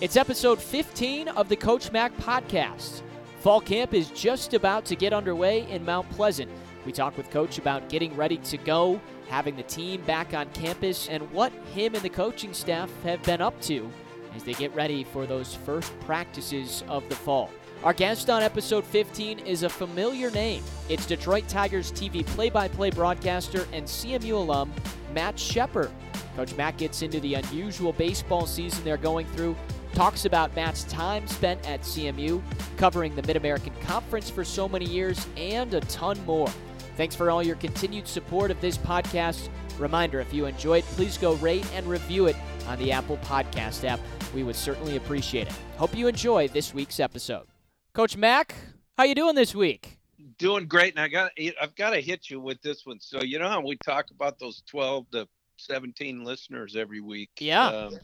It's 0.00 0.16
episode 0.16 0.60
15 0.60 1.28
of 1.28 1.48
the 1.48 1.54
Coach 1.54 1.92
Mac 1.92 2.14
podcast. 2.16 3.02
Fall 3.38 3.60
camp 3.60 3.94
is 3.94 4.10
just 4.10 4.52
about 4.52 4.84
to 4.86 4.96
get 4.96 5.12
underway 5.12 5.70
in 5.70 5.84
Mount 5.84 6.10
Pleasant. 6.10 6.50
We 6.84 6.90
talk 6.90 7.16
with 7.16 7.30
Coach 7.30 7.58
about 7.58 7.88
getting 7.88 8.14
ready 8.16 8.38
to 8.38 8.56
go, 8.56 9.00
having 9.28 9.54
the 9.54 9.62
team 9.62 10.02
back 10.02 10.34
on 10.34 10.50
campus, 10.50 11.08
and 11.08 11.30
what 11.30 11.52
him 11.72 11.94
and 11.94 12.02
the 12.02 12.08
coaching 12.08 12.52
staff 12.52 12.90
have 13.04 13.22
been 13.22 13.40
up 13.40 13.58
to 13.62 13.88
as 14.34 14.42
they 14.42 14.54
get 14.54 14.74
ready 14.74 15.04
for 15.04 15.26
those 15.26 15.54
first 15.54 15.98
practices 16.00 16.82
of 16.88 17.08
the 17.08 17.14
fall. 17.14 17.48
Our 17.84 17.92
guest 17.92 18.28
on 18.28 18.42
episode 18.42 18.84
15 18.84 19.38
is 19.40 19.62
a 19.62 19.68
familiar 19.68 20.30
name. 20.32 20.64
It's 20.88 21.06
Detroit 21.06 21.46
Tigers 21.46 21.92
TV 21.92 22.26
play 22.26 22.50
by 22.50 22.66
play 22.66 22.90
broadcaster 22.90 23.66
and 23.72 23.86
CMU 23.86 24.32
alum 24.32 24.72
Matt 25.14 25.38
Shepard. 25.38 25.92
Coach 26.34 26.56
Matt 26.56 26.78
gets 26.78 27.02
into 27.02 27.20
the 27.20 27.34
unusual 27.34 27.92
baseball 27.92 28.46
season 28.46 28.82
they're 28.82 28.96
going 28.96 29.26
through, 29.28 29.54
talks 29.94 30.24
about 30.24 30.54
Matt's 30.56 30.84
time 30.84 31.26
spent 31.26 31.66
at 31.68 31.82
CMU, 31.82 32.42
covering 32.76 33.14
the 33.14 33.22
Mid 33.22 33.36
American 33.36 33.72
Conference 33.82 34.28
for 34.28 34.44
so 34.44 34.68
many 34.68 34.84
years, 34.84 35.26
and 35.36 35.72
a 35.72 35.80
ton 35.82 36.22
more. 36.26 36.50
Thanks 36.96 37.14
for 37.14 37.30
all 37.30 37.42
your 37.42 37.56
continued 37.56 38.06
support 38.06 38.50
of 38.50 38.60
this 38.60 38.76
podcast. 38.76 39.48
Reminder 39.78 40.20
if 40.20 40.32
you 40.32 40.46
enjoyed, 40.46 40.84
please 40.84 41.18
go 41.18 41.34
rate 41.34 41.66
and 41.74 41.86
review 41.86 42.26
it 42.26 42.36
on 42.66 42.78
the 42.78 42.92
Apple 42.92 43.16
Podcast 43.18 43.84
app. 43.84 44.00
We 44.34 44.42
would 44.42 44.56
certainly 44.56 44.96
appreciate 44.96 45.48
it. 45.48 45.54
Hope 45.76 45.96
you 45.96 46.06
enjoy 46.06 46.48
this 46.48 46.74
week's 46.74 47.00
episode. 47.00 47.46
Coach 47.92 48.16
Mac, 48.16 48.54
how 48.96 49.04
you 49.04 49.14
doing 49.14 49.34
this 49.34 49.54
week? 49.54 49.98
Doing 50.38 50.66
great, 50.66 50.94
and 50.94 51.00
I 51.00 51.08
got 51.08 51.32
I've 51.60 51.74
got 51.76 51.90
to 51.90 52.00
hit 52.00 52.30
you 52.30 52.40
with 52.40 52.60
this 52.62 52.84
one. 52.84 52.98
So 53.00 53.22
you 53.22 53.38
know 53.38 53.48
how 53.48 53.60
we 53.60 53.76
talk 53.76 54.10
about 54.10 54.38
those 54.38 54.62
twelve 54.68 55.08
to 55.10 55.28
seventeen 55.56 56.24
listeners 56.24 56.74
every 56.76 57.00
week. 57.00 57.30
Yeah. 57.38 57.68
Um, 57.68 57.98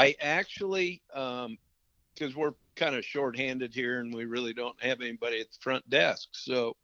I 0.00 0.14
actually, 0.22 1.02
because 1.08 1.44
um, 1.46 2.34
we're 2.34 2.54
kind 2.74 2.96
of 2.96 3.04
shorthanded 3.04 3.74
here, 3.74 4.00
and 4.00 4.14
we 4.14 4.24
really 4.24 4.54
don't 4.54 4.82
have 4.82 5.02
anybody 5.02 5.40
at 5.40 5.50
the 5.50 5.58
front 5.60 5.88
desk. 5.90 6.30
So 6.32 6.74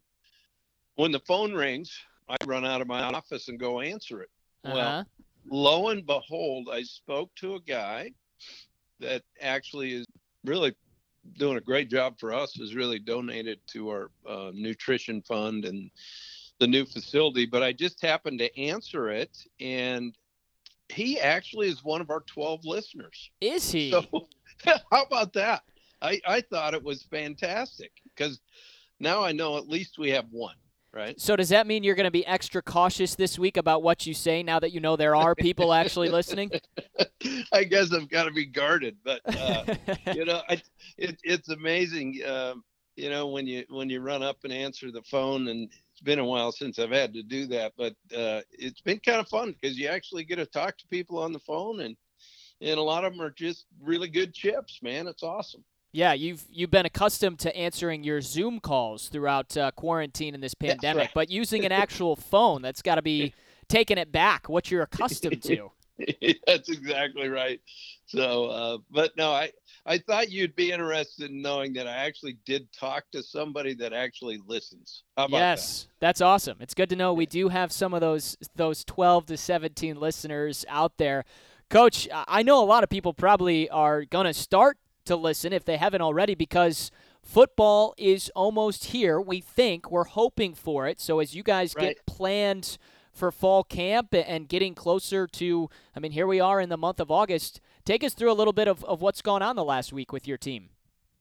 when 0.96 1.12
the 1.12 1.20
phone 1.20 1.54
rings, 1.54 1.98
I 2.28 2.36
run 2.44 2.66
out 2.66 2.82
of 2.82 2.88
my 2.88 3.02
office 3.02 3.48
and 3.48 3.58
go 3.58 3.80
answer 3.80 4.20
it. 4.20 4.28
Uh-huh. 4.64 4.74
Well, 4.74 5.06
lo 5.50 5.88
and 5.88 6.04
behold, 6.04 6.68
I 6.70 6.82
spoke 6.82 7.34
to 7.36 7.54
a 7.54 7.60
guy 7.60 8.10
that 9.00 9.22
actually 9.40 9.94
is 9.94 10.06
really 10.44 10.74
doing 11.38 11.56
a 11.56 11.62
great 11.62 11.88
job 11.88 12.20
for 12.20 12.34
us. 12.34 12.54
Has 12.58 12.74
really 12.74 12.98
donated 12.98 13.60
to 13.68 13.88
our 13.88 14.10
uh, 14.28 14.50
nutrition 14.52 15.22
fund 15.22 15.64
and 15.64 15.90
the 16.58 16.66
new 16.66 16.84
facility. 16.84 17.46
But 17.46 17.62
I 17.62 17.72
just 17.72 18.02
happened 18.02 18.40
to 18.40 18.60
answer 18.60 19.08
it, 19.08 19.38
and 19.58 20.14
he 20.88 21.18
actually 21.20 21.68
is 21.68 21.82
one 21.84 22.00
of 22.00 22.10
our 22.10 22.20
12 22.20 22.64
listeners. 22.64 23.30
Is 23.40 23.70
he? 23.70 23.90
So, 23.90 24.04
how 24.64 25.02
about 25.02 25.32
that? 25.34 25.62
I, 26.02 26.20
I 26.26 26.40
thought 26.40 26.74
it 26.74 26.82
was 26.82 27.02
fantastic 27.04 27.92
because 28.14 28.40
now 29.00 29.22
I 29.22 29.32
know 29.32 29.56
at 29.56 29.68
least 29.68 29.98
we 29.98 30.10
have 30.10 30.26
one 30.30 30.56
right? 30.96 31.20
So 31.20 31.36
does 31.36 31.50
that 31.50 31.66
mean 31.66 31.84
you're 31.84 31.94
going 31.94 32.04
to 32.04 32.10
be 32.10 32.26
extra 32.26 32.62
cautious 32.62 33.14
this 33.14 33.38
week 33.38 33.58
about 33.58 33.82
what 33.82 34.06
you 34.06 34.14
say 34.14 34.42
now 34.42 34.58
that 34.58 34.72
you 34.72 34.80
know 34.80 34.96
there 34.96 35.14
are 35.14 35.34
people 35.34 35.72
actually 35.72 36.08
listening? 36.08 36.50
I 37.52 37.64
guess 37.64 37.92
I've 37.92 38.08
got 38.08 38.24
to 38.24 38.32
be 38.32 38.46
guarded, 38.46 38.96
but 39.04 39.20
uh, 39.26 39.74
you 40.14 40.24
know, 40.24 40.40
I, 40.48 40.60
it, 40.96 41.20
it's 41.22 41.50
amazing. 41.50 42.20
Um, 42.26 42.64
you 42.96 43.10
know, 43.10 43.28
when 43.28 43.46
you 43.46 43.64
when 43.68 43.90
you 43.90 44.00
run 44.00 44.22
up 44.22 44.38
and 44.44 44.52
answer 44.52 44.90
the 44.90 45.02
phone, 45.02 45.48
and 45.48 45.70
it's 45.96 46.02
been 46.02 46.18
a 46.18 46.24
while 46.24 46.52
since 46.52 46.78
I've 46.78 46.90
had 46.90 47.14
to 47.14 47.22
do 47.22 47.46
that, 47.46 47.72
but 47.78 47.94
uh, 48.14 48.42
it's 48.52 48.82
been 48.82 48.98
kind 48.98 49.18
of 49.18 49.28
fun 49.28 49.54
because 49.58 49.78
you 49.78 49.88
actually 49.88 50.24
get 50.24 50.36
to 50.36 50.44
talk 50.44 50.76
to 50.76 50.86
people 50.88 51.18
on 51.18 51.32
the 51.32 51.38
phone, 51.38 51.80
and 51.80 51.96
and 52.60 52.78
a 52.78 52.82
lot 52.82 53.06
of 53.06 53.12
them 53.12 53.22
are 53.22 53.30
just 53.30 53.64
really 53.82 54.08
good 54.08 54.34
chips, 54.34 54.80
man. 54.82 55.06
It's 55.06 55.22
awesome. 55.22 55.64
Yeah, 55.92 56.12
you've 56.12 56.44
you've 56.50 56.70
been 56.70 56.84
accustomed 56.84 57.38
to 57.40 57.56
answering 57.56 58.04
your 58.04 58.20
Zoom 58.20 58.60
calls 58.60 59.08
throughout 59.08 59.56
uh, 59.56 59.70
quarantine 59.70 60.34
and 60.34 60.42
this 60.42 60.52
pandemic, 60.52 61.04
right. 61.04 61.10
but 61.14 61.30
using 61.30 61.64
an 61.64 61.72
actual 61.72 62.14
phone, 62.14 62.60
that's 62.60 62.82
got 62.82 62.96
to 62.96 63.02
be 63.02 63.32
taking 63.70 63.96
it 63.96 64.12
back. 64.12 64.50
What 64.50 64.70
you're 64.70 64.82
accustomed 64.82 65.42
to. 65.44 65.70
that's 66.46 66.68
exactly 66.68 67.28
right. 67.28 67.60
So, 68.06 68.46
uh, 68.46 68.78
but 68.90 69.16
no, 69.16 69.32
I 69.32 69.50
I 69.84 69.98
thought 69.98 70.30
you'd 70.30 70.56
be 70.56 70.72
interested 70.72 71.30
in 71.30 71.40
knowing 71.40 71.72
that 71.74 71.86
I 71.86 71.92
actually 71.92 72.38
did 72.44 72.72
talk 72.72 73.04
to 73.12 73.22
somebody 73.22 73.74
that 73.74 73.92
actually 73.92 74.40
listens. 74.46 75.04
yes, 75.28 75.82
that? 75.82 75.88
that's 76.00 76.20
awesome. 76.20 76.58
It's 76.60 76.74
good 76.74 76.90
to 76.90 76.96
know 76.96 77.14
we 77.14 77.26
do 77.26 77.48
have 77.48 77.72
some 77.72 77.94
of 77.94 78.00
those 78.00 78.36
those 78.54 78.84
12 78.84 79.26
to 79.26 79.36
17 79.36 79.98
listeners 79.98 80.64
out 80.68 80.98
there. 80.98 81.24
Coach, 81.68 82.08
I 82.12 82.42
know 82.42 82.62
a 82.62 82.66
lot 82.66 82.84
of 82.84 82.90
people 82.90 83.12
probably 83.12 83.68
are 83.70 84.04
going 84.04 84.26
to 84.26 84.34
start 84.34 84.78
to 85.06 85.16
listen 85.16 85.52
if 85.52 85.64
they 85.64 85.76
haven't 85.76 86.00
already 86.00 86.34
because 86.34 86.90
football 87.22 87.94
is 87.96 88.30
almost 88.36 88.86
here. 88.86 89.20
We 89.20 89.40
think 89.40 89.90
we're 89.90 90.04
hoping 90.04 90.54
for 90.54 90.86
it. 90.86 91.00
So 91.00 91.18
as 91.20 91.34
you 91.34 91.42
guys 91.42 91.74
right. 91.76 91.96
get 91.96 92.06
planned 92.06 92.78
for 93.16 93.32
fall 93.32 93.64
camp 93.64 94.14
and 94.14 94.48
getting 94.48 94.74
closer 94.74 95.26
to, 95.26 95.70
I 95.94 96.00
mean, 96.00 96.12
here 96.12 96.26
we 96.26 96.40
are 96.40 96.60
in 96.60 96.68
the 96.68 96.76
month 96.76 97.00
of 97.00 97.10
August. 97.10 97.60
Take 97.84 98.04
us 98.04 98.14
through 98.14 98.30
a 98.30 98.34
little 98.34 98.52
bit 98.52 98.68
of, 98.68 98.84
of 98.84 99.00
what's 99.00 99.22
gone 99.22 99.42
on 99.42 99.56
the 99.56 99.64
last 99.64 99.92
week 99.92 100.12
with 100.12 100.28
your 100.28 100.38
team. 100.38 100.70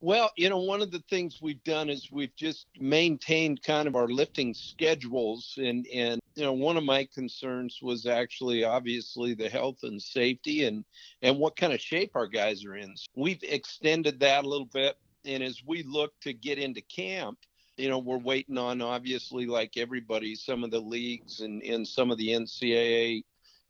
Well, 0.00 0.30
you 0.36 0.50
know, 0.50 0.58
one 0.58 0.82
of 0.82 0.90
the 0.90 1.02
things 1.08 1.40
we've 1.40 1.62
done 1.64 1.88
is 1.88 2.12
we've 2.12 2.36
just 2.36 2.66
maintained 2.78 3.62
kind 3.62 3.88
of 3.88 3.96
our 3.96 4.08
lifting 4.08 4.52
schedules 4.52 5.54
and 5.56 5.86
and 5.86 6.20
you 6.34 6.44
know, 6.44 6.52
one 6.52 6.76
of 6.76 6.84
my 6.84 7.08
concerns 7.14 7.78
was 7.80 8.04
actually 8.04 8.62
obviously 8.62 9.32
the 9.32 9.48
health 9.48 9.78
and 9.84 10.00
safety 10.00 10.64
and 10.64 10.84
and 11.22 11.38
what 11.38 11.56
kind 11.56 11.72
of 11.72 11.80
shape 11.80 12.12
our 12.14 12.26
guys 12.26 12.62
are 12.66 12.76
in. 12.76 12.94
So 12.94 13.06
we've 13.16 13.42
extended 13.42 14.20
that 14.20 14.44
a 14.44 14.48
little 14.48 14.66
bit 14.66 14.98
and 15.24 15.42
as 15.42 15.62
we 15.66 15.82
look 15.82 16.12
to 16.20 16.34
get 16.34 16.58
into 16.58 16.82
camp, 16.82 17.38
you 17.76 17.88
know, 17.88 17.98
we're 17.98 18.18
waiting 18.18 18.58
on 18.58 18.80
obviously 18.80 19.46
like 19.46 19.76
everybody 19.76 20.34
some 20.34 20.64
of 20.64 20.70
the 20.70 20.80
leagues 20.80 21.40
and 21.40 21.62
and 21.62 21.86
some 21.86 22.10
of 22.10 22.18
the 22.18 22.28
NCAA 22.28 23.24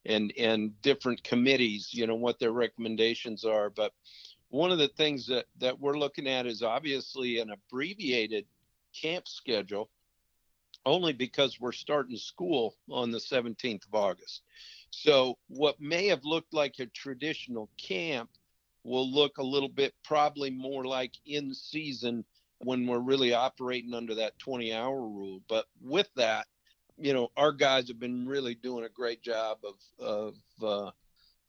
and 0.04 0.32
and 0.38 0.80
different 0.82 1.22
committees, 1.24 1.90
you 1.92 2.06
know, 2.06 2.14
what 2.14 2.38
their 2.38 2.52
recommendations 2.52 3.44
are, 3.44 3.70
but 3.70 3.92
one 4.48 4.70
of 4.70 4.78
the 4.78 4.88
things 4.88 5.26
that, 5.26 5.46
that 5.58 5.78
we're 5.80 5.98
looking 5.98 6.28
at 6.28 6.46
is 6.46 6.62
obviously 6.62 7.40
an 7.40 7.50
abbreviated 7.50 8.46
camp 8.94 9.26
schedule 9.26 9.90
only 10.84 11.12
because 11.12 11.60
we're 11.60 11.72
starting 11.72 12.16
school 12.16 12.76
on 12.88 13.10
the 13.10 13.18
17th 13.18 13.86
of 13.86 13.94
August. 13.94 14.42
So, 14.90 15.36
what 15.48 15.80
may 15.80 16.06
have 16.06 16.24
looked 16.24 16.54
like 16.54 16.76
a 16.78 16.86
traditional 16.86 17.68
camp 17.76 18.30
will 18.84 19.10
look 19.10 19.38
a 19.38 19.42
little 19.42 19.68
bit 19.68 19.92
probably 20.04 20.48
more 20.48 20.84
like 20.84 21.12
in 21.26 21.52
season 21.52 22.24
when 22.58 22.86
we're 22.86 22.98
really 22.98 23.34
operating 23.34 23.94
under 23.94 24.14
that 24.14 24.38
20 24.38 24.72
hour 24.72 25.00
rule. 25.00 25.40
But 25.48 25.66
with 25.80 26.08
that, 26.16 26.46
you 26.98 27.12
know, 27.12 27.28
our 27.36 27.52
guys 27.52 27.88
have 27.88 28.00
been 28.00 28.26
really 28.26 28.54
doing 28.54 28.84
a 28.84 28.88
great 28.88 29.22
job 29.22 29.58
of, 29.64 30.04
of 30.04 30.34
uh, 30.62 30.90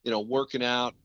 you 0.03 0.11
know, 0.11 0.19
working 0.19 0.63
out, 0.63 0.95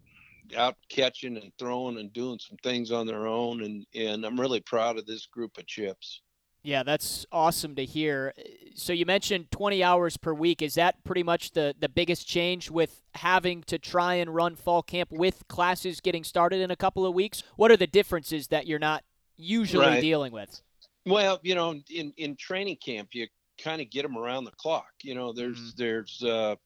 out 0.56 0.76
catching 0.88 1.36
and 1.36 1.52
throwing 1.58 1.98
and 1.98 2.12
doing 2.12 2.38
some 2.38 2.56
things 2.58 2.90
on 2.90 3.06
their 3.06 3.26
own 3.26 3.62
and 3.62 3.86
and 3.94 4.24
I'm 4.24 4.38
really 4.38 4.60
proud 4.60 4.98
of 4.98 5.06
this 5.06 5.26
group 5.26 5.56
of 5.56 5.66
chips. 5.66 6.20
Yeah, 6.64 6.84
that's 6.84 7.26
awesome 7.32 7.74
to 7.74 7.84
hear. 7.84 8.32
So 8.74 8.92
you 8.92 9.04
mentioned 9.04 9.50
20 9.50 9.82
hours 9.82 10.16
per 10.16 10.32
week. 10.32 10.62
Is 10.62 10.74
that 10.74 11.02
pretty 11.04 11.22
much 11.22 11.52
the 11.52 11.74
the 11.78 11.88
biggest 11.88 12.26
change 12.26 12.70
with 12.70 13.02
having 13.14 13.62
to 13.64 13.78
try 13.78 14.14
and 14.14 14.34
run 14.34 14.54
fall 14.56 14.82
camp 14.82 15.10
with 15.10 15.46
classes 15.48 16.00
getting 16.00 16.24
started 16.24 16.60
in 16.60 16.70
a 16.70 16.76
couple 16.76 17.04
of 17.04 17.14
weeks? 17.14 17.42
What 17.56 17.70
are 17.70 17.76
the 17.76 17.86
differences 17.86 18.48
that 18.48 18.66
you're 18.66 18.78
not 18.78 19.04
usually 19.36 19.86
right. 19.86 20.00
dealing 20.00 20.32
with? 20.32 20.60
Well, 21.04 21.40
you 21.42 21.54
know, 21.54 21.80
in 21.90 22.12
in 22.16 22.36
training 22.36 22.76
camp 22.84 23.10
you 23.12 23.26
kind 23.62 23.80
of 23.80 23.90
get 23.90 24.02
them 24.02 24.16
around 24.16 24.44
the 24.44 24.52
clock. 24.52 24.92
You 25.02 25.14
know, 25.14 25.32
there's 25.32 25.58
mm-hmm. 25.58 25.82
there's 25.82 26.22
uh 26.22 26.56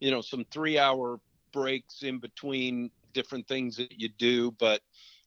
you 0.00 0.10
know 0.10 0.20
some 0.20 0.44
3-hour 0.44 1.20
breaks 1.52 2.02
in 2.02 2.18
between 2.18 2.90
different 3.12 3.48
things 3.48 3.76
that 3.76 4.00
you 4.00 4.08
do, 4.08 4.50
but 4.52 4.80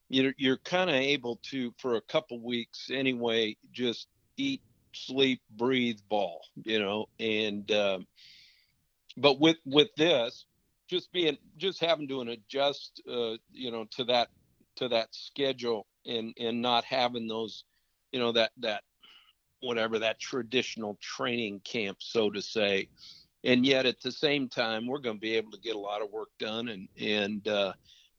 you're 0.10 0.34
you're 0.38 0.58
kind 0.58 0.90
of 0.90 0.96
able 0.96 1.40
to 1.44 1.74
for 1.78 1.96
a 1.96 2.02
couple 2.02 2.40
weeks 2.40 2.90
anyway 2.92 3.56
just 3.72 4.08
eat, 4.38 4.62
sleep, 4.94 5.42
breathe, 5.58 6.00
ball, 6.10 6.42
you 6.64 6.80
know, 6.80 7.08
and 7.20 7.72
uh, 7.72 8.00
but 9.18 9.40
with 9.40 9.58
with 9.66 9.90
this, 9.96 10.46
just 10.88 11.12
being 11.12 11.38
just 11.58 11.80
having 11.80 12.08
to 12.08 12.22
adjust, 12.22 13.02
uh, 13.10 13.36
you 13.52 13.72
know, 13.72 13.86
to 13.92 14.04
that 14.06 14.30
to 14.76 14.88
that 14.90 15.14
schedule 15.14 15.86
and 16.06 16.34
and 16.40 16.62
not 16.62 16.84
having 16.86 17.28
those, 17.28 17.64
you 18.12 18.20
know, 18.20 18.32
that 18.32 18.52
that 18.58 18.84
whatever 19.62 20.00
that 20.00 20.20
traditional 20.20 20.98
training 21.02 21.62
camp, 21.64 21.98
so 22.02 22.30
to 22.30 22.42
say. 22.42 22.90
And 23.46 23.66
yet 23.66 23.86
at 23.86 24.02
the 24.02 24.12
same 24.12 24.48
time 24.48 24.88
we're 24.88 25.00
going 25.00 25.18
to 25.18 25.22
be 25.22 25.36
able 25.36 25.52
to 25.52 25.60
get 25.60 25.76
a 25.76 25.80
lot 25.80 26.02
of 26.02 26.12
work 26.12 26.30
done 26.40 26.70
and 26.70 26.88
and 27.00 27.48
uh, 27.48 27.74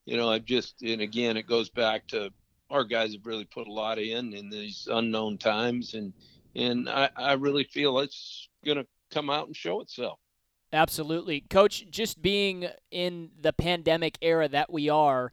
you 0.05 0.17
know 0.19 0.31
i've 0.31 0.45
just 0.45 0.83
and 0.83 1.01
again 1.01 1.37
it 1.39 1.47
goes 1.47 1.71
back 1.71 2.07
to 2.09 2.31
our 2.71 2.85
guys 2.85 3.13
have 3.13 3.25
really 3.25 3.45
put 3.45 3.67
a 3.67 3.73
lot 3.73 3.99
in 3.99 4.35
in 4.35 4.51
these 4.51 4.89
unknown 4.91 5.39
times. 5.39 5.95
And 5.95 6.13
and 6.57 6.89
i 6.89 7.09
i 7.17 7.33
really 7.33 7.65
feel 7.65 7.99
it's 7.99 8.49
going 8.65 8.79
to 8.79 8.87
come 9.13 9.31
out 9.31 9.47
and 9.47 9.57
show 9.57 9.81
itself. 9.81 10.19
Absolutely. 10.73 11.43
Coach 11.43 11.87
just 11.89 12.21
being 12.21 12.67
in 12.91 13.31
the 13.41 13.53
pandemic 13.53 14.19
era 14.21 14.49
that 14.49 14.73
we 14.73 14.89
are 14.89 15.33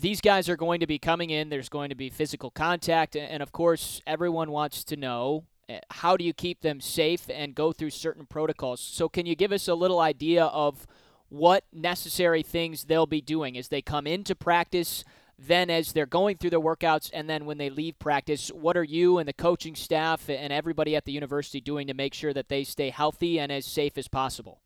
these 0.00 0.20
guys 0.20 0.48
are 0.48 0.56
going 0.56 0.80
to 0.80 0.86
be 0.86 0.98
coming 0.98 1.30
in. 1.30 1.48
There's 1.48 1.68
going 1.68 1.90
to 1.90 1.94
be 1.94 2.10
physical 2.10 2.50
contact, 2.50 3.16
and 3.16 3.42
of 3.42 3.52
course, 3.52 4.00
everyone 4.06 4.50
wants 4.50 4.84
to 4.84 4.96
know 4.96 5.44
eh, 5.68 5.80
how 5.90 6.16
do 6.16 6.24
you 6.24 6.32
keep 6.32 6.60
them 6.60 6.80
safe 6.80 7.28
and 7.30 7.54
go 7.54 7.72
through 7.72 7.90
certain 7.90 8.26
protocols. 8.26 8.80
So, 8.80 9.08
can 9.08 9.26
you 9.26 9.36
give 9.36 9.52
us 9.52 9.68
a 9.68 9.74
little 9.74 10.00
idea 10.00 10.44
of 10.44 10.86
what 11.28 11.64
necessary 11.72 12.42
things 12.42 12.84
they'll 12.84 13.06
be 13.06 13.20
doing 13.20 13.56
as 13.56 13.68
they 13.68 13.82
come 13.82 14.06
into 14.06 14.34
practice? 14.34 15.04
Then, 15.36 15.68
as 15.68 15.92
they're 15.92 16.06
going 16.06 16.36
through 16.36 16.50
their 16.50 16.60
workouts, 16.60 17.10
and 17.12 17.28
then 17.28 17.44
when 17.44 17.58
they 17.58 17.68
leave 17.68 17.98
practice, 17.98 18.48
what 18.48 18.76
are 18.76 18.84
you 18.84 19.18
and 19.18 19.28
the 19.28 19.32
coaching 19.32 19.74
staff 19.74 20.28
and 20.28 20.52
everybody 20.52 20.94
at 20.94 21.04
the 21.04 21.12
university 21.12 21.60
doing 21.60 21.88
to 21.88 21.94
make 21.94 22.14
sure 22.14 22.32
that 22.32 22.48
they 22.48 22.62
stay 22.62 22.90
healthy 22.90 23.40
and 23.40 23.50
as 23.50 23.66
safe 23.66 23.98
as 23.98 24.06
possible? 24.06 24.60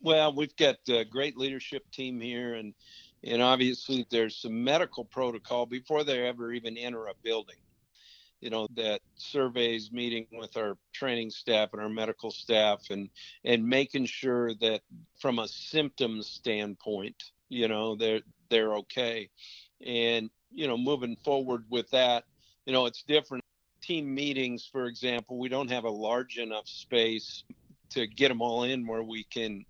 Well, 0.00 0.32
we've 0.32 0.54
got 0.54 0.76
a 0.88 1.04
great 1.04 1.36
leadership 1.36 1.90
team 1.90 2.20
here, 2.20 2.54
and 2.54 2.74
and 3.24 3.42
obviously 3.42 4.06
there's 4.10 4.36
some 4.36 4.64
medical 4.64 5.04
protocol 5.04 5.66
before 5.66 6.04
they 6.04 6.26
ever 6.26 6.52
even 6.52 6.76
enter 6.76 7.06
a 7.06 7.14
building 7.22 7.56
you 8.40 8.50
know 8.50 8.68
that 8.76 9.00
surveys 9.16 9.90
meeting 9.90 10.26
with 10.32 10.56
our 10.56 10.76
training 10.92 11.30
staff 11.30 11.70
and 11.72 11.80
our 11.80 11.88
medical 11.88 12.30
staff 12.30 12.82
and 12.90 13.08
and 13.44 13.66
making 13.66 14.04
sure 14.04 14.52
that 14.54 14.82
from 15.18 15.38
a 15.38 15.48
symptoms 15.48 16.26
standpoint 16.26 17.22
you 17.48 17.68
know 17.68 17.94
they're 17.94 18.20
they're 18.50 18.74
okay. 18.74 19.30
And 19.84 20.30
you 20.52 20.66
know 20.66 20.76
moving 20.76 21.16
forward 21.24 21.64
with 21.70 21.90
that 21.90 22.24
you 22.66 22.72
know 22.72 22.86
it's 22.86 23.02
different. 23.02 23.42
Team 23.82 24.14
meetings 24.14 24.66
for 24.72 24.86
example 24.86 25.38
we 25.38 25.50
don't 25.50 25.70
have 25.70 25.84
a 25.84 25.90
large 25.90 26.38
enough 26.38 26.66
space 26.66 27.44
to 27.90 28.06
get 28.06 28.28
them 28.28 28.40
all 28.40 28.62
in 28.62 28.86
where 28.86 29.02
we 29.02 29.24
can 29.24 29.66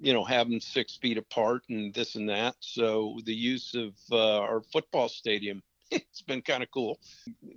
you 0.00 0.12
know, 0.12 0.24
them 0.24 0.60
six 0.60 0.96
feet 0.96 1.18
apart 1.18 1.62
and 1.68 1.92
this 1.94 2.16
and 2.16 2.28
that. 2.28 2.56
So 2.60 3.18
the 3.24 3.34
use 3.34 3.74
of 3.74 3.94
uh, 4.10 4.40
our 4.40 4.62
football 4.72 5.08
stadium, 5.08 5.62
it's 5.90 6.22
been 6.22 6.42
kind 6.42 6.62
of 6.62 6.70
cool 6.70 6.98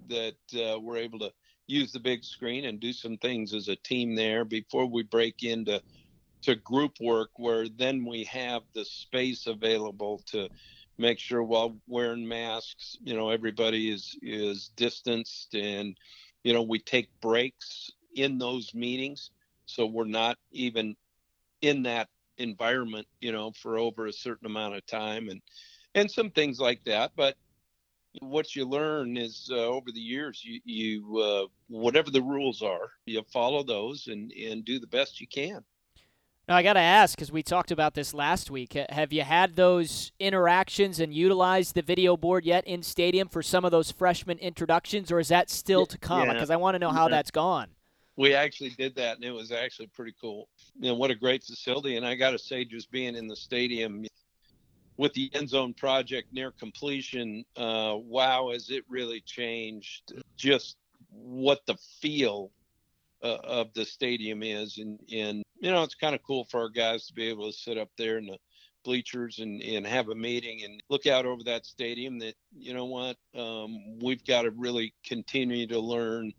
that 0.10 0.36
uh, 0.56 0.80
we're 0.80 0.98
able 0.98 1.20
to 1.20 1.32
use 1.68 1.94
the 1.94 2.00
big 2.00 2.24
screen 2.24 2.66
and 2.66 2.80
do 2.80 2.92
some 2.92 3.18
things 3.18 3.54
as 3.54 3.70
a 3.70 3.76
team 3.78 4.16
there 4.16 4.44
before 4.44 4.86
we 4.86 5.04
break 5.04 5.44
into 5.44 5.82
to 6.42 6.56
group 6.56 6.92
work 7.00 7.30
where 7.38 7.70
then 7.70 8.06
we 8.06 8.26
have 8.26 8.64
the 8.76 8.84
space 8.84 9.48
available 9.48 10.22
to 10.26 10.50
make 10.98 11.18
sure 11.18 11.42
while 11.42 11.76
wearing 11.88 12.28
masks 12.28 12.98
you 13.02 13.16
know 13.16 13.30
everybody 13.30 13.90
is 13.90 14.16
is 14.22 14.70
distanced 14.76 15.56
and 15.56 15.98
you 16.44 16.54
know 16.54 16.62
we 16.62 16.80
take 16.80 17.10
breaks 17.22 17.92
in 18.16 18.38
those 18.38 18.74
meetings 18.76 19.32
so 19.66 19.86
we're 19.86 20.06
not 20.06 20.38
even 20.52 20.96
in 21.62 21.84
that 21.84 22.10
environment, 22.44 23.08
you 23.20 23.32
know, 23.32 23.52
for 23.52 23.78
over 23.78 24.08
a 24.08 24.14
certain 24.14 24.46
amount 24.46 24.76
of 24.76 24.86
time 24.86 25.30
and 25.30 25.42
and 25.96 26.10
some 26.10 26.30
things 26.32 26.60
like 26.60 26.84
that. 26.86 27.12
But 27.16 27.36
what 28.20 28.56
you 28.56 28.66
learn 28.66 29.18
is 29.18 29.50
uh, 29.52 29.56
over 29.56 29.92
the 29.92 30.00
years, 30.00 30.44
you 30.44 30.62
you 30.66 31.18
uh, 31.20 31.48
whatever 31.68 32.12
the 32.12 32.22
rules 32.22 32.62
are, 32.62 32.92
you 33.06 33.24
follow 33.32 33.64
those 33.64 34.08
and 34.08 34.32
and 34.34 34.64
do 34.66 34.80
the 34.80 34.88
best 34.88 35.20
you 35.20 35.28
can. 35.28 35.64
Now 36.48 36.58
I 36.58 36.64
got 36.64 36.74
to 36.74 36.82
ask 36.82 37.16
because 37.16 37.32
we 37.32 37.42
talked 37.42 37.72
about 37.72 37.94
this 37.94 38.14
last 38.14 38.52
week. 38.52 38.74
Have 38.90 39.14
you 39.14 39.22
had 39.22 39.56
those 39.56 40.12
interactions 40.20 41.00
and 41.00 41.14
utilized 41.14 41.74
the 41.74 41.82
video 41.82 42.18
board 42.18 42.44
yet 42.44 42.68
in 42.68 42.84
stadium 42.84 43.30
for 43.30 43.42
some 43.42 43.64
of 43.64 43.72
those 43.72 43.92
freshman 43.92 44.38
introductions, 44.40 45.10
or 45.10 45.20
is 45.20 45.30
that 45.30 45.50
still 45.50 45.86
to 45.86 45.98
come? 45.98 46.28
Because 46.28 46.50
yeah. 46.50 46.56
I 46.56 46.58
want 46.58 46.76
to 46.76 46.80
know 46.80 46.92
how 46.92 47.06
yeah. 47.06 47.12
that's 47.12 47.32
gone 47.32 47.70
we 48.16 48.34
actually 48.34 48.70
did 48.72 48.96
that 48.96 49.16
and 49.16 49.26
it 49.26 49.32
was 49.32 49.52
actually 49.52 49.88
pretty 49.88 50.14
cool. 50.20 50.48
You 50.80 50.90
know 50.90 50.96
what 50.96 51.12
a 51.12 51.16
great 51.16 51.44
facility. 51.44 51.98
And 51.98 52.06
i 52.06 52.16
got 52.16 52.32
to 52.32 52.40
say 52.40 52.66
just 52.66 52.92
being 52.92 53.16
in 53.16 53.28
the 53.28 53.36
stadium 53.36 54.06
with 54.98 55.14
the 55.14 55.32
end 55.34 55.50
zone 55.50 55.74
project 55.74 56.32
near 56.32 56.52
completion 56.52 57.44
uh, 57.58 57.96
wow 57.98 58.52
has 58.52 58.70
it 58.70 58.84
really 58.88 59.22
changed 59.22 60.14
just 60.38 60.78
what 61.10 61.66
the 61.66 61.76
feel 62.02 62.52
uh, 63.24 63.38
of 63.44 63.74
the 63.74 63.86
stadium 63.86 64.44
is. 64.44 64.78
And 64.78 65.00
and 65.12 65.44
you 65.60 65.72
know 65.72 65.84
it's 65.84 65.96
kind 65.96 66.16
of 66.16 66.22
cool 66.24 66.46
for 66.46 66.62
our 66.62 66.70
guys 66.70 67.08
to 67.08 67.14
be 67.14 67.28
able 67.30 67.52
to 67.52 67.58
sit 67.58 67.78
up 67.78 67.90
there 67.98 68.18
in 68.18 68.28
the 68.28 68.38
bleachers 68.84 69.40
and, 69.40 69.62
and 69.62 69.88
have 69.88 70.10
a 70.10 70.16
meeting 70.16 70.64
and 70.64 70.84
look 70.90 71.08
out 71.08 71.26
over 71.26 71.42
that 71.44 71.66
stadium 71.66 72.20
that 72.20 72.36
you 72.54 72.74
know 72.74 72.86
what 72.86 73.16
um, 73.34 73.98
we've 74.00 74.26
got 74.26 74.42
to 74.42 74.52
really 74.52 74.94
continue 75.06 75.66
to 75.66 75.80
learn 75.80 76.34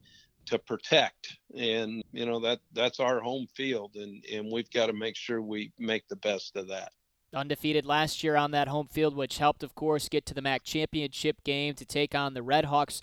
to 0.47 0.59
protect. 0.59 1.39
And 1.57 2.03
you 2.13 2.27
know 2.27 2.41
that 2.41 2.61
that's 2.73 3.01
our 3.01 3.21
home 3.21 3.47
field 3.55 3.93
and 3.95 4.25
and 4.33 4.51
we've 4.53 4.71
got 4.71 4.87
to 4.87 4.93
make 4.93 5.17
sure 5.17 5.41
we 5.41 5.73
make 5.79 6.09
the 6.09 6.17
best 6.17 6.57
of 6.57 6.69
that. 6.69 6.93
Undefeated 7.35 7.85
last 7.85 8.23
year 8.23 8.37
on 8.37 8.51
that 8.53 8.69
home 8.69 8.89
field 8.89 9.17
which 9.17 9.39
helped 9.39 9.63
of 9.63 9.75
course 9.75 10.09
get 10.09 10.27
to 10.27 10.35
the 10.35 10.43
mac 10.43 10.65
championship 10.65 11.43
game 11.45 11.75
to 11.75 11.85
take 11.85 12.15
on 12.15 12.35
the 12.35 12.43
red 12.43 12.67
hawks. 12.67 13.01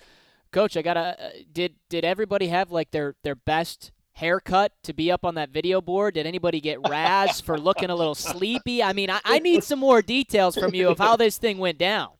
Coach 0.50 0.76
i 0.76 0.82
gotta 0.82 1.16
uh, 1.18 1.30
did 1.52 1.76
did 1.88 2.04
everybody 2.04 2.48
have 2.48 2.70
like 2.70 2.90
their 2.90 3.14
their 3.22 3.34
best 3.34 3.90
haircut 4.16 4.72
to 4.82 4.92
be 4.92 5.10
up 5.10 5.24
on 5.24 5.34
that 5.36 5.48
video 5.48 5.80
board? 5.80 6.14
Did 6.14 6.26
anybody 6.26 6.60
get 6.60 6.86
raz 6.88 7.40
for 7.40 7.58
looking 7.58 7.88
a 7.88 7.94
little 7.94 8.14
sleepy? 8.32 8.82
I 8.82 8.92
mean 8.92 9.10
I, 9.10 9.20
I 9.24 9.38
need 9.38 9.64
some 9.64 9.78
more 9.78 10.02
details 10.02 10.56
from 10.56 10.74
you 10.74 10.90
of 10.90 10.98
how 10.98 11.16
this 11.16 11.38
thing 11.38 11.58
went 11.58 11.78
down 11.78 12.10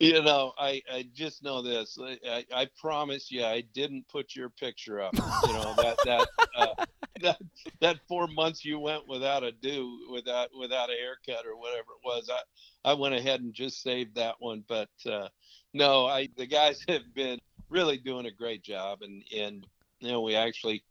you 0.00 0.22
know, 0.22 0.52
I, 0.58 0.82
I 0.92 1.06
just 1.14 1.42
know 1.42 1.62
this. 1.62 1.96
I, 2.00 2.44
I 2.52 2.68
promise 2.80 3.30
you, 3.30 3.44
I 3.44 3.62
didn't 3.74 4.08
put 4.08 4.34
your 4.34 4.48
picture 4.48 5.00
up. 5.00 5.14
You 5.14 5.52
know 5.52 5.74
that 5.76 5.96
that 6.04 6.28
uh, 6.56 6.84
that 7.22 7.38
that 7.80 8.00
four 8.08 8.26
months 8.26 8.64
you 8.64 8.78
went 8.78 9.06
without 9.06 9.44
a 9.44 9.52
do, 9.52 9.98
without 10.10 10.50
without 10.58 10.90
a 10.90 10.94
haircut 10.94 11.46
or 11.46 11.56
whatever 11.56 11.92
it 11.92 12.04
was. 12.04 12.28
I 12.30 12.90
I 12.90 12.94
went 12.94 13.14
ahead 13.14 13.40
and 13.40 13.54
just 13.54 13.82
saved 13.82 14.16
that 14.16 14.34
one. 14.40 14.64
But 14.68 14.90
uh, 15.06 15.28
no, 15.72 16.06
I 16.06 16.28
the 16.36 16.46
guys 16.46 16.84
have 16.88 17.14
been 17.14 17.38
really 17.68 17.98
doing 17.98 18.26
a 18.26 18.32
great 18.32 18.62
job, 18.62 19.02
and 19.02 19.22
and 19.36 19.66
you 20.00 20.08
know 20.08 20.22
we 20.22 20.34
actually 20.34 20.82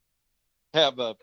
have 0.73 0.99
a 0.99 1.15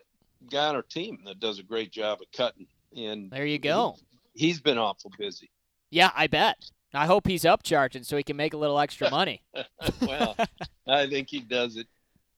guy 0.49 0.67
on 0.67 0.75
our 0.75 0.81
team 0.83 1.19
that 1.25 1.39
does 1.39 1.59
a 1.59 1.63
great 1.63 1.91
job 1.91 2.19
of 2.21 2.27
cutting. 2.35 2.67
And 2.95 3.31
there 3.31 3.45
you 3.45 3.59
go. 3.59 3.95
He, 4.33 4.47
he's 4.47 4.61
been 4.61 4.77
awful 4.77 5.11
busy. 5.17 5.49
Yeah, 5.89 6.11
I 6.15 6.27
bet. 6.27 6.57
I 6.93 7.05
hope 7.05 7.27
he's 7.27 7.43
upcharging 7.43 8.05
so 8.05 8.17
he 8.17 8.23
can 8.23 8.37
make 8.37 8.53
a 8.53 8.57
little 8.57 8.79
extra 8.79 9.09
money. 9.11 9.41
well, 10.01 10.35
I 10.87 11.07
think 11.07 11.29
he 11.29 11.39
does 11.39 11.77
it. 11.77 11.87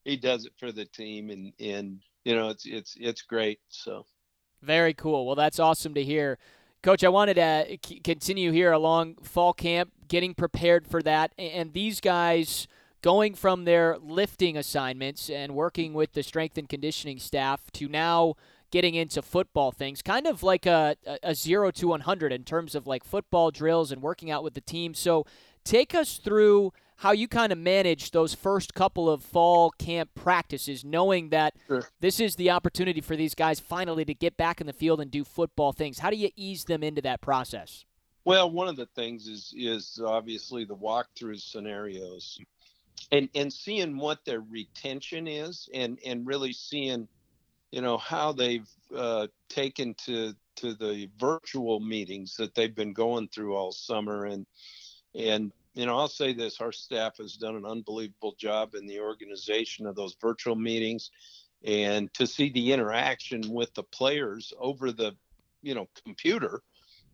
He 0.05 0.17
does 0.17 0.45
it 0.45 0.53
for 0.59 0.71
the 0.71 0.85
team, 0.85 1.29
and 1.29 1.53
and 1.59 1.99
you 2.25 2.35
know 2.35 2.49
it's 2.49 2.65
it's 2.65 2.95
it's 2.99 3.21
great. 3.21 3.59
So 3.69 4.05
very 4.61 4.93
cool. 4.93 5.25
Well, 5.25 5.35
that's 5.35 5.59
awesome 5.59 5.93
to 5.93 6.03
hear, 6.03 6.37
Coach. 6.81 7.03
I 7.03 7.09
wanted 7.09 7.35
to 7.35 7.41
uh, 7.41 7.97
continue 8.03 8.51
here 8.51 8.71
along 8.71 9.15
fall 9.23 9.53
camp, 9.53 9.91
getting 10.07 10.33
prepared 10.33 10.87
for 10.87 11.01
that, 11.03 11.33
and 11.37 11.73
these 11.73 12.01
guys 12.01 12.67
going 13.01 13.35
from 13.35 13.65
their 13.65 13.97
lifting 13.99 14.57
assignments 14.57 15.29
and 15.29 15.53
working 15.53 15.93
with 15.93 16.13
the 16.13 16.23
strength 16.23 16.57
and 16.57 16.69
conditioning 16.69 17.19
staff 17.19 17.69
to 17.73 17.89
now 17.89 18.33
getting 18.73 18.95
into 18.95 19.21
football 19.21 19.71
things, 19.71 20.01
kind 20.01 20.25
of 20.25 20.41
like 20.41 20.65
a, 20.65 20.95
a 21.21 21.35
zero 21.35 21.69
to 21.69 21.89
100 21.89 22.33
in 22.33 22.43
terms 22.43 22.73
of 22.73 22.87
like 22.87 23.03
football 23.03 23.51
drills 23.51 23.91
and 23.91 24.01
working 24.01 24.31
out 24.31 24.43
with 24.43 24.55
the 24.55 24.61
team. 24.61 24.95
So 24.95 25.27
take 25.63 25.93
us 25.93 26.17
through 26.17 26.73
how 26.95 27.11
you 27.11 27.27
kind 27.27 27.51
of 27.51 27.59
manage 27.59 28.09
those 28.09 28.33
first 28.33 28.73
couple 28.73 29.07
of 29.07 29.21
fall 29.21 29.69
camp 29.69 30.09
practices, 30.15 30.83
knowing 30.83 31.29
that 31.29 31.53
sure. 31.67 31.87
this 31.99 32.19
is 32.19 32.35
the 32.35 32.49
opportunity 32.49 32.99
for 32.99 33.15
these 33.15 33.35
guys 33.35 33.59
finally 33.59 34.05
to 34.05 34.15
get 34.15 34.37
back 34.37 34.59
in 34.59 34.65
the 34.65 34.73
field 34.73 34.99
and 34.99 35.11
do 35.11 35.23
football 35.23 35.71
things. 35.71 35.99
How 35.99 36.09
do 36.09 36.15
you 36.15 36.31
ease 36.35 36.63
them 36.63 36.81
into 36.81 37.03
that 37.03 37.21
process? 37.21 37.85
Well, 38.25 38.49
one 38.49 38.67
of 38.67 38.75
the 38.75 38.87
things 38.95 39.27
is 39.27 39.53
is 39.55 40.01
obviously 40.03 40.65
the 40.65 40.75
walkthrough 40.75 41.41
scenarios, 41.41 42.39
and 43.11 43.29
and 43.35 43.53
seeing 43.53 43.97
what 43.97 44.25
their 44.25 44.41
retention 44.41 45.27
is, 45.27 45.69
and 45.75 45.99
and 46.03 46.25
really 46.25 46.53
seeing 46.53 47.07
you 47.73 47.81
know 47.81 47.97
how 47.97 48.31
they've 48.31 48.69
uh, 48.95 49.27
taken 49.49 49.95
to 50.05 50.35
to 50.57 50.75
the 50.75 51.09
virtual 51.19 51.79
meetings 51.79 52.35
that 52.37 52.53
they've 52.53 52.75
been 52.75 52.93
going 52.93 53.27
through 53.29 53.55
all 53.55 53.71
summer. 53.71 54.25
And 54.25 54.45
and 55.15 55.51
you 55.73 55.85
know 55.85 55.97
i'll 55.97 56.07
say 56.07 56.33
this 56.33 56.61
our 56.61 56.71
staff 56.71 57.17
has 57.17 57.35
done 57.35 57.55
an 57.55 57.65
unbelievable 57.65 58.35
job 58.37 58.75
in 58.75 58.85
the 58.85 58.99
organization 58.99 59.85
of 59.85 59.95
those 59.95 60.15
virtual 60.21 60.55
meetings 60.55 61.11
and 61.63 62.13
to 62.13 62.27
see 62.27 62.49
the 62.51 62.73
interaction 62.73 63.41
with 63.49 63.73
the 63.73 63.83
players 63.83 64.53
over 64.59 64.91
the 64.91 65.15
you 65.61 65.73
know 65.73 65.87
computer 66.03 66.61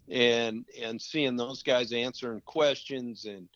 and 0.09 0.65
and 0.81 1.01
seeing 1.01 1.35
those 1.35 1.63
guys 1.63 1.91
answering 1.91 2.41
questions 2.41 3.25
and 3.25 3.47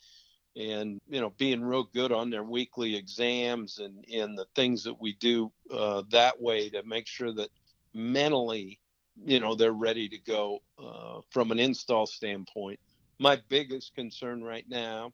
and 0.55 1.01
you 1.07 1.19
know 1.19 1.31
being 1.37 1.63
real 1.63 1.87
good 1.93 2.11
on 2.11 2.29
their 2.29 2.43
weekly 2.43 2.95
exams 2.95 3.79
and 3.79 4.05
and 4.13 4.37
the 4.37 4.45
things 4.55 4.83
that 4.83 4.99
we 4.99 5.13
do 5.13 5.51
uh, 5.71 6.03
that 6.11 6.39
way 6.39 6.69
to 6.69 6.83
make 6.83 7.07
sure 7.07 7.31
that 7.33 7.49
mentally 7.93 8.79
you 9.25 9.39
know 9.39 9.55
they're 9.55 9.71
ready 9.71 10.07
to 10.07 10.17
go 10.19 10.59
uh, 10.83 11.21
from 11.31 11.51
an 11.51 11.59
install 11.59 12.05
standpoint. 12.05 12.79
My 13.19 13.39
biggest 13.49 13.95
concern 13.95 14.43
right 14.43 14.65
now 14.67 15.11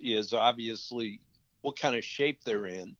is 0.00 0.32
obviously 0.32 1.20
what 1.60 1.78
kind 1.78 1.94
of 1.94 2.04
shape 2.04 2.40
they're 2.44 2.66
in. 2.66 2.96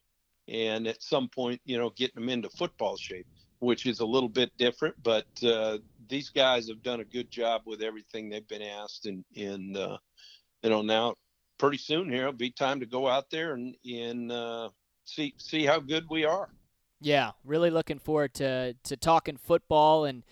And 0.49 0.87
at 0.87 1.03
some 1.03 1.29
point 1.29 1.61
you 1.65 1.79
know 1.79 1.91
getting 1.91 2.21
them 2.21 2.29
into 2.29 2.51
football 2.51 2.97
shape 2.97 3.27
which 3.61 3.87
is 3.87 4.01
a 4.01 4.07
little 4.07 4.29
bit 4.29 4.51
different 4.59 4.95
but 5.03 5.27
uh, 5.45 5.79
these 6.09 6.31
guys 6.31 6.69
have 6.69 6.83
done 6.83 7.01
a 7.01 7.05
good 7.05 7.31
job 7.31 7.63
with 7.65 7.81
everything 7.81 8.29
they've 8.29 8.49
been 8.49 8.63
asked 8.63 9.07
and 9.07 9.25
and 9.37 9.77
uh, 9.77 9.97
you 10.63 10.71
know, 10.71 10.83
now 10.83 11.15
pretty 11.63 11.79
soon 11.79 12.11
here 12.11 12.23
it'll 12.23 12.33
be 12.33 12.51
time 12.51 12.81
to 12.81 12.87
go 12.87 13.07
out 13.07 13.31
there 13.31 13.55
and 13.55 13.77
and 13.89 14.33
uh, 14.33 14.69
see 15.05 15.33
see 15.37 15.65
how 15.65 15.79
good 15.79 16.05
we 16.11 16.25
are. 16.25 16.49
Yeah, 17.01 17.31
really 17.45 17.71
looking 17.71 18.01
forward 18.01 18.35
to 18.35 18.75
to 18.75 18.97
talking 18.97 19.37
football 19.37 20.05
and. 20.05 20.25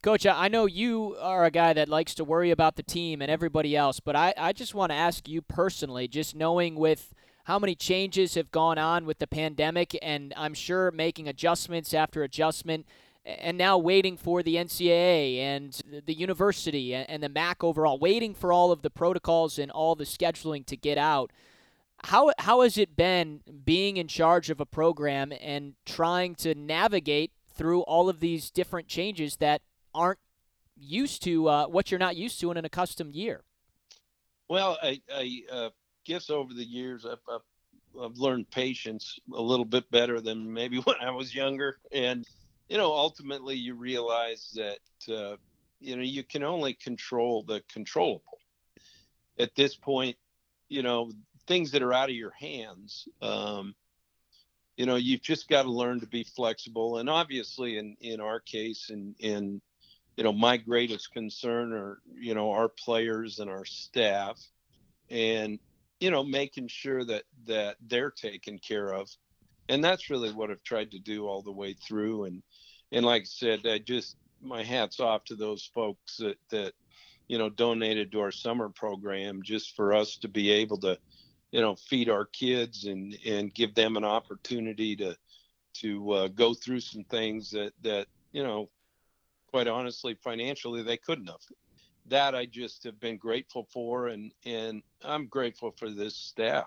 Coach, 0.00 0.24
I 0.26 0.46
know 0.46 0.66
you 0.66 1.16
are 1.20 1.44
a 1.44 1.50
guy 1.50 1.72
that 1.72 1.88
likes 1.88 2.14
to 2.14 2.24
worry 2.24 2.52
about 2.52 2.76
the 2.76 2.84
team 2.84 3.20
and 3.20 3.28
everybody 3.28 3.76
else, 3.76 3.98
but 3.98 4.14
I, 4.14 4.32
I 4.38 4.52
just 4.52 4.72
want 4.72 4.92
to 4.92 4.96
ask 4.96 5.28
you 5.28 5.42
personally, 5.42 6.06
just 6.06 6.36
knowing 6.36 6.76
with 6.76 7.12
how 7.46 7.58
many 7.58 7.74
changes 7.74 8.36
have 8.36 8.52
gone 8.52 8.78
on 8.78 9.06
with 9.06 9.18
the 9.18 9.26
pandemic, 9.26 9.98
and 10.00 10.32
I'm 10.36 10.54
sure 10.54 10.92
making 10.92 11.26
adjustments 11.26 11.92
after 11.92 12.22
adjustment, 12.22 12.86
and 13.28 13.58
now 13.58 13.76
waiting 13.76 14.16
for 14.16 14.42
the 14.42 14.56
NCAA 14.56 15.38
and 15.38 15.80
the 16.06 16.14
university 16.14 16.94
and 16.94 17.22
the 17.22 17.28
MAC 17.28 17.62
overall, 17.62 17.98
waiting 17.98 18.34
for 18.34 18.52
all 18.52 18.72
of 18.72 18.82
the 18.82 18.90
protocols 18.90 19.58
and 19.58 19.70
all 19.70 19.94
the 19.94 20.04
scheduling 20.04 20.64
to 20.66 20.76
get 20.76 20.96
out. 20.96 21.30
How, 22.04 22.32
how 22.38 22.62
has 22.62 22.78
it 22.78 22.96
been 22.96 23.40
being 23.64 23.96
in 23.96 24.08
charge 24.08 24.50
of 24.50 24.60
a 24.60 24.66
program 24.66 25.32
and 25.40 25.74
trying 25.84 26.36
to 26.36 26.54
navigate 26.54 27.32
through 27.54 27.82
all 27.82 28.08
of 28.08 28.20
these 28.20 28.50
different 28.50 28.88
changes 28.88 29.36
that 29.36 29.62
aren't 29.94 30.20
used 30.76 31.22
to 31.24 31.48
uh, 31.48 31.66
what 31.66 31.90
you're 31.90 31.98
not 31.98 32.16
used 32.16 32.40
to 32.40 32.50
in 32.50 32.56
an 32.56 32.64
accustomed 32.64 33.14
year? 33.14 33.42
Well, 34.48 34.78
I, 34.82 35.00
I 35.12 35.42
uh, 35.50 35.68
guess 36.06 36.30
over 36.30 36.54
the 36.54 36.64
years 36.64 37.04
I've, 37.04 37.18
I've, 37.28 38.00
I've, 38.00 38.16
learned 38.16 38.50
patience 38.50 39.18
a 39.34 39.42
little 39.42 39.64
bit 39.64 39.90
better 39.90 40.20
than 40.20 40.50
maybe 40.50 40.78
when 40.84 40.96
I 41.00 41.10
was 41.10 41.34
younger, 41.34 41.78
and 41.92 42.24
you 42.68 42.76
know, 42.76 42.92
ultimately 42.92 43.56
you 43.56 43.74
realize 43.74 44.56
that 44.56 45.14
uh, 45.14 45.36
you 45.80 45.96
know 45.96 46.02
you 46.02 46.22
can 46.22 46.42
only 46.42 46.74
control 46.74 47.42
the 47.42 47.62
controllable. 47.72 48.38
At 49.38 49.54
this 49.54 49.76
point, 49.76 50.16
you 50.68 50.82
know, 50.82 51.12
things 51.46 51.70
that 51.72 51.82
are 51.82 51.94
out 51.94 52.10
of 52.10 52.16
your 52.16 52.32
hands. 52.38 53.08
Um, 53.22 53.74
you 54.76 54.86
know, 54.86 54.96
you've 54.96 55.22
just 55.22 55.48
got 55.48 55.62
to 55.62 55.70
learn 55.70 56.00
to 56.00 56.06
be 56.06 56.24
flexible, 56.24 56.98
and 56.98 57.08
obviously, 57.08 57.78
in 57.78 57.96
in 58.00 58.20
our 58.20 58.40
case, 58.40 58.90
in 58.90 59.14
in 59.18 59.60
you 60.18 60.24
know, 60.24 60.32
my 60.32 60.56
greatest 60.56 61.12
concern 61.12 61.72
are, 61.72 62.00
you 62.12 62.34
know, 62.34 62.50
our 62.50 62.68
players 62.68 63.38
and 63.38 63.48
our 63.48 63.64
staff 63.64 64.36
and, 65.10 65.60
you 66.00 66.10
know, 66.10 66.24
making 66.24 66.66
sure 66.66 67.04
that, 67.04 67.22
that 67.46 67.76
they're 67.86 68.10
taken 68.10 68.58
care 68.58 68.92
of. 68.92 69.08
And 69.68 69.82
that's 69.82 70.10
really 70.10 70.32
what 70.32 70.50
I've 70.50 70.64
tried 70.64 70.90
to 70.90 70.98
do 70.98 71.28
all 71.28 71.40
the 71.40 71.52
way 71.52 71.72
through. 71.72 72.24
And, 72.24 72.42
and 72.92 73.04
like 73.04 73.22
I 73.22 73.24
said, 73.24 73.66
I 73.66 73.78
just, 73.78 74.16
my 74.42 74.62
hat's 74.62 75.00
off 75.00 75.24
to 75.24 75.36
those 75.36 75.70
folks 75.74 76.18
that, 76.18 76.38
that, 76.50 76.72
you 77.26 77.38
know, 77.38 77.50
donated 77.50 78.12
to 78.12 78.20
our 78.20 78.30
summer 78.32 78.68
program 78.68 79.42
just 79.42 79.76
for 79.76 79.94
us 79.94 80.16
to 80.18 80.28
be 80.28 80.50
able 80.50 80.78
to, 80.78 80.98
you 81.50 81.60
know, 81.60 81.74
feed 81.76 82.08
our 82.08 82.24
kids 82.24 82.84
and, 82.84 83.16
and 83.26 83.54
give 83.54 83.74
them 83.74 83.96
an 83.96 84.04
opportunity 84.04 84.96
to, 84.96 85.16
to 85.74 86.12
uh, 86.12 86.28
go 86.28 86.54
through 86.54 86.80
some 86.80 87.04
things 87.04 87.50
that, 87.50 87.72
that, 87.82 88.06
you 88.32 88.42
know, 88.42 88.68
quite 89.50 89.68
honestly, 89.68 90.14
financially, 90.22 90.82
they 90.82 90.96
couldn't 90.96 91.26
have. 91.26 91.40
That 92.06 92.34
I 92.34 92.46
just 92.46 92.84
have 92.84 92.98
been 93.00 93.16
grateful 93.16 93.68
for, 93.72 94.08
and 94.08 94.32
and 94.46 94.82
I'm 95.04 95.26
grateful 95.26 95.74
for 95.78 95.90
this 95.90 96.16
staff. 96.16 96.66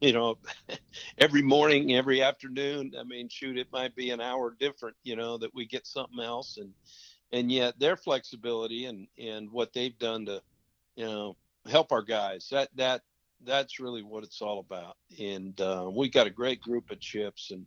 You 0.00 0.12
know, 0.12 0.38
every 1.18 1.42
morning, 1.42 1.94
every 1.94 2.22
afternoon. 2.22 2.92
I 2.98 3.04
mean, 3.04 3.28
shoot, 3.28 3.58
it 3.58 3.68
might 3.72 3.94
be 3.94 4.10
an 4.10 4.20
hour 4.20 4.56
different. 4.58 4.96
You 5.02 5.16
know, 5.16 5.38
that 5.38 5.54
we 5.54 5.66
get 5.66 5.86
something 5.86 6.20
else, 6.20 6.56
and 6.56 6.72
and 7.32 7.50
yet 7.50 7.78
their 7.78 7.96
flexibility 7.96 8.86
and 8.86 9.06
and 9.18 9.50
what 9.50 9.72
they've 9.72 9.98
done 9.98 10.26
to, 10.26 10.42
you 10.96 11.04
know, 11.04 11.36
help 11.68 11.92
our 11.92 12.02
guys. 12.02 12.48
That 12.50 12.68
that 12.76 13.02
that's 13.44 13.80
really 13.80 14.02
what 14.02 14.24
it's 14.24 14.42
all 14.42 14.60
about. 14.60 14.96
And 15.18 15.58
uh, 15.60 15.90
we 15.92 16.08
got 16.08 16.26
a 16.26 16.30
great 16.30 16.60
group 16.60 16.90
of 16.90 17.00
chips, 17.00 17.50
and 17.50 17.66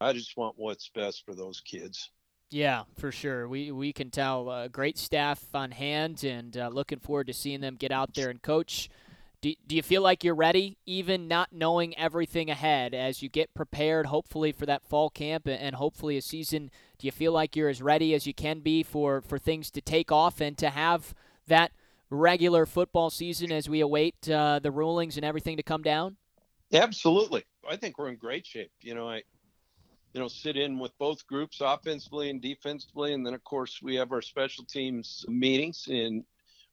I 0.00 0.12
just 0.12 0.36
want 0.36 0.54
what's 0.56 0.88
best 0.88 1.24
for 1.24 1.34
those 1.34 1.60
kids. 1.60 2.10
Yeah, 2.50 2.82
for 2.98 3.10
sure. 3.10 3.48
We 3.48 3.70
we 3.72 3.92
can 3.92 4.10
tell 4.10 4.48
uh, 4.48 4.68
great 4.68 4.98
staff 4.98 5.42
on 5.54 5.70
hand, 5.70 6.24
and 6.24 6.56
uh, 6.56 6.68
looking 6.68 6.98
forward 6.98 7.28
to 7.28 7.32
seeing 7.32 7.60
them 7.60 7.76
get 7.76 7.92
out 7.92 8.14
there 8.14 8.30
and 8.30 8.42
coach. 8.42 8.90
Do, 9.42 9.52
do 9.66 9.74
you 9.74 9.82
feel 9.82 10.02
like 10.02 10.22
you're 10.22 10.36
ready, 10.36 10.78
even 10.86 11.26
not 11.26 11.52
knowing 11.52 11.98
everything 11.98 12.48
ahead, 12.48 12.94
as 12.94 13.22
you 13.22 13.28
get 13.28 13.52
prepared, 13.54 14.06
hopefully 14.06 14.52
for 14.52 14.66
that 14.66 14.84
fall 14.84 15.10
camp 15.10 15.48
and 15.48 15.74
hopefully 15.74 16.16
a 16.16 16.22
season? 16.22 16.70
Do 16.96 17.08
you 17.08 17.12
feel 17.12 17.32
like 17.32 17.56
you're 17.56 17.68
as 17.68 17.82
ready 17.82 18.14
as 18.14 18.24
you 18.24 18.32
can 18.32 18.60
be 18.60 18.84
for 18.84 19.20
for 19.20 19.38
things 19.38 19.70
to 19.72 19.80
take 19.80 20.12
off 20.12 20.40
and 20.40 20.56
to 20.58 20.70
have 20.70 21.12
that 21.48 21.72
regular 22.08 22.66
football 22.66 23.10
season 23.10 23.50
as 23.50 23.68
we 23.68 23.80
await 23.80 24.30
uh, 24.30 24.60
the 24.60 24.70
rulings 24.70 25.16
and 25.16 25.26
everything 25.26 25.56
to 25.56 25.62
come 25.64 25.82
down? 25.82 26.16
Absolutely. 26.72 27.44
I 27.68 27.76
think 27.76 27.98
we're 27.98 28.10
in 28.10 28.16
great 28.16 28.46
shape. 28.46 28.70
You 28.80 28.94
know, 28.94 29.08
I 29.08 29.22
you 30.14 30.20
know, 30.20 30.28
sit 30.28 30.56
in 30.56 30.78
with 30.78 30.96
both 30.98 31.26
groups 31.26 31.60
offensively 31.60 32.30
and 32.30 32.40
defensively. 32.40 33.14
And 33.14 33.26
then, 33.26 33.34
of 33.34 33.42
course, 33.44 33.80
we 33.82 33.96
have 33.96 34.12
our 34.12 34.22
special 34.22 34.64
teams 34.64 35.24
meetings 35.28 35.88
and 35.90 36.24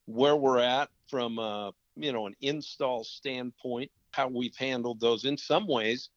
where 0.05 0.35
we're 0.35 0.59
at 0.59 0.89
from, 1.07 1.39
uh, 1.39 1.71
you 2.01 2.11
know, 2.11 2.27
an 2.27 2.35
install 2.41 3.03
standpoint, 3.03 3.91
how 4.11 4.27
we've 4.27 4.55
handled 4.55 4.99
those 4.99 5.25
in 5.25 5.37
some 5.37 5.67
ways, 5.67 6.09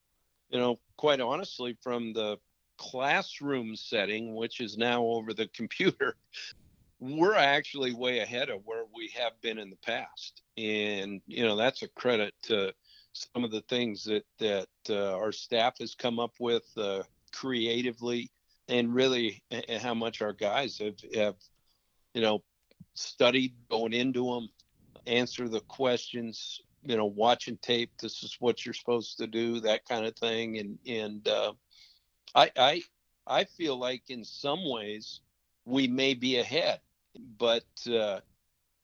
you 0.50 0.58
know, 0.58 0.78
quite 0.96 1.20
honestly, 1.20 1.76
from 1.82 2.12
the 2.12 2.38
classroom 2.78 3.76
setting, 3.76 4.34
which 4.34 4.60
is 4.60 4.76
now 4.76 5.02
over 5.04 5.32
the 5.32 5.48
computer, 5.48 6.16
we're 7.00 7.34
actually 7.34 7.92
way 7.92 8.20
ahead 8.20 8.48
of 8.48 8.60
where 8.64 8.84
we 8.94 9.12
have 9.14 9.32
been 9.40 9.58
in 9.58 9.70
the 9.70 9.76
past. 9.76 10.42
And, 10.56 11.20
you 11.26 11.44
know, 11.44 11.56
that's 11.56 11.82
a 11.82 11.88
credit 11.88 12.34
to 12.44 12.72
some 13.12 13.44
of 13.44 13.50
the 13.50 13.62
things 13.62 14.04
that 14.04 14.24
that 14.38 14.68
uh, 14.88 15.16
our 15.16 15.32
staff 15.32 15.78
has 15.78 15.94
come 15.94 16.18
up 16.18 16.32
with 16.38 16.64
uh, 16.76 17.02
creatively, 17.32 18.30
and 18.68 18.94
really 18.94 19.42
and 19.50 19.82
how 19.82 19.94
much 19.94 20.22
our 20.22 20.32
guys 20.32 20.78
have 20.78 20.96
have 21.14 21.36
you 22.14 22.22
know 22.22 22.42
studied 22.94 23.54
going 23.70 23.92
into 23.92 24.24
them, 24.24 24.48
answer 25.06 25.48
the 25.48 25.60
questions, 25.60 26.60
you 26.82 26.96
know, 26.96 27.06
watching 27.06 27.58
tape. 27.58 27.92
This 28.00 28.22
is 28.22 28.36
what 28.40 28.64
you're 28.64 28.74
supposed 28.74 29.18
to 29.18 29.26
do, 29.26 29.60
that 29.60 29.86
kind 29.86 30.06
of 30.06 30.16
thing, 30.16 30.58
and 30.58 30.78
and 30.86 31.26
uh, 31.28 31.52
I 32.34 32.50
I 32.56 32.82
I 33.26 33.44
feel 33.44 33.76
like 33.76 34.02
in 34.08 34.24
some 34.24 34.68
ways 34.68 35.20
we 35.64 35.86
may 35.88 36.14
be 36.14 36.38
ahead, 36.38 36.80
but 37.38 37.64
uh, 37.86 38.20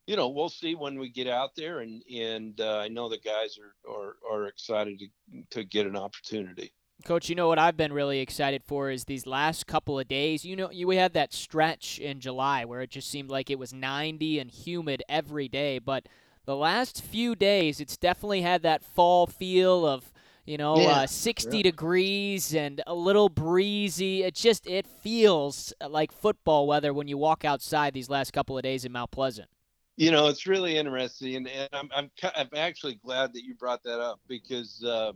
you 0.07 0.17
know, 0.17 0.29
we'll 0.29 0.49
see 0.49 0.75
when 0.75 0.99
we 0.99 1.11
get 1.11 1.27
out 1.29 1.55
there, 1.55 1.81
and 1.81 2.03
and 2.05 2.61
uh, 2.61 2.79
I 2.79 2.89
know 2.89 3.09
the 3.09 3.19
guys 3.19 3.59
are 3.59 3.93
are, 3.93 4.17
are 4.31 4.47
excited 4.47 5.01
to 5.01 5.07
to 5.51 5.65
get 5.65 5.87
an 5.87 5.97
opportunity. 5.97 6.73
Coach, 7.05 7.29
you 7.29 7.35
know 7.35 7.49
what 7.49 7.59
I've 7.59 7.77
been 7.77 7.93
really 7.93 8.19
excited 8.21 8.63
for 8.65 8.91
is 8.91 9.05
these 9.05 9.27
last 9.27 9.67
couple 9.67 9.99
of 9.99 10.09
days. 10.09 10.45
You 10.45 10.57
know, 10.57 10.71
you, 10.71 10.87
we 10.87 10.97
had 10.97 11.15
that 11.15 11.33
stretch 11.33 11.99
in 11.99 12.21
July 12.21 12.65
where 12.65 12.81
it 12.81 12.91
just 12.91 13.09
seemed 13.09 13.31
like 13.31 13.51
it 13.51 13.59
was 13.59 13.73
90 13.73 14.39
and 14.39 14.51
humid 14.51 15.03
every 15.09 15.49
day, 15.49 15.79
but 15.79 16.07
the 16.45 16.57
last 16.57 17.03
few 17.03 17.35
days, 17.35 17.81
it's 17.81 17.97
definitely 17.97 18.43
had 18.43 18.63
that 18.63 18.83
fall 18.83 19.27
feel 19.27 19.87
of 19.87 20.13
you 20.49 20.57
know, 20.57 20.81
yeah, 20.81 21.01
uh, 21.01 21.07
60 21.07 21.63
degrees 21.63 22.55
and 22.55 22.83
a 22.87 22.95
little 22.95 23.29
breezy. 23.29 24.23
It 24.23 24.35
just 24.35 24.67
it 24.67 24.87
feels 24.87 25.75
like 25.87 26.11
football 26.11 26.67
weather 26.67 26.95
when 26.95 27.07
you 27.07 27.19
walk 27.19 27.45
outside 27.45 27.93
these 27.93 28.09
last 28.09 28.33
couple 28.33 28.57
of 28.57 28.63
days 28.63 28.87
in 28.87 28.93
Mount 28.93 29.11
Pleasant. 29.11 29.51
You 29.99 30.11
know, 30.11 30.29
it's 30.29 30.47
really 30.47 30.79
interesting, 30.79 31.37
and, 31.37 31.49
and 31.49 31.69
I'm, 31.75 31.91
I'm 31.95 32.11
I'm 32.35 32.49
actually 32.57 32.95
glad 32.95 33.35
that 33.35 33.45
you 33.45 33.55
brought 33.57 33.83
that 33.83 34.01
up 34.01 34.21
because 34.27 34.83
uh, 34.83 35.13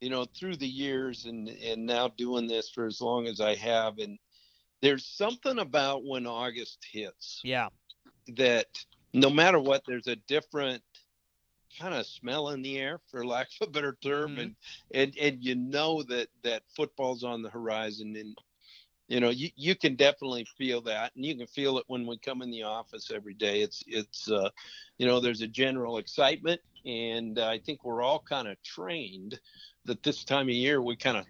you 0.00 0.10
know 0.10 0.24
through 0.24 0.56
the 0.56 0.68
years 0.68 1.26
and 1.26 1.48
and 1.48 1.86
now 1.86 2.08
doing 2.08 2.46
this 2.46 2.70
for 2.70 2.86
as 2.86 3.00
long 3.00 3.26
as 3.26 3.40
I 3.40 3.54
have, 3.56 3.98
and 3.98 4.18
there's 4.82 5.04
something 5.04 5.58
about 5.58 6.04
when 6.04 6.26
August 6.26 6.78
hits, 6.90 7.40
yeah, 7.44 7.68
that 8.36 8.66
no 9.12 9.30
matter 9.30 9.58
what, 9.58 9.82
there's 9.86 10.06
a 10.06 10.16
different 10.16 10.82
kind 11.78 11.94
of 11.94 12.06
smell 12.06 12.48
in 12.50 12.62
the 12.62 12.78
air, 12.78 13.00
for 13.10 13.24
lack 13.24 13.48
of 13.60 13.68
a 13.68 13.70
better 13.70 13.96
term, 14.02 14.32
mm-hmm. 14.32 14.40
and 14.40 14.56
and 14.92 15.16
and 15.20 15.44
you 15.44 15.54
know 15.54 16.02
that 16.04 16.28
that 16.42 16.62
football's 16.74 17.22
on 17.22 17.42
the 17.42 17.50
horizon, 17.50 18.16
and 18.16 18.36
you 19.10 19.20
know 19.20 19.28
you, 19.28 19.50
you 19.56 19.74
can 19.74 19.96
definitely 19.96 20.46
feel 20.56 20.80
that 20.80 21.12
and 21.14 21.24
you 21.24 21.36
can 21.36 21.46
feel 21.48 21.76
it 21.76 21.84
when 21.88 22.06
we 22.06 22.16
come 22.18 22.40
in 22.40 22.50
the 22.50 22.62
office 22.62 23.10
every 23.12 23.34
day 23.34 23.60
it's 23.60 23.82
it's 23.86 24.30
uh, 24.30 24.48
you 24.98 25.06
know 25.06 25.20
there's 25.20 25.42
a 25.42 25.48
general 25.48 25.98
excitement 25.98 26.60
and 26.86 27.38
i 27.38 27.58
think 27.58 27.84
we're 27.84 28.02
all 28.02 28.20
kind 28.20 28.48
of 28.48 28.62
trained 28.62 29.38
that 29.84 30.02
this 30.02 30.24
time 30.24 30.48
of 30.48 30.54
year 30.54 30.82
we 30.82 30.96
kind 30.96 31.16
of 31.16 31.26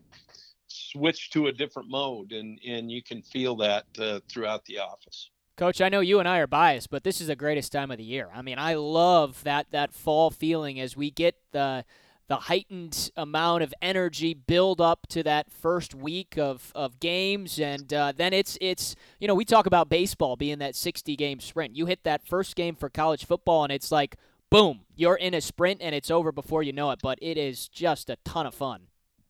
switch 0.68 1.30
to 1.30 1.48
a 1.48 1.52
different 1.52 1.90
mode 1.90 2.32
and 2.32 2.58
and 2.66 2.90
you 2.90 3.02
can 3.02 3.22
feel 3.22 3.56
that 3.56 3.84
uh, 3.98 4.20
throughout 4.28 4.64
the 4.66 4.78
office. 4.78 5.30
Coach, 5.56 5.80
I 5.82 5.90
know 5.90 6.00
you 6.00 6.20
and 6.20 6.28
I 6.28 6.38
are 6.38 6.46
biased, 6.46 6.88
but 6.88 7.04
this 7.04 7.20
is 7.20 7.26
the 7.26 7.36
greatest 7.36 7.70
time 7.70 7.90
of 7.90 7.98
the 7.98 8.04
year. 8.04 8.30
I 8.34 8.40
mean, 8.40 8.58
I 8.58 8.74
love 8.74 9.42
that 9.44 9.70
that 9.72 9.92
fall 9.92 10.30
feeling 10.30 10.80
as 10.80 10.96
we 10.96 11.10
get 11.10 11.36
the 11.52 11.84
the 12.30 12.36
heightened 12.36 13.10
amount 13.16 13.60
of 13.60 13.74
energy 13.82 14.34
build 14.34 14.80
up 14.80 15.08
to 15.08 15.20
that 15.24 15.50
first 15.50 15.96
week 15.96 16.38
of, 16.38 16.70
of 16.76 17.00
games. 17.00 17.58
And 17.58 17.92
uh, 17.92 18.12
then 18.16 18.32
it's 18.32 18.56
it's 18.60 18.94
you 19.18 19.26
know 19.26 19.34
we 19.34 19.44
talk 19.44 19.66
about 19.66 19.88
baseball 19.88 20.36
being 20.36 20.60
that 20.60 20.76
60 20.76 21.16
game 21.16 21.40
sprint. 21.40 21.74
You 21.74 21.86
hit 21.86 22.04
that 22.04 22.24
first 22.24 22.54
game 22.54 22.76
for 22.76 22.88
college 22.88 23.24
football 23.24 23.64
and 23.64 23.72
it's 23.72 23.90
like 23.90 24.14
boom, 24.50 24.80
you're 24.96 25.16
in 25.16 25.34
a 25.34 25.40
sprint 25.40 25.80
and 25.80 25.94
it's 25.94 26.10
over 26.10 26.32
before 26.32 26.62
you 26.62 26.72
know 26.72 26.90
it. 26.90 27.00
But 27.02 27.18
it 27.22 27.36
is 27.36 27.68
just 27.68 28.10
a 28.10 28.16
ton 28.24 28.46
of 28.46 28.54
fun. 28.54 28.82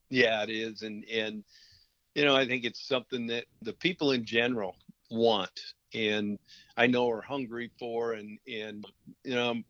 Yeah, 0.09 0.43
it 0.43 0.51
is, 0.51 0.83
and 0.83 1.05
and 1.05 1.45
you 2.15 2.25
know 2.25 2.35
I 2.35 2.47
think 2.47 2.65
it's 2.65 2.87
something 2.87 3.27
that 3.29 3.45
the 3.63 3.75
people 3.75 4.13
in 4.13 4.25
general 4.25 4.75
want, 5.11 5.75
and 5.95 6.39
I 6.77 6.87
know 6.87 7.09
are 7.11 7.23
hungry 7.23 7.71
for, 7.79 8.15
and 8.15 8.39
and 8.49 8.85
you 9.25 9.35
know 9.35 9.51
I'm 9.51 9.65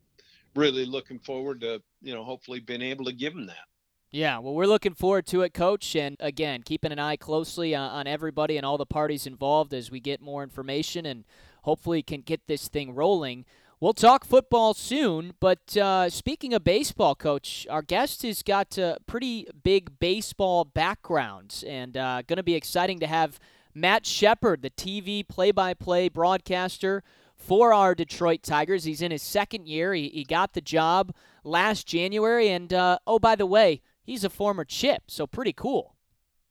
really 0.55 0.85
looking 0.85 1.19
forward 1.19 1.61
to 1.61 1.81
you 2.01 2.13
know 2.13 2.23
hopefully 2.23 2.59
being 2.59 2.81
able 2.81 3.05
to 3.05 3.13
give 3.13 3.33
them 3.33 3.45
that. 3.45 3.67
Yeah, 4.13 4.39
well, 4.39 4.53
we're 4.53 4.65
looking 4.65 4.93
forward 4.93 5.25
to 5.27 5.41
it, 5.43 5.53
Coach. 5.53 5.95
And 5.95 6.17
again, 6.19 6.63
keeping 6.63 6.91
an 6.91 6.99
eye 6.99 7.15
closely 7.15 7.73
on, 7.73 7.89
on, 7.91 8.07
everybody 8.07 8.57
and 8.57 8.65
all 8.65 8.77
the 8.77 8.85
parties 8.85 9.25
involved 9.25 9.73
as 9.73 9.89
we 9.89 10.01
get 10.01 10.19
more 10.19 10.43
information 10.43 11.05
and 11.05 11.23
hopefully 11.61 12.03
can 12.03 12.19
get 12.19 12.41
this 12.45 12.67
thing 12.67 12.93
rolling. 12.93 13.45
We'll 13.81 13.93
talk 13.93 14.25
football 14.25 14.75
soon, 14.75 15.33
but 15.39 15.75
uh, 15.75 16.11
speaking 16.11 16.53
of 16.53 16.63
baseball, 16.63 17.15
Coach, 17.15 17.65
our 17.67 17.81
guest 17.81 18.21
has 18.21 18.43
got 18.43 18.77
a 18.77 18.99
pretty 19.07 19.47
big 19.63 19.97
baseball 19.97 20.65
background, 20.65 21.63
and 21.65 21.97
uh, 21.97 22.21
going 22.27 22.37
to 22.37 22.43
be 22.43 22.53
exciting 22.53 22.99
to 22.99 23.07
have 23.07 23.39
Matt 23.73 24.05
Shepard, 24.05 24.61
the 24.61 24.69
TV 24.69 25.27
play-by-play 25.27 26.09
broadcaster 26.09 27.01
for 27.35 27.73
our 27.73 27.95
Detroit 27.95 28.43
Tigers. 28.43 28.83
He's 28.83 29.01
in 29.01 29.09
his 29.09 29.23
second 29.23 29.67
year. 29.67 29.95
He, 29.95 30.09
he 30.09 30.25
got 30.25 30.53
the 30.53 30.61
job 30.61 31.15
last 31.43 31.87
January, 31.87 32.49
and 32.49 32.71
uh, 32.71 32.99
oh, 33.07 33.17
by 33.17 33.35
the 33.35 33.47
way, 33.47 33.81
he's 34.03 34.23
a 34.23 34.29
former 34.29 34.63
Chip, 34.63 35.05
so 35.07 35.25
pretty 35.25 35.53
cool. 35.53 35.95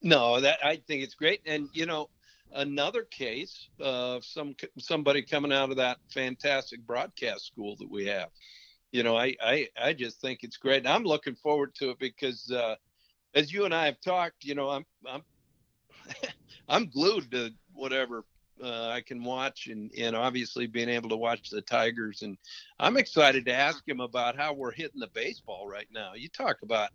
No, 0.02 0.40
that 0.40 0.58
I 0.64 0.78
think 0.84 1.04
it's 1.04 1.14
great, 1.14 1.42
and 1.46 1.68
you 1.74 1.86
know, 1.86 2.08
another 2.52 3.04
case 3.04 3.68
of 3.80 4.24
some 4.24 4.54
somebody 4.78 5.22
coming 5.22 5.52
out 5.52 5.70
of 5.70 5.76
that 5.76 5.98
fantastic 6.12 6.80
broadcast 6.86 7.46
school 7.46 7.76
that 7.76 7.90
we 7.90 8.06
have. 8.06 8.28
You 8.92 9.02
know, 9.02 9.16
I 9.16 9.34
I, 9.40 9.68
I 9.80 9.92
just 9.92 10.20
think 10.20 10.40
it's 10.42 10.56
great. 10.56 10.78
And 10.78 10.88
I'm 10.88 11.04
looking 11.04 11.36
forward 11.36 11.74
to 11.76 11.90
it 11.90 11.98
because 11.98 12.50
uh, 12.50 12.76
as 13.34 13.52
you 13.52 13.64
and 13.64 13.74
I 13.74 13.86
have 13.86 14.00
talked, 14.00 14.44
you 14.44 14.54
know, 14.54 14.70
I'm 14.70 14.84
I'm 15.08 15.22
I'm 16.68 16.86
glued 16.86 17.30
to 17.32 17.50
whatever 17.72 18.24
uh, 18.62 18.88
I 18.88 19.00
can 19.00 19.22
watch, 19.22 19.68
and 19.68 19.90
and 19.96 20.14
obviously 20.14 20.66
being 20.66 20.88
able 20.88 21.08
to 21.10 21.16
watch 21.16 21.50
the 21.50 21.62
Tigers, 21.62 22.22
and 22.22 22.36
I'm 22.78 22.96
excited 22.96 23.46
to 23.46 23.54
ask 23.54 23.86
him 23.88 24.00
about 24.00 24.36
how 24.36 24.52
we're 24.52 24.72
hitting 24.72 25.00
the 25.00 25.08
baseball 25.08 25.66
right 25.66 25.88
now. 25.92 26.12
You 26.14 26.28
talk 26.28 26.58
about 26.62 26.90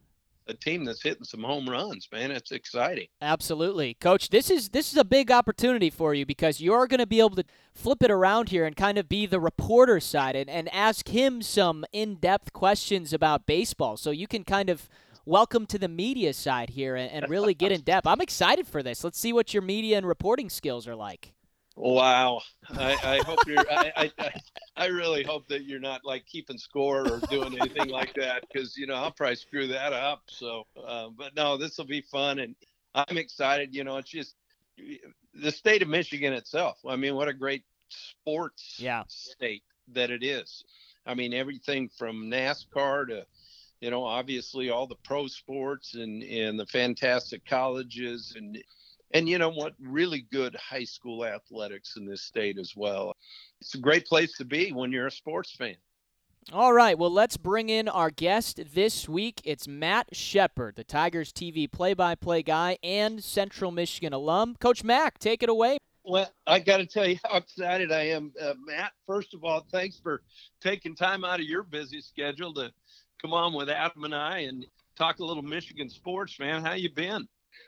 a 0.48 0.54
team 0.54 0.86
that's 0.86 1.02
hitting 1.02 1.24
some 1.24 1.44
home 1.44 1.70
runs, 1.70 2.08
man. 2.12 2.32
It's 2.32 2.52
exciting. 2.52 3.08
Absolutely. 3.22 3.96
Coach, 3.96 4.30
this 4.30 4.50
is 4.50 4.70
this 4.70 4.92
is 4.92 4.98
a 4.98 5.06
big 5.06 5.32
opportunity 5.32 5.90
for 5.90 6.14
you 6.14 6.26
because 6.26 6.62
you're 6.62 6.88
going 6.88 7.00
to 7.00 7.08
be 7.08 7.20
able 7.20 7.36
to 7.36 7.46
flip 7.74 8.02
it 8.04 8.12
around 8.12 8.50
here 8.50 8.66
and 8.66 8.76
kind 8.76 8.98
of 8.98 9.10
be 9.10 9.26
the 9.26 9.40
reporter 9.40 10.00
side 10.00 10.36
and, 10.36 10.50
and 10.50 10.74
ask 10.74 11.10
him 11.10 11.42
some 11.42 11.86
in-depth 11.92 12.54
questions 12.54 13.14
about 13.14 13.46
baseball. 13.46 13.98
So 13.98 14.12
you 14.12 14.28
can 14.28 14.44
kind 14.44 14.70
of 14.70 14.90
welcome 15.26 15.66
to 15.66 15.80
the 15.80 15.88
media 15.88 16.34
side 16.34 16.72
here 16.72 16.96
and, 16.96 17.12
and 17.12 17.30
really 17.30 17.54
get 17.54 17.72
in 17.72 17.82
depth. 17.82 18.08
I'm 18.08 18.22
excited 18.22 18.68
for 18.68 18.84
this. 18.84 19.04
Let's 19.04 19.20
see 19.20 19.34
what 19.34 19.54
your 19.54 19.64
media 19.64 19.98
and 19.98 20.08
reporting 20.08 20.50
skills 20.50 20.88
are 20.88 20.96
like. 20.96 21.35
Wow. 21.78 22.42
I, 22.70 22.94
I 23.04 23.18
hope 23.26 23.40
you're, 23.46 23.66
I, 23.70 24.12
I, 24.18 24.32
I 24.78 24.86
really 24.88 25.24
hope 25.24 25.48
that 25.50 25.66
you're 25.66 25.80
not 25.80 26.06
like 26.06 26.26
keeping 26.26 26.58
score 26.58 27.02
or 27.02 27.20
doing 27.30 27.60
anything 27.60 27.90
like 27.90 28.14
that 28.14 28.46
because, 28.48 28.78
you 28.78 28.88
know, 28.88 28.96
I'll 28.96 29.12
probably 29.12 29.36
screw 29.36 29.68
that 29.68 29.92
up. 29.92 30.22
So, 30.28 30.64
uh, 30.82 31.10
but 31.18 31.36
no, 31.36 31.58
this 31.58 31.78
will 31.78 31.86
be 31.86 32.02
fun. 32.02 32.40
And 32.40 32.56
I'm 32.94 33.18
excited. 33.18 33.76
You 33.76 33.84
know, 33.84 33.98
it's 33.98 34.10
just 34.10 34.36
the 35.34 35.52
state 35.52 35.82
of 35.82 35.90
Michigan 35.90 36.32
itself. 36.32 36.80
I 36.88 36.96
mean, 36.96 37.16
what 37.16 37.28
a 37.28 37.34
great 37.34 37.64
sports 37.90 38.78
yeah. 38.80 39.04
state 39.08 39.64
that 39.94 40.12
it 40.12 40.24
is. 40.24 40.64
I 41.06 41.14
mean, 41.14 41.34
everything 41.34 41.90
from 41.98 42.32
NASCAR 42.32 43.08
to, 43.10 43.26
you 43.82 43.92
know, 43.92 44.06
obviously 44.06 44.70
all 44.70 44.88
the 44.88 44.96
pro 45.04 45.28
sports 45.28 45.94
and, 45.94 46.24
and 46.24 46.58
the 46.58 46.66
fantastic 46.68 47.46
colleges 47.46 48.34
and, 48.38 48.58
and 49.14 49.30
you 49.30 49.38
know 49.38 49.50
what? 49.50 49.74
Really 49.80 50.26
good 50.32 50.56
high 50.56 50.84
school 50.84 51.26
athletics 51.26 51.96
in 51.98 52.06
this 52.06 52.22
state 52.22 52.58
as 52.58 52.74
well. 52.76 53.16
It's 53.62 53.76
a 53.76 53.80
great 53.80 54.06
place 54.06 54.36
to 54.38 54.46
be 54.46 54.72
when 54.72 54.92
you're 54.92 55.08
a 55.08 55.12
sports 55.12 55.52
fan. 55.56 55.76
All 56.54 56.74
right 56.74 56.96
well 56.96 57.10
let's 57.10 57.38
bring 57.38 57.70
in 57.70 57.90
our 57.90 58.12
guest 58.12 58.60
this 58.76 59.10
week. 59.10 59.42
It's 59.44 59.68
matt 59.68 60.16
shepard 60.16 60.76
the 60.76 60.84
tigers 60.84 61.34
tv 61.34 61.72
play-by-play 61.72 62.44
guy 62.44 62.78
and 62.84 63.24
central 63.24 63.72
michigan 63.72 64.14
alum. 64.14 64.56
Coach 64.60 64.84
mac 64.84 65.18
take 65.18 65.42
it 65.42 65.50
away. 65.50 65.80
Well 66.04 66.32
i 66.46 66.60
got 66.60 66.78
to 66.78 66.86
tell 66.86 67.08
you 67.08 67.18
how 67.26 67.38
excited 67.38 67.92
i 67.92 68.02
am. 68.02 68.32
Uh, 68.40 68.54
matt 68.64 68.92
first 69.08 69.34
of 69.34 69.44
all 69.44 69.66
thanks 69.72 69.98
for 69.98 70.22
taking 70.62 70.96
time 70.96 71.26
out 71.26 71.40
of 71.40 71.48
your 71.48 71.64
busy 71.64 72.00
schedule 72.00 72.54
to 72.54 72.72
come 73.20 73.34
on 73.34 73.54
with 73.54 73.68
adam 73.68 74.04
and 74.04 74.14
i 74.14 74.40
and 74.42 74.68
talk 74.96 75.18
a 75.18 75.26
little 75.26 75.42
michigan 75.42 75.90
sports 75.90 76.38
man. 76.38 76.64
How 76.64 76.74
you 76.74 76.92
been 76.92 77.28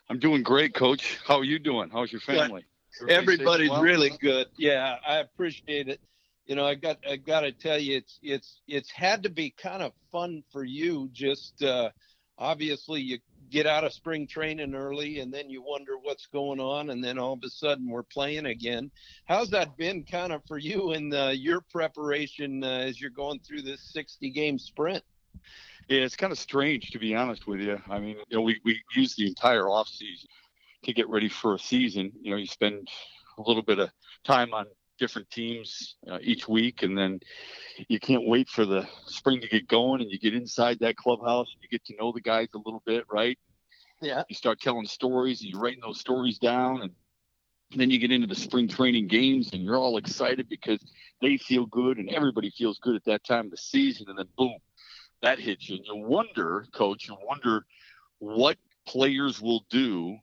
I'm 0.10 0.20
doing 0.20 0.43
great, 0.43 0.74
Coach. 0.74 1.20
How 1.26 1.38
are 1.39 1.43
you 1.43 1.60
doing? 1.60 1.89
How's 1.91 2.12
your 2.12 2.22
family? 2.22 2.65
Everybody's 3.10 3.70
well? 3.70 3.82
really 3.82 4.12
good. 4.22 4.48
Yeah, 4.58 4.96
I 5.06 5.17
appreciate 5.17 5.89
it. 5.89 6.00
You 6.46 6.56
know, 6.56 6.65
I 6.65 6.76
got 6.76 6.98
I 7.08 7.17
got 7.17 7.41
to 7.41 7.52
tell 7.52 7.78
you, 7.78 7.98
it's 7.98 8.20
it's 8.22 8.62
it's 8.67 8.89
had 8.89 9.24
to 9.24 9.30
be 9.30 9.50
kind 9.50 9.84
of 9.84 9.91
fun 10.12 10.43
for 10.52 10.63
you. 10.63 11.10
Just 11.12 11.62
uh, 11.62 11.89
obviously, 12.38 13.02
you 13.02 13.20
get 13.50 13.67
out 13.67 13.84
of 13.84 13.91
spring 13.91 14.28
training 14.28 14.74
early, 14.74 15.20
and 15.20 15.34
then 15.34 15.50
you 15.50 15.62
wonder 15.62 15.98
what's 16.02 16.26
going 16.28 16.62
on, 16.62 16.89
and 16.89 17.04
then 17.04 17.20
all 17.20 17.34
of 17.34 17.43
a 17.43 17.50
sudden 17.50 17.89
we're 17.89 18.04
playing 18.04 18.46
again. 18.46 18.89
How's 19.26 19.50
that 19.50 19.76
been, 19.78 20.04
kind 20.04 20.32
of 20.32 20.41
for 20.48 20.58
you 20.58 20.93
in 20.93 21.13
uh, 21.13 21.30
your 21.30 21.62
preparation 21.70 22.63
uh, 22.63 22.67
as 22.67 23.00
you're 23.00 23.10
going 23.10 23.39
through 23.39 23.63
this 23.63 23.82
60 23.91 24.30
game 24.30 24.58
sprint? 24.58 25.04
Yeah, 25.88 26.02
it's 26.02 26.15
kind 26.17 26.32
of 26.32 26.39
strange 26.39 26.91
to 26.91 27.00
be 27.00 27.15
honest 27.15 27.47
with 27.47 27.62
you. 27.62 27.82
I 27.89 28.00
mean, 28.00 28.17
you 28.28 28.38
know, 28.38 28.41
we, 28.41 28.60
we 28.65 28.82
use 28.93 29.15
the 29.15 29.28
entire 29.28 29.69
off 29.69 29.88
season 29.88 30.28
to 30.84 30.93
get 30.93 31.08
ready 31.10 31.30
for 31.30 31.56
a 31.56 31.60
season. 31.60 32.12
You 32.21 32.32
know, 32.32 32.38
you 32.38 32.47
spend 32.47 32.89
a 33.38 33.41
little 33.41 33.63
bit 33.63 33.80
of 33.80 33.89
time 34.23 34.54
on 34.54 34.65
different 35.00 35.30
teams 35.30 35.95
uh, 36.10 36.17
each 36.21 36.47
week, 36.47 36.84
and 36.84 36.97
then 36.97 37.19
you 37.88 38.00
can't 38.00 38.28
wait 38.28 38.50
for 38.50 38.65
the 38.65 38.88
spring 39.06 39.39
to 39.41 39.47
get 39.47 39.67
going, 39.67 40.02
and 40.02 40.12
you 40.12 40.19
get 40.19 40.34
inside 40.34 40.80
that 40.80 40.97
clubhouse, 40.97 41.47
and 41.54 41.62
you 41.62 41.69
get 41.69 41.86
to 41.86 41.95
know 41.97 42.12
the 42.12 42.21
guys 42.21 42.47
a 42.54 42.58
little 42.58 42.82
bit, 42.86 43.06
right? 43.12 43.38
Yeah. 44.02 44.23
You 44.30 44.36
start 44.36 44.60
telling 44.60 44.88
stories, 44.88 45.41
and 45.41 45.52
you're 45.52 45.62
writing 45.62 45.82
those 45.82 46.00
stories 46.00 46.38
down, 46.39 46.82
and 46.82 46.91
then 47.76 47.89
you 47.89 48.00
get 48.00 48.12
into 48.12 48.28
the 48.28 48.36
spring 48.36 48.67
training 48.67 49.08
games, 49.08 49.54
and 49.54 49.63
you're 49.63 49.78
all 49.78 49.97
excited 49.97 50.50
because 50.50 50.80
they 51.21 51.38
feel 51.38 51.65
good, 51.67 51.97
and 51.97 52.10
everybody 52.10 52.50
feels 52.50 52.80
good 52.80 52.95
at 52.95 53.06
that 53.06 53.23
time 53.23 53.45
of 53.45 53.52
the 53.52 53.58
season, 53.58 54.08
and 54.10 54.17
then 54.17 54.28
boom, 54.38 54.58
that 55.21 55.39
hits 55.39 55.69
you. 55.69 55.77
And 55.77 55.86
you 55.86 55.95
wonder, 55.95 56.65
coach, 56.73 57.08
you 57.08 57.17
wonder 57.23 57.65
what 58.19 58.58
players 58.86 59.41
will 59.41 59.65
do 59.69 60.17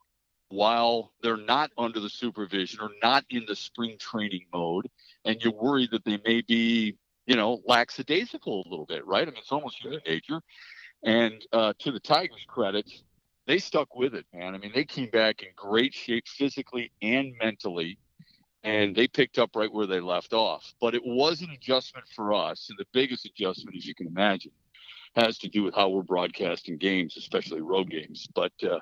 while 0.49 1.13
they're 1.23 1.37
not 1.37 1.71
under 1.77 2.01
the 2.01 2.09
supervision 2.09 2.81
or 2.81 2.91
not 3.03 3.25
in 3.31 3.45
the 3.47 3.57
spring 3.57 3.97
training 3.99 4.47
mode. 4.53 4.89
And 5.25 5.43
you 5.43 5.51
worry 5.51 5.89
that 5.91 6.05
they 6.05 6.19
may 6.25 6.43
be, 6.43 6.97
you 7.27 7.37
know, 7.37 7.61
lackadaisical 7.67 8.65
a 8.67 8.69
little 8.69 8.87
bit, 8.87 9.07
right? 9.07 9.27
I 9.27 9.31
mean, 9.31 9.39
it's 9.39 9.53
almost 9.53 9.83
human 9.83 10.01
nature. 10.07 10.41
And 11.03 11.45
uh, 11.53 11.73
to 11.81 11.93
the 11.93 12.01
Tigers' 12.01 12.45
credit, 12.47 12.91
they 13.47 13.59
stuck 13.59 13.95
with 13.95 14.15
it, 14.15 14.27
man. 14.33 14.55
I 14.55 14.59
mean, 14.59 14.73
they 14.75 14.85
came 14.85 15.11
back 15.11 15.43
in 15.43 15.49
great 15.55 15.93
shape 15.93 16.27
physically 16.27 16.93
and 17.03 17.35
mentally, 17.43 17.99
and 18.63 18.95
they 18.97 19.07
picked 19.07 19.39
up 19.39 19.51
right 19.55 19.73
where 19.73 19.87
they 19.87 20.01
left 20.01 20.33
off. 20.33 20.73
But 20.81 20.95
it 20.95 21.03
was 21.05 21.43
an 21.43 21.51
adjustment 21.51 22.07
for 22.15 22.33
us, 22.33 22.71
and 22.71 22.79
the 22.79 22.87
biggest 22.93 23.27
adjustment, 23.27 23.77
as 23.77 23.87
you 23.87 23.95
can 23.95 24.07
imagine, 24.07 24.53
has 25.17 25.39
to 25.39 25.49
do 25.49 25.63
with 25.63 25.75
how 25.75 25.89
we're 25.89 26.03
broadcasting 26.03 26.77
games, 26.77 27.17
especially 27.17 27.61
road 27.61 27.91
games. 27.91 28.27
But 28.35 28.53
uh, 28.63 28.81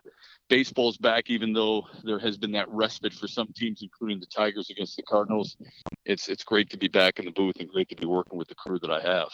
baseball's 0.49 0.97
back, 0.97 1.31
even 1.31 1.53
though 1.53 1.87
there 2.05 2.19
has 2.19 2.37
been 2.39 2.53
that 2.53 2.69
respite 2.69 3.13
for 3.13 3.29
some 3.29 3.49
teams, 3.55 3.83
including 3.83 4.21
the 4.21 4.27
Tigers 4.27 4.71
against 4.71 4.97
the 4.97 5.03
Cardinals. 5.03 5.57
It's 6.05 6.29
it's 6.29 6.45
great 6.45 6.71
to 6.71 6.77
be 6.77 6.89
back 6.89 7.19
in 7.19 7.25
the 7.25 7.31
booth 7.31 7.57
and 7.61 7.69
great 7.69 7.89
to 7.91 7.97
be 7.97 8.07
working 8.07 8.39
with 8.39 8.49
the 8.49 8.55
crew 8.55 8.79
that 8.81 8.91
I 8.91 9.01
have 9.01 9.31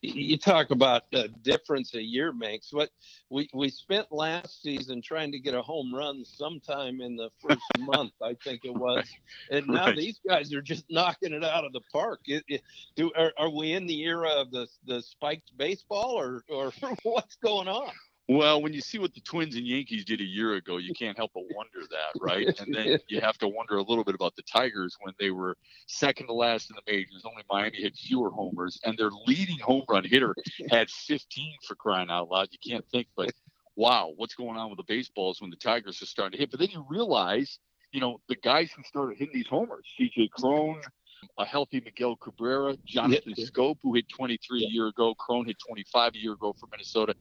you 0.00 0.38
talk 0.38 0.70
about 0.70 1.10
the 1.10 1.28
difference 1.42 1.94
a 1.94 2.02
year 2.02 2.32
makes. 2.32 2.72
What 2.72 2.90
we 3.30 3.48
we 3.52 3.68
spent 3.68 4.12
last 4.12 4.62
season 4.62 5.02
trying 5.02 5.32
to 5.32 5.38
get 5.38 5.54
a 5.54 5.62
home 5.62 5.94
run 5.94 6.24
sometime 6.24 7.00
in 7.00 7.16
the 7.16 7.30
first 7.40 7.62
month, 7.78 8.12
I 8.22 8.34
think 8.44 8.60
it 8.64 8.74
was, 8.74 9.08
and 9.50 9.66
now 9.66 9.86
right. 9.86 9.96
these 9.96 10.20
guys 10.26 10.52
are 10.54 10.62
just 10.62 10.84
knocking 10.90 11.32
it 11.32 11.44
out 11.44 11.64
of 11.64 11.72
the 11.72 11.80
park. 11.92 12.20
It, 12.26 12.44
it, 12.48 12.62
do 12.94 13.10
are, 13.16 13.32
are 13.38 13.50
we 13.50 13.72
in 13.72 13.86
the 13.86 14.00
era 14.02 14.30
of 14.30 14.50
the 14.50 14.68
the 14.86 15.02
spiked 15.02 15.56
baseball, 15.56 16.18
or 16.18 16.44
or 16.48 16.72
what's 17.02 17.36
going 17.36 17.68
on? 17.68 17.90
Well, 18.30 18.60
when 18.60 18.74
you 18.74 18.82
see 18.82 18.98
what 18.98 19.14
the 19.14 19.22
Twins 19.22 19.56
and 19.56 19.66
Yankees 19.66 20.04
did 20.04 20.20
a 20.20 20.24
year 20.24 20.56
ago, 20.56 20.76
you 20.76 20.92
can't 20.92 21.16
help 21.16 21.30
but 21.32 21.44
wonder 21.54 21.80
that, 21.90 22.12
right? 22.20 22.46
And 22.60 22.74
then 22.74 22.98
you 23.08 23.22
have 23.22 23.38
to 23.38 23.48
wonder 23.48 23.78
a 23.78 23.82
little 23.82 24.04
bit 24.04 24.14
about 24.14 24.36
the 24.36 24.42
Tigers 24.42 24.96
when 25.00 25.14
they 25.18 25.30
were 25.30 25.56
second 25.86 26.26
to 26.26 26.34
last 26.34 26.68
in 26.70 26.76
the 26.76 26.92
majors. 26.92 27.24
Only 27.24 27.42
Miami 27.50 27.82
had 27.82 27.94
fewer 27.96 28.30
homers, 28.30 28.78
and 28.84 28.98
their 28.98 29.10
leading 29.26 29.58
home 29.58 29.82
run 29.88 30.04
hitter 30.04 30.34
had 30.70 30.90
15 30.90 31.54
for 31.66 31.74
crying 31.74 32.10
out 32.10 32.28
loud. 32.28 32.48
You 32.50 32.58
can't 32.70 32.84
think, 32.90 33.06
but 33.16 33.32
wow, 33.76 34.12
what's 34.16 34.34
going 34.34 34.58
on 34.58 34.68
with 34.68 34.76
the 34.76 34.84
baseballs 34.86 35.40
when 35.40 35.48
the 35.48 35.56
Tigers 35.56 36.02
are 36.02 36.06
starting 36.06 36.32
to 36.32 36.38
hit? 36.38 36.50
But 36.50 36.60
then 36.60 36.68
you 36.70 36.84
realize, 36.86 37.58
you 37.92 38.00
know, 38.00 38.20
the 38.28 38.36
guys 38.36 38.70
who 38.76 38.82
started 38.82 39.16
hitting 39.16 39.32
these 39.32 39.48
homers, 39.48 39.86
C.J. 39.96 40.28
Cron, 40.34 40.82
a 41.38 41.46
healthy 41.46 41.80
Miguel 41.80 42.16
Cabrera, 42.16 42.76
Jonathan 42.84 43.32
yeah. 43.36 43.46
Schoop, 43.46 43.78
who 43.82 43.94
hit 43.94 44.06
23 44.10 44.60
yeah. 44.60 44.66
a 44.66 44.70
year 44.70 44.86
ago, 44.88 45.14
Cron 45.14 45.46
hit 45.46 45.56
25 45.66 46.14
a 46.14 46.18
year 46.18 46.32
ago 46.34 46.54
for 46.58 46.68
Minnesota. 46.70 47.14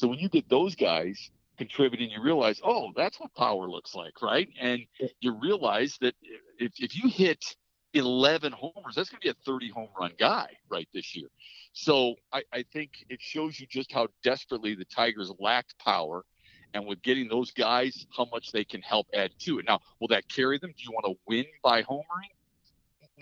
So 0.00 0.08
when 0.08 0.18
you 0.18 0.30
get 0.30 0.48
those 0.48 0.74
guys 0.74 1.30
contributing, 1.58 2.08
you 2.08 2.22
realize, 2.22 2.58
oh, 2.64 2.90
that's 2.96 3.20
what 3.20 3.34
power 3.34 3.68
looks 3.68 3.94
like, 3.94 4.22
right? 4.22 4.48
And 4.58 4.80
you 5.20 5.38
realize 5.38 5.98
that 6.00 6.14
if, 6.58 6.72
if 6.78 6.96
you 6.96 7.10
hit 7.10 7.44
11 7.92 8.52
homers, 8.52 8.94
that's 8.94 9.10
going 9.10 9.20
to 9.20 9.26
be 9.26 9.28
a 9.28 9.34
30 9.44 9.68
home 9.68 9.90
run 10.00 10.12
guy 10.18 10.48
right 10.70 10.88
this 10.94 11.14
year. 11.14 11.28
So 11.74 12.14
I, 12.32 12.44
I 12.50 12.64
think 12.72 12.92
it 13.10 13.20
shows 13.20 13.60
you 13.60 13.66
just 13.66 13.92
how 13.92 14.08
desperately 14.24 14.74
the 14.74 14.86
Tigers 14.86 15.30
lacked 15.38 15.78
power 15.78 16.24
and 16.72 16.86
with 16.86 17.02
getting 17.02 17.28
those 17.28 17.50
guys, 17.50 18.06
how 18.16 18.26
much 18.32 18.52
they 18.52 18.64
can 18.64 18.80
help 18.80 19.06
add 19.12 19.32
to 19.40 19.58
it. 19.58 19.66
Now, 19.68 19.80
will 20.00 20.08
that 20.08 20.26
carry 20.30 20.56
them? 20.56 20.70
Do 20.70 20.82
you 20.82 20.92
want 20.92 21.14
to 21.14 21.20
win 21.26 21.44
by 21.62 21.82
homering? 21.82 22.32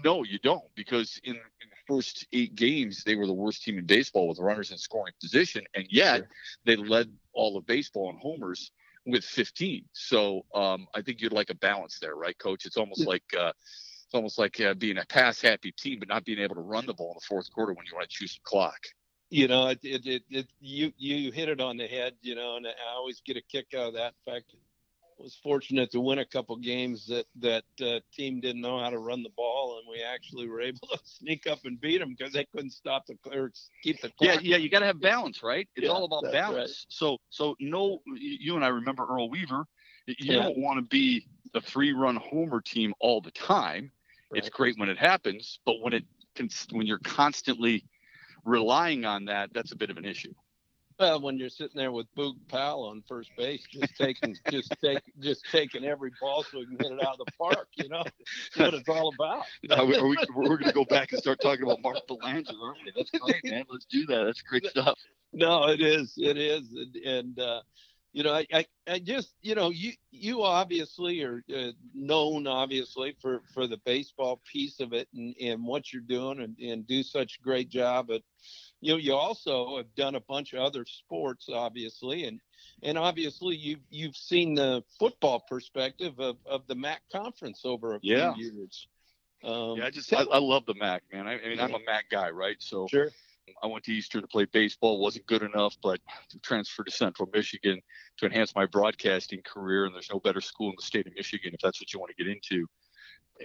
No, 0.05 0.23
you 0.23 0.39
don't, 0.39 0.63
because 0.77 1.21
in, 1.25 1.35
in, 1.35 1.41
first 1.89 2.27
eight 2.33 2.55
games, 2.55 3.03
they 3.05 3.17
were 3.17 3.27
the 3.27 3.33
worst 3.33 3.65
team 3.65 3.79
in 3.79 3.87
baseball 3.87 4.29
with 4.29 4.39
runners 4.39 4.71
in 4.71 4.79
scoring 4.79 5.15
position, 5.21 5.65
and 5.75 5.87
yet 5.91 6.19
sure. 6.19 6.29
they 6.67 6.77
led 6.77 7.11
all 7.33 7.57
of 7.57 7.67
baseball 7.67 8.11
in 8.11 8.19
homers 8.19 8.71
with 9.07 9.25
15. 9.25 9.85
So 9.93 10.45
um, 10.55 10.87
I 10.95 11.03
think 11.03 11.21
you'd 11.21 11.33
like 11.33 11.51
a 11.51 11.55
balance 11.55 11.99
there, 11.99 12.15
right, 12.15 12.39
Coach? 12.39 12.67
It's 12.67 12.77
almost 12.77 13.01
yeah. 13.01 13.09
like 13.09 13.25
uh, 13.37 13.53
it's 14.05 14.15
almost 14.15 14.39
like 14.39 14.61
uh, 14.61 14.75
being 14.75 14.99
a 14.99 15.05
pass 15.07 15.41
happy 15.41 15.73
team, 15.73 15.99
but 15.99 16.09
not 16.09 16.25
being 16.25 16.39
able 16.39 16.55
to 16.55 16.61
run 16.61 16.87
the 16.87 16.95
ball 16.95 17.13
in 17.13 17.15
the 17.15 17.27
fourth 17.27 17.51
quarter 17.53 17.73
when 17.73 17.87
you 17.87 17.95
want 17.95 18.09
to 18.09 18.15
choose 18.15 18.35
the 18.35 18.41
clock 18.45 18.79
you 19.31 19.49
know, 19.49 19.69
it, 19.69 19.79
it, 19.83 20.07
it, 20.07 20.23
it, 20.31 20.47
you 20.61 20.93
you 20.97 21.31
hit 21.33 21.49
it 21.49 21.61
on 21.61 21.77
the 21.77 21.87
head, 21.87 22.15
you 22.23 22.35
know, 22.35 22.57
and 22.57 22.67
I 22.67 22.73
always 22.95 23.21
get 23.25 23.37
a 23.37 23.43
kick 23.43 23.67
out 23.75 23.89
of 23.89 23.95
that. 23.95 24.15
In 24.27 24.33
fact, 24.33 24.55
was 25.19 25.39
fortunate 25.43 25.91
to 25.91 26.01
win 26.01 26.19
a 26.19 26.25
couple 26.25 26.57
games 26.57 27.07
that 27.07 27.27
that 27.41 27.65
uh, 27.81 28.01
team 28.13 28.41
didn't 28.41 28.61
know 28.61 28.79
how 28.79 28.91
to 28.91 28.99
run 28.99 29.23
the 29.23 29.31
ball, 29.31 29.79
and 29.79 29.89
we 29.91 30.03
actually 30.03 30.49
were 30.49 30.61
able 30.61 30.87
to 30.89 30.99
sneak 31.05 31.47
up 31.47 31.61
and 31.65 31.81
beat 31.81 31.99
them 31.99 32.15
because 32.17 32.33
they 32.33 32.47
couldn't 32.55 32.71
stop 32.71 33.07
the 33.07 33.17
or 33.33 33.53
keep 33.83 34.01
the. 34.01 34.09
Clock. 34.09 34.21
Yeah, 34.21 34.39
yeah, 34.41 34.57
you 34.57 34.69
got 34.69 34.81
to 34.81 34.87
have 34.87 35.01
balance, 35.01 35.43
right? 35.43 35.69
It's 35.77 35.87
yeah, 35.87 35.93
all 35.93 36.05
about 36.05 36.31
balance. 36.33 36.57
Right. 36.57 36.87
So, 36.89 37.19
so 37.31 37.57
no, 37.61 38.01
you 38.15 38.57
and 38.57 38.65
I 38.65 38.69
remember 38.69 39.07
Earl 39.09 39.31
Weaver. 39.31 39.65
You 40.07 40.15
yeah. 40.19 40.43
don't 40.43 40.59
want 40.59 40.79
to 40.79 40.83
be 40.83 41.27
the 41.53 41.61
three-run 41.61 42.17
homer 42.17 42.63
team 42.63 42.95
all 42.99 43.21
the 43.21 43.31
time. 43.33 43.91
Right. 44.31 44.39
It's 44.39 44.49
great 44.49 44.79
when 44.79 44.89
it 44.89 44.99
happens, 44.99 45.61
but 45.67 45.81
when 45.81 45.93
it 45.93 46.05
when 46.71 46.87
you're 46.87 47.01
constantly 47.01 47.85
relying 48.45 49.05
on 49.05 49.25
that, 49.25 49.51
that's 49.53 49.73
a 49.73 49.77
bit 49.77 49.91
of 49.91 49.97
an 49.97 50.05
issue. 50.05 50.33
Well, 50.99 51.21
when 51.21 51.39
you're 51.39 51.49
sitting 51.49 51.77
there 51.77 51.93
with 51.93 52.13
Boog 52.17 52.35
Powell 52.49 52.89
on 52.89 53.05
first 53.07 53.31
base, 53.37 53.63
just 53.71 53.95
taking, 53.97 54.37
just 54.51 54.75
take, 54.83 54.99
just 55.21 55.45
taking 55.53 55.85
every 55.85 56.11
ball 56.21 56.43
so 56.43 56.59
we 56.59 56.67
can 56.67 56.77
get 56.77 56.91
it 56.91 57.01
out 57.01 57.19
of 57.21 57.25
the 57.25 57.33
park, 57.39 57.69
you 57.77 57.89
know, 57.89 58.03
that's 58.03 58.57
what 58.57 58.75
it's 58.75 58.89
all 58.89 59.15
about. 59.15 59.45
are 59.71 59.85
we, 59.85 59.97
are 59.97 60.07
we, 60.07 60.17
we're 60.35 60.57
going 60.57 60.65
to 60.65 60.73
go 60.73 60.85
back 60.85 61.13
and 61.13 61.21
start 61.21 61.39
talking 61.41 61.63
about 61.63 61.83
Mark 61.83 61.99
Belanger, 62.09 62.53
aren't 62.61 62.79
we? 62.85 62.93
That's 62.97 63.11
great, 63.11 63.45
man. 63.45 63.65
Let's 63.71 63.87
do 63.87 64.07
that. 64.07 64.25
That's 64.25 64.43
great 64.43 64.67
stuff. 64.67 64.99
No, 65.33 65.69
it 65.69 65.81
is. 65.81 66.15
It 66.17 66.37
is. 66.37 66.69
And, 66.73 66.97
and 66.97 67.39
uh, 67.39 67.61
you 68.13 68.25
know, 68.25 68.33
I, 68.33 68.47
I, 68.53 68.67
I, 68.89 68.99
just, 68.99 69.35
you 69.41 69.55
know, 69.55 69.71
you, 69.71 69.93
you 70.11 70.43
obviously 70.43 71.23
are 71.23 71.45
uh, 71.55 71.71
known, 71.95 72.49
obviously, 72.49 73.15
for, 73.23 73.43
for 73.55 73.69
the 73.69 73.79
baseball 73.85 74.41
piece 74.51 74.81
of 74.81 74.93
it 74.93 75.07
and, 75.15 75.35
and 75.41 75.65
what 75.65 75.93
you're 75.93 76.03
doing 76.03 76.41
and, 76.41 76.59
and 76.59 76.87
do 76.89 77.05
such 77.05 77.39
a 77.39 77.45
great 77.45 77.69
job 77.69 78.11
at, 78.11 78.23
you 78.81 78.93
know, 78.93 78.99
you 78.99 79.15
also 79.15 79.77
have 79.79 79.95
done 79.95 80.15
a 80.15 80.21
bunch 80.21 80.53
of 80.53 80.61
other 80.61 80.85
sports, 80.87 81.49
obviously, 81.53 82.25
and, 82.25 82.41
and 82.83 82.97
obviously 82.97 83.57
you've, 83.57 83.81
you've 83.91 84.17
seen 84.17 84.55
the 84.55 84.83
football 84.99 85.45
perspective 85.49 86.19
of, 86.19 86.37
of 86.47 86.67
the 86.67 86.75
MAC 86.75 87.01
conference 87.13 87.63
over 87.65 87.95
a 87.95 87.99
yeah. 88.03 88.35
few 88.35 88.53
years. 88.53 88.87
Um, 89.45 89.79
yeah, 89.79 89.87
I 89.87 89.91
just, 89.91 90.13
I, 90.13 90.23
I, 90.23 90.39
love 90.39 90.67
the 90.67 90.75
MAC, 90.75 91.03
man. 91.13 91.29
I, 91.29 91.41
I 91.41 91.49
mean, 91.49 91.61
I'm 91.61 91.75
a 91.75 91.81
MAC 91.87 92.11
guy, 92.11 92.31
right? 92.31 92.57
So 92.59 92.87
sure 92.89 93.11
I 93.63 93.67
went 93.67 93.85
to 93.85 93.93
Eastern 93.93 94.23
to 94.23 94.29
play 94.29 94.45
baseball. 94.47 94.99
wasn't 94.99 95.27
good 95.27 95.43
enough, 95.43 95.77
but 95.83 96.01
transferred 96.43 96.87
to 96.87 96.93
Central 96.93 97.29
Michigan 97.33 97.81
to 98.19 98.27
enhance 98.27 98.55
my 98.55 98.67
broadcasting 98.67 99.43
career. 99.43 99.87
And 99.87 99.95
there's 99.95 100.11
no 100.13 100.21
better 100.21 100.41
school 100.41 100.71
in 100.71 100.75
the 100.77 100.85
state 100.85 101.07
of 101.07 101.15
Michigan 101.15 101.53
if 101.55 101.61
that's 101.61 101.81
what 101.81 101.93
you 101.93 101.99
want 101.99 102.13
to 102.17 102.23
get 102.23 102.31
into. 102.31 102.67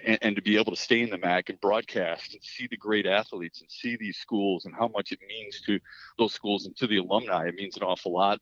And, 0.05 0.17
and, 0.23 0.35
to 0.35 0.41
be 0.41 0.57
able 0.57 0.73
to 0.73 0.81
stay 0.81 1.01
in 1.01 1.11
the 1.11 1.19
MAC 1.19 1.49
and 1.49 1.61
broadcast 1.61 2.33
and 2.33 2.43
see 2.43 2.65
the 2.65 2.77
great 2.77 3.05
athletes 3.05 3.61
and 3.61 3.69
see 3.69 3.95
these 3.95 4.17
schools 4.17 4.65
and 4.65 4.73
how 4.73 4.87
much 4.87 5.11
it 5.11 5.19
means 5.27 5.61
to 5.67 5.79
those 6.17 6.33
schools 6.33 6.65
and 6.65 6.75
to 6.77 6.87
the 6.87 6.97
alumni, 6.97 7.45
it 7.45 7.53
means 7.53 7.77
an 7.77 7.83
awful 7.83 8.11
lot. 8.11 8.39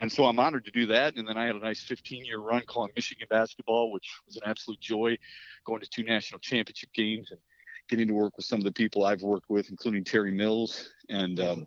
And 0.00 0.10
so 0.10 0.24
I'm 0.24 0.38
honored 0.38 0.64
to 0.66 0.70
do 0.70 0.86
that. 0.86 1.16
And 1.16 1.28
then 1.28 1.36
I 1.36 1.46
had 1.46 1.56
a 1.56 1.58
nice 1.58 1.82
15 1.82 2.24
year 2.24 2.38
run 2.38 2.62
calling 2.66 2.92
Michigan 2.96 3.26
basketball, 3.28 3.92
which 3.92 4.08
was 4.26 4.36
an 4.36 4.42
absolute 4.46 4.80
joy, 4.80 5.18
going 5.66 5.80
to 5.80 5.88
two 5.88 6.02
national 6.02 6.40
championship 6.40 6.92
games 6.94 7.30
and 7.30 7.40
getting 7.88 8.08
to 8.08 8.14
work 8.14 8.36
with 8.36 8.46
some 8.46 8.58
of 8.58 8.64
the 8.64 8.72
people 8.72 9.04
I've 9.04 9.22
worked 9.22 9.48
with, 9.48 9.70
including 9.70 10.04
Terry 10.04 10.32
Mills, 10.32 10.90
and 11.08 11.38
um, 11.40 11.66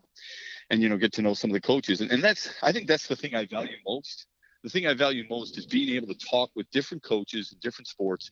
and 0.70 0.82
you 0.82 0.89
know 0.89 0.98
get 0.98 1.13
to 1.13 1.22
know 1.22 1.34
some 1.34 1.50
of 1.50 1.54
the 1.54 1.62
coaches. 1.62 2.02
And, 2.02 2.12
and 2.12 2.24
that's 2.24 2.54
I 2.62 2.72
think 2.72 2.88
that's 2.88 3.08
the 3.08 3.15
thing 3.15 3.36
I 3.36 3.46
value 3.46 3.78
most. 3.88 4.28
The 4.63 4.69
thing 4.69 4.88
I 4.88 4.93
value 4.93 5.24
most 5.30 5.58
is 5.58 5.65
being 5.65 5.95
able 5.95 6.08
to 6.08 6.26
talk 6.28 6.50
with 6.56 6.69
different 6.72 7.02
coaches 7.02 7.52
in 7.54 7.60
different 7.60 7.88
sports 7.88 8.32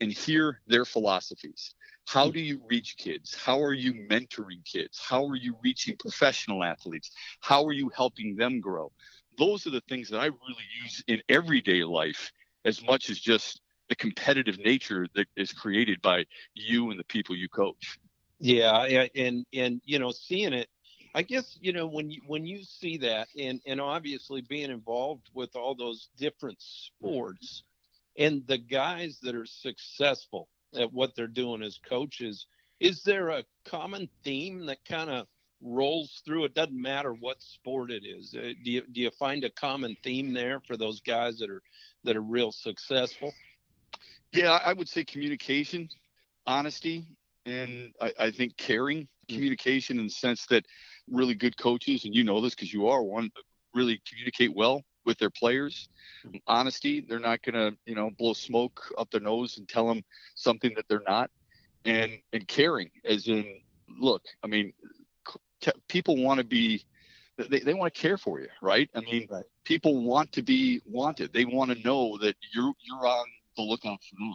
and 0.00 0.10
hear 0.10 0.62
their 0.66 0.84
philosophies. 0.84 1.74
How 2.06 2.30
do 2.30 2.40
you 2.40 2.62
reach 2.68 2.96
kids? 2.96 3.34
How 3.34 3.60
are 3.60 3.74
you 3.74 3.92
mentoring 3.92 4.64
kids? 4.64 4.98
How 5.06 5.26
are 5.26 5.36
you 5.36 5.56
reaching 5.62 5.96
professional 5.98 6.64
athletes? 6.64 7.10
How 7.40 7.64
are 7.64 7.72
you 7.72 7.90
helping 7.94 8.36
them 8.36 8.60
grow? 8.60 8.90
Those 9.38 9.66
are 9.66 9.70
the 9.70 9.82
things 9.88 10.08
that 10.10 10.20
I 10.20 10.26
really 10.26 10.66
use 10.82 11.04
in 11.08 11.20
everyday 11.28 11.84
life 11.84 12.30
as 12.64 12.82
much 12.82 13.10
as 13.10 13.18
just 13.18 13.60
the 13.88 13.96
competitive 13.96 14.58
nature 14.58 15.06
that 15.14 15.26
is 15.36 15.52
created 15.52 16.00
by 16.00 16.24
you 16.54 16.90
and 16.90 16.98
the 16.98 17.04
people 17.04 17.36
you 17.36 17.48
coach. 17.48 17.98
Yeah, 18.38 18.86
and 19.14 19.44
and 19.52 19.80
you 19.84 19.98
know, 19.98 20.10
seeing 20.10 20.52
it, 20.52 20.68
I 21.16 21.22
guess 21.22 21.56
you 21.62 21.72
know 21.72 21.86
when 21.86 22.10
you 22.10 22.20
when 22.26 22.44
you 22.44 22.62
see 22.62 22.98
that, 22.98 23.28
and 23.38 23.62
and 23.66 23.80
obviously 23.80 24.42
being 24.42 24.70
involved 24.70 25.30
with 25.32 25.56
all 25.56 25.74
those 25.74 26.10
different 26.18 26.58
sports, 26.60 27.62
and 28.18 28.46
the 28.46 28.58
guys 28.58 29.18
that 29.22 29.34
are 29.34 29.46
successful 29.46 30.46
at 30.78 30.92
what 30.92 31.16
they're 31.16 31.26
doing 31.26 31.62
as 31.62 31.80
coaches, 31.88 32.46
is 32.80 33.02
there 33.02 33.30
a 33.30 33.44
common 33.64 34.10
theme 34.24 34.66
that 34.66 34.84
kind 34.84 35.08
of 35.08 35.26
rolls 35.62 36.20
through? 36.26 36.44
It 36.44 36.54
doesn't 36.54 36.78
matter 36.78 37.14
what 37.14 37.40
sport 37.40 37.90
it 37.90 38.04
is. 38.04 38.34
Uh, 38.36 38.52
do 38.62 38.70
you 38.70 38.82
do 38.92 39.00
you 39.00 39.10
find 39.18 39.42
a 39.42 39.50
common 39.50 39.96
theme 40.04 40.34
there 40.34 40.60
for 40.66 40.76
those 40.76 41.00
guys 41.00 41.38
that 41.38 41.48
are 41.48 41.62
that 42.04 42.18
are 42.18 42.20
real 42.20 42.52
successful? 42.52 43.32
Yeah, 44.32 44.60
I 44.62 44.74
would 44.74 44.90
say 44.90 45.02
communication, 45.02 45.88
honesty, 46.46 47.06
and 47.46 47.94
I, 48.02 48.12
I 48.18 48.30
think 48.32 48.58
caring 48.58 49.02
mm. 49.04 49.34
communication 49.34 49.98
in 49.98 50.06
the 50.06 50.10
sense 50.10 50.44
that 50.50 50.66
really 51.10 51.34
good 51.34 51.56
coaches, 51.56 52.04
and 52.04 52.14
you 52.14 52.24
know 52.24 52.40
this 52.40 52.54
because 52.54 52.72
you 52.72 52.88
are 52.88 53.02
one, 53.02 53.30
really 53.74 54.00
communicate 54.08 54.54
well 54.54 54.82
with 55.04 55.18
their 55.18 55.30
players. 55.30 55.88
Mm. 56.26 56.42
Honesty, 56.46 57.00
they're 57.00 57.18
not 57.18 57.42
going 57.42 57.54
to, 57.54 57.76
you 57.86 57.94
know, 57.94 58.10
blow 58.18 58.32
smoke 58.32 58.92
up 58.98 59.10
their 59.10 59.20
nose 59.20 59.58
and 59.58 59.68
tell 59.68 59.86
them 59.86 60.02
something 60.34 60.72
that 60.76 60.86
they're 60.88 61.02
not. 61.06 61.30
And 61.84 62.18
and 62.32 62.48
caring, 62.48 62.90
as 63.04 63.28
in, 63.28 63.60
look, 63.88 64.22
I 64.42 64.48
mean, 64.48 64.72
t- 65.60 65.70
people 65.88 66.16
want 66.16 66.38
to 66.38 66.44
be, 66.44 66.84
they, 67.36 67.60
they 67.60 67.74
want 67.74 67.94
to 67.94 68.00
care 68.00 68.18
for 68.18 68.40
you, 68.40 68.48
right? 68.60 68.90
I 68.92 69.00
mean, 69.00 69.28
right. 69.30 69.44
people 69.62 70.02
want 70.02 70.32
to 70.32 70.42
be 70.42 70.80
wanted. 70.84 71.32
They 71.32 71.44
want 71.44 71.70
to 71.70 71.80
know 71.84 72.18
that 72.18 72.34
you're 72.52 72.72
you're 72.82 73.06
on 73.06 73.26
the 73.56 73.62
lookout 73.62 74.00
for 74.02 74.16
them. 74.18 74.34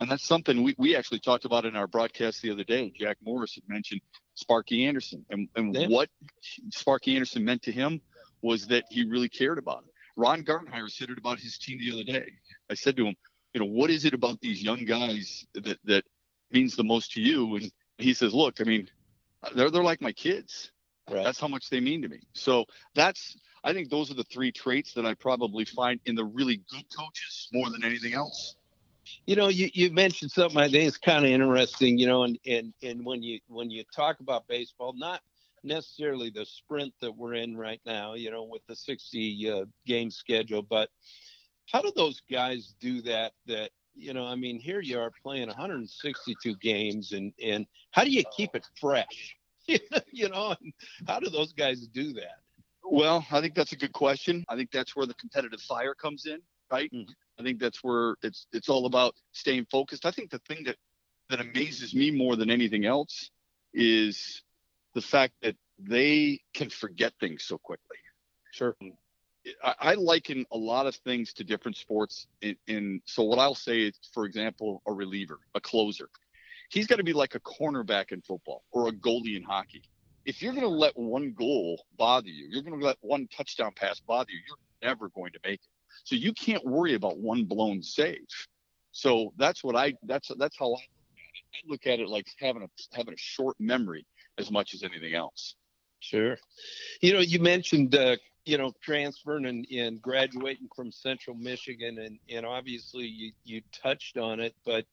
And 0.00 0.10
that's 0.10 0.26
something 0.26 0.62
we, 0.62 0.74
we 0.76 0.94
actually 0.96 1.20
talked 1.20 1.46
about 1.46 1.64
in 1.64 1.76
our 1.76 1.86
broadcast 1.86 2.42
the 2.42 2.50
other 2.50 2.64
day. 2.64 2.92
Jack 2.94 3.16
Morris 3.24 3.54
had 3.54 3.64
mentioned 3.66 4.02
Sparky 4.34 4.86
Anderson. 4.86 5.24
And, 5.30 5.48
and 5.56 5.74
yeah. 5.74 5.88
what 5.88 6.10
Sparky 6.70 7.14
Anderson 7.14 7.44
meant 7.44 7.62
to 7.62 7.72
him 7.72 8.00
was 8.42 8.66
that 8.68 8.84
he 8.90 9.04
really 9.04 9.28
cared 9.28 9.58
about 9.58 9.84
it. 9.86 9.92
Ron 10.16 10.44
Gardenhire 10.44 10.90
said 10.90 11.10
it 11.10 11.18
about 11.18 11.38
his 11.38 11.58
team 11.58 11.78
the 11.78 11.92
other 11.92 12.04
day. 12.04 12.30
I 12.70 12.74
said 12.74 12.96
to 12.96 13.06
him, 13.06 13.16
you 13.52 13.60
know, 13.60 13.66
what 13.66 13.90
is 13.90 14.04
it 14.04 14.14
about 14.14 14.40
these 14.40 14.62
young 14.62 14.84
guys 14.84 15.46
that, 15.54 15.78
that 15.84 16.04
means 16.50 16.76
the 16.76 16.84
most 16.84 17.12
to 17.12 17.20
you? 17.20 17.56
And 17.56 17.72
he 17.98 18.14
says, 18.14 18.34
look, 18.34 18.60
I 18.60 18.64
mean, 18.64 18.88
they're, 19.54 19.70
they're 19.70 19.82
like 19.82 20.00
my 20.00 20.12
kids. 20.12 20.70
Right. 21.10 21.24
That's 21.24 21.40
how 21.40 21.48
much 21.48 21.68
they 21.70 21.80
mean 21.80 22.02
to 22.02 22.08
me. 22.08 22.20
So 22.32 22.64
that's, 22.94 23.36
I 23.62 23.72
think 23.72 23.90
those 23.90 24.10
are 24.10 24.14
the 24.14 24.24
three 24.24 24.52
traits 24.52 24.94
that 24.94 25.06
I 25.06 25.14
probably 25.14 25.64
find 25.64 26.00
in 26.06 26.14
the 26.14 26.24
really 26.24 26.62
good 26.70 26.84
coaches 26.96 27.48
more 27.52 27.70
than 27.70 27.84
anything 27.84 28.14
else. 28.14 28.56
You 29.26 29.36
know, 29.36 29.48
you, 29.48 29.70
you 29.72 29.90
mentioned 29.90 30.30
something 30.30 30.58
I 30.58 30.68
think 30.68 30.84
is 30.84 30.98
kind 30.98 31.24
of 31.24 31.30
interesting, 31.30 31.98
you 31.98 32.06
know, 32.06 32.24
and, 32.24 32.38
and, 32.46 32.72
and 32.82 33.04
when 33.04 33.22
you 33.22 33.40
when 33.48 33.70
you 33.70 33.84
talk 33.94 34.20
about 34.20 34.46
baseball, 34.48 34.92
not 34.96 35.20
necessarily 35.62 36.30
the 36.30 36.44
sprint 36.44 36.92
that 37.00 37.16
we're 37.16 37.34
in 37.34 37.56
right 37.56 37.80
now, 37.86 38.14
you 38.14 38.30
know, 38.30 38.44
with 38.44 38.62
the 38.68 38.76
60 38.76 39.50
uh, 39.50 39.64
game 39.86 40.10
schedule, 40.10 40.62
but 40.62 40.90
how 41.72 41.80
do 41.80 41.90
those 41.96 42.20
guys 42.30 42.74
do 42.80 43.00
that? 43.02 43.32
That 43.46 43.70
you 43.94 44.12
know, 44.12 44.26
I 44.26 44.34
mean, 44.34 44.58
here 44.58 44.80
you 44.80 44.98
are 44.98 45.12
playing 45.22 45.48
162 45.48 46.56
games, 46.56 47.12
and 47.12 47.32
and 47.42 47.66
how 47.92 48.04
do 48.04 48.10
you 48.10 48.24
keep 48.36 48.54
it 48.54 48.66
fresh? 48.80 49.36
you 49.66 50.28
know, 50.28 50.54
how 51.06 51.20
do 51.20 51.30
those 51.30 51.52
guys 51.52 51.86
do 51.86 52.12
that? 52.14 52.38
Well, 52.84 53.24
I 53.30 53.40
think 53.40 53.54
that's 53.54 53.72
a 53.72 53.76
good 53.76 53.92
question. 53.92 54.44
I 54.48 54.56
think 54.56 54.70
that's 54.70 54.94
where 54.94 55.06
the 55.06 55.14
competitive 55.14 55.60
fire 55.62 55.94
comes 55.94 56.26
in, 56.26 56.40
right? 56.70 56.92
Mm-hmm. 56.92 57.10
I 57.38 57.42
think 57.42 57.58
that's 57.60 57.82
where 57.82 58.16
it's 58.22 58.46
it's 58.52 58.68
all 58.68 58.86
about 58.86 59.14
staying 59.32 59.66
focused. 59.70 60.06
I 60.06 60.10
think 60.10 60.30
the 60.30 60.40
thing 60.40 60.64
that 60.64 60.76
that 61.30 61.40
amazes 61.40 61.94
me 61.94 62.10
more 62.10 62.36
than 62.36 62.50
anything 62.50 62.84
else 62.84 63.30
is 63.72 64.42
the 64.94 65.00
fact 65.00 65.34
that 65.42 65.56
they 65.78 66.40
can 66.52 66.70
forget 66.70 67.12
things 67.18 67.44
so 67.44 67.58
quickly. 67.58 67.96
Sure. 68.52 68.76
I, 69.62 69.74
I 69.80 69.94
liken 69.94 70.46
a 70.52 70.56
lot 70.56 70.86
of 70.86 70.94
things 70.96 71.32
to 71.34 71.44
different 71.44 71.76
sports. 71.76 72.26
In, 72.40 72.56
in 72.66 73.00
so 73.04 73.24
what 73.24 73.38
I'll 73.38 73.54
say 73.54 73.80
is, 73.80 73.98
for 74.12 74.24
example, 74.24 74.82
a 74.86 74.92
reliever, 74.92 75.40
a 75.54 75.60
closer. 75.60 76.08
He's 76.70 76.86
got 76.86 76.96
to 76.96 77.04
be 77.04 77.12
like 77.12 77.34
a 77.34 77.40
cornerback 77.40 78.12
in 78.12 78.22
football 78.22 78.64
or 78.70 78.88
a 78.88 78.92
goalie 78.92 79.36
in 79.36 79.42
hockey. 79.42 79.82
If 80.24 80.40
you're 80.40 80.52
going 80.52 80.64
to 80.64 80.68
let 80.68 80.96
one 80.96 81.34
goal 81.36 81.84
bother 81.98 82.28
you, 82.28 82.48
you're 82.50 82.62
going 82.62 82.78
to 82.78 82.86
let 82.86 82.96
one 83.00 83.28
touchdown 83.28 83.72
pass 83.76 84.00
bother 84.00 84.30
you. 84.30 84.38
You're 84.46 84.88
never 84.88 85.08
going 85.10 85.32
to 85.32 85.40
make 85.44 85.60
it. 85.60 85.73
So 86.02 86.16
you 86.16 86.32
can't 86.32 86.64
worry 86.64 86.94
about 86.94 87.18
one 87.18 87.44
blown 87.44 87.82
save. 87.82 88.26
So 88.92 89.32
that's 89.36 89.62
what 89.62 89.76
I 89.76 89.94
that's 90.04 90.30
that's 90.38 90.56
how 90.58 90.74
I 90.74 90.78
look 90.78 90.80
at 90.80 91.34
it. 91.34 91.44
I 91.54 91.70
look 91.70 91.86
at 91.86 92.00
it 92.00 92.08
like 92.08 92.26
having 92.38 92.62
a 92.62 92.96
having 92.96 93.14
a 93.14 93.18
short 93.18 93.56
memory 93.58 94.06
as 94.38 94.50
much 94.50 94.74
as 94.74 94.82
anything 94.82 95.14
else. 95.14 95.54
Sure. 96.00 96.36
You 97.00 97.14
know, 97.14 97.20
you 97.20 97.38
mentioned 97.40 97.94
uh, 97.94 98.16
you 98.44 98.58
know 98.58 98.72
transferring 98.82 99.46
and, 99.46 99.66
and 99.70 100.02
graduating 100.02 100.68
from 100.76 100.92
Central 100.92 101.36
Michigan, 101.36 101.98
and 101.98 102.18
and 102.28 102.44
obviously 102.44 103.06
you 103.06 103.32
you 103.44 103.62
touched 103.72 104.18
on 104.18 104.40
it, 104.40 104.54
but 104.64 104.84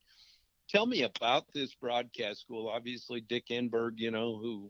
tell 0.70 0.86
me 0.86 1.04
about 1.04 1.46
this 1.54 1.76
broadcast 1.76 2.42
school. 2.42 2.70
Obviously, 2.70 3.22
Dick 3.22 3.48
Enberg, 3.52 3.94
you 3.98 4.10
know, 4.10 4.38
who 4.38 4.70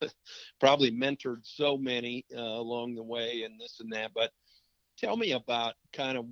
probably 0.60 0.92
mentored 0.92 1.40
so 1.42 1.78
many 1.78 2.26
uh, 2.36 2.40
along 2.40 2.94
the 2.94 3.02
way, 3.02 3.42
and 3.44 3.58
this 3.58 3.80
and 3.80 3.92
that. 3.92 4.10
But 4.14 4.30
tell 4.98 5.16
me 5.16 5.32
about 5.32 5.74
kind 5.92 6.18
of 6.18 6.26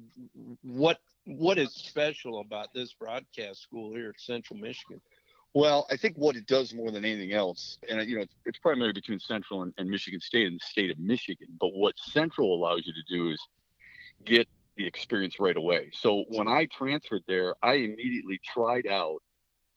what 0.63 0.99
what 1.25 1.59
is 1.59 1.73
special 1.73 2.41
about 2.41 2.73
this 2.73 2.93
broadcast 2.93 3.63
school 3.63 3.95
here 3.95 4.11
at 4.11 4.21
Central 4.21 4.59
Michigan. 4.59 5.01
Well, 5.55 5.87
I 5.91 5.97
think 5.97 6.17
what 6.17 6.37
it 6.37 6.47
does 6.47 6.75
more 6.75 6.91
than 6.91 7.05
anything 7.05 7.33
else, 7.33 7.79
and 7.89 8.07
you 8.09 8.17
know, 8.17 8.23
it's, 8.23 8.35
it's 8.45 8.59
primarily 8.59 8.93
between 8.93 9.19
Central 9.19 9.63
and, 9.63 9.73
and 9.79 9.89
Michigan 9.89 10.21
State 10.21 10.47
and 10.47 10.57
the 10.57 10.65
state 10.65 10.91
of 10.91 10.99
Michigan. 10.99 11.49
But 11.59 11.71
what 11.73 11.95
Central 11.99 12.55
allows 12.55 12.83
you 12.85 12.93
to 12.93 13.15
do 13.15 13.31
is 13.31 13.41
get 14.25 14.47
the 14.77 14.87
experience 14.87 15.41
right 15.41 15.57
away. 15.57 15.91
So 15.95 16.25
when 16.29 16.47
I 16.47 16.67
transferred 16.67 17.23
there, 17.27 17.55
I 17.63 17.75
immediately 17.75 18.39
tried 18.45 18.87
out 18.87 19.21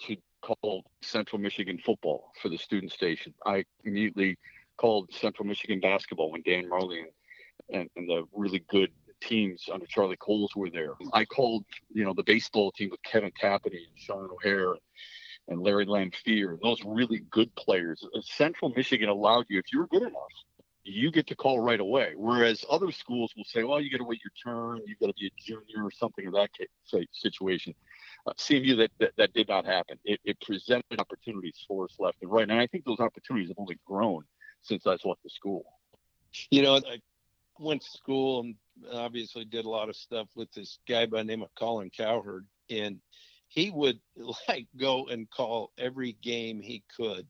to 0.02 0.18
call 0.42 0.84
Central 1.02 1.42
Michigan 1.42 1.80
football 1.84 2.32
for 2.42 2.50
the 2.50 2.58
student 2.58 2.92
station. 2.92 3.34
I 3.46 3.64
immediately 3.84 4.38
called 4.78 5.14
Central 5.14 5.48
Michigan 5.48 5.80
basketball 5.80 6.32
when 6.32 6.42
Dan 6.42 6.70
Majerle 6.70 7.00
and, 7.00 7.08
and 7.72 7.90
the 7.96 8.24
really 8.34 8.64
good 8.70 8.92
teams 9.22 9.66
under 9.72 9.86
Charlie 9.86 10.18
Coles 10.18 10.52
were 10.56 10.70
there. 10.70 10.94
I 11.14 11.26
called, 11.26 11.66
you 11.94 12.04
know, 12.04 12.14
the 12.14 12.24
baseball 12.24 12.72
team 12.72 12.90
with 12.90 13.04
Kevin 13.04 13.32
Tapani 13.42 13.86
and 13.88 13.98
Sean 13.98 14.30
O'Hare 14.32 14.76
and 15.48 15.62
Larry 15.62 15.86
Lamphere, 15.86 16.52
and 16.52 16.60
those 16.62 16.84
really 16.86 17.22
good 17.30 17.54
players. 17.56 18.06
Central 18.22 18.72
Michigan 18.76 19.10
allowed 19.10 19.46
you, 19.50 19.60
if 19.60 19.66
you're 19.74 19.88
good 19.88 20.04
enough, 20.04 20.32
you 20.84 21.12
get 21.12 21.28
to 21.28 21.36
call 21.36 21.60
right 21.60 21.80
away. 21.80 22.14
Whereas 22.16 22.64
other 22.70 22.92
schools 22.92 23.34
will 23.36 23.46
say, 23.46 23.64
well, 23.64 23.82
you 23.82 23.92
got 23.92 23.98
to 23.98 24.04
wait 24.04 24.22
your 24.24 24.32
turn, 24.44 24.82
you 24.86 24.96
got 25.00 25.08
to 25.08 25.14
be 25.20 25.28
a 25.28 25.42
junior 25.42 25.86
or 25.86 25.92
something 25.92 26.26
of 26.28 26.34
that 26.34 26.50
situation. 27.12 27.74
Uh, 28.28 28.34
CMU, 28.34 28.78
that, 28.78 28.92
that, 29.00 29.12
that 29.18 29.34
did 29.34 29.48
not 29.48 29.66
happen. 29.66 29.98
It, 30.04 30.20
it 30.24 30.40
presented 30.42 31.00
opportunities 31.00 31.64
for 31.68 31.86
us 31.86 31.96
left 32.00 32.18
and 32.22 32.32
right, 32.32 32.50
and 32.50 32.60
I 32.60 32.68
think 32.68 32.86
those 32.86 33.00
opportunities 33.00 33.50
have 33.50 33.60
only 33.60 33.78
grown 33.86 34.24
since 34.62 34.86
I 34.86 34.92
left 34.92 35.24
the 35.24 35.30
school. 35.30 35.66
You 36.52 36.62
know, 36.62 36.76
I 36.76 37.00
went 37.60 37.82
to 37.82 37.90
school 37.90 38.42
and 38.42 38.56
obviously 38.92 39.46
did 39.46 39.66
a 39.66 39.70
lot 39.70 39.90
of 39.90 39.96
stuff 39.96 40.28
with 40.36 40.52
this 40.54 40.80
guy 40.88 41.06
by 41.06 41.20
the 41.20 41.24
name 41.26 41.44
of 41.44 41.54
Colin 41.56 41.90
Cowherd, 41.90 42.46
and 42.70 43.00
he 43.50 43.72
would 43.72 44.00
like 44.48 44.68
go 44.78 45.08
and 45.08 45.30
call 45.30 45.72
every 45.78 46.14
game 46.22 46.62
he 46.62 46.84
could 46.96 47.28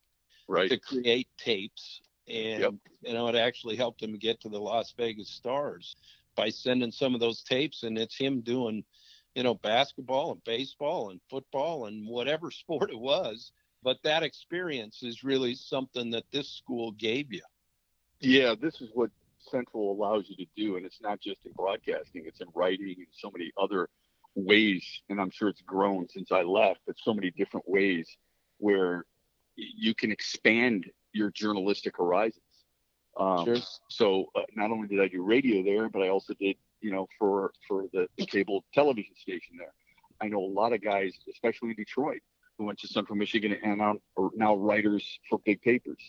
right. 0.47 0.69
to 0.69 0.77
create 0.77 1.27
tapes 1.37 2.01
and 2.27 2.61
yep. 2.61 2.73
you 3.01 3.13
know 3.13 3.27
it 3.27 3.35
actually 3.35 3.75
helped 3.75 4.01
him 4.01 4.17
get 4.17 4.39
to 4.41 4.49
the 4.49 4.59
Las 4.59 4.93
Vegas 4.97 5.29
Stars 5.29 5.95
by 6.35 6.49
sending 6.49 6.91
some 6.91 7.13
of 7.13 7.19
those 7.19 7.43
tapes 7.43 7.83
and 7.83 7.97
it's 7.97 8.17
him 8.17 8.41
doing 8.41 8.83
you 9.35 9.43
know 9.43 9.55
basketball 9.55 10.31
and 10.31 10.43
baseball 10.43 11.09
and 11.09 11.19
football 11.29 11.85
and 11.85 12.07
whatever 12.07 12.51
sport 12.51 12.91
it 12.91 12.99
was 12.99 13.51
but 13.81 13.97
that 14.03 14.23
experience 14.23 15.03
is 15.03 15.23
really 15.23 15.55
something 15.55 16.11
that 16.11 16.25
this 16.31 16.49
school 16.49 16.91
gave 16.91 17.31
you 17.31 17.41
yeah 18.19 18.53
this 18.59 18.81
is 18.81 18.89
what 18.93 19.09
central 19.39 19.91
allows 19.91 20.25
you 20.27 20.35
to 20.35 20.45
do 20.55 20.77
and 20.77 20.85
it's 20.85 21.01
not 21.01 21.19
just 21.19 21.45
in 21.45 21.51
broadcasting 21.53 22.23
it's 22.25 22.41
in 22.41 22.47
writing 22.53 22.95
and 22.97 23.07
so 23.11 23.31
many 23.31 23.51
other 23.61 23.89
ways 24.35 24.85
and 25.09 25.19
i'm 25.19 25.31
sure 25.31 25.49
it's 25.49 25.61
grown 25.61 26.07
since 26.09 26.31
i 26.31 26.41
left 26.41 26.79
but 26.85 26.95
so 26.97 27.13
many 27.13 27.31
different 27.31 27.67
ways 27.67 28.07
where 28.57 29.05
you 29.55 29.93
can 29.93 30.11
expand 30.11 30.85
your 31.13 31.31
journalistic 31.31 31.97
horizons. 31.97 32.43
Um, 33.17 33.45
sure. 33.45 33.57
So 33.89 34.25
uh, 34.35 34.41
not 34.55 34.71
only 34.71 34.87
did 34.87 35.01
I 35.01 35.07
do 35.07 35.23
radio 35.23 35.63
there, 35.63 35.89
but 35.89 36.01
I 36.01 36.09
also 36.09 36.33
did, 36.33 36.55
you 36.81 36.91
know, 36.91 37.07
for 37.17 37.51
for 37.67 37.85
the, 37.91 38.07
the 38.17 38.25
cable 38.25 38.63
television 38.73 39.15
station 39.15 39.57
there. 39.57 39.73
I 40.21 40.27
know 40.27 40.39
a 40.39 40.53
lot 40.53 40.73
of 40.73 40.81
guys, 40.81 41.13
especially 41.31 41.69
in 41.69 41.75
Detroit, 41.75 42.21
who 42.57 42.65
went 42.65 42.79
to 42.79 42.87
Central 42.87 43.17
Michigan 43.17 43.57
and 43.63 43.81
are 43.81 43.95
now 44.35 44.55
writers 44.55 45.19
for 45.29 45.39
big 45.39 45.61
papers. 45.61 46.01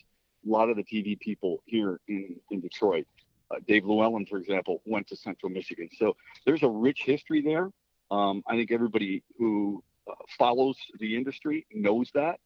A 0.46 0.50
lot 0.50 0.68
of 0.68 0.76
the 0.76 0.84
TV 0.84 1.18
people 1.18 1.62
here 1.66 2.00
in 2.08 2.36
in 2.50 2.60
Detroit. 2.60 3.06
Uh, 3.50 3.56
Dave 3.66 3.84
LewAllen, 3.84 4.28
for 4.28 4.38
example, 4.38 4.80
went 4.84 5.08
to 5.08 5.16
Central 5.16 5.50
Michigan. 5.50 5.88
So 5.96 6.16
there's 6.46 6.62
a 6.62 6.68
rich 6.68 7.02
history 7.04 7.42
there. 7.42 7.70
Um, 8.10 8.42
I 8.46 8.56
think 8.56 8.70
everybody 8.70 9.22
who 9.38 9.82
uh, 10.08 10.14
follows 10.38 10.76
the 10.98 11.16
industry 11.16 11.66
knows 11.72 12.10
that. 12.14 12.38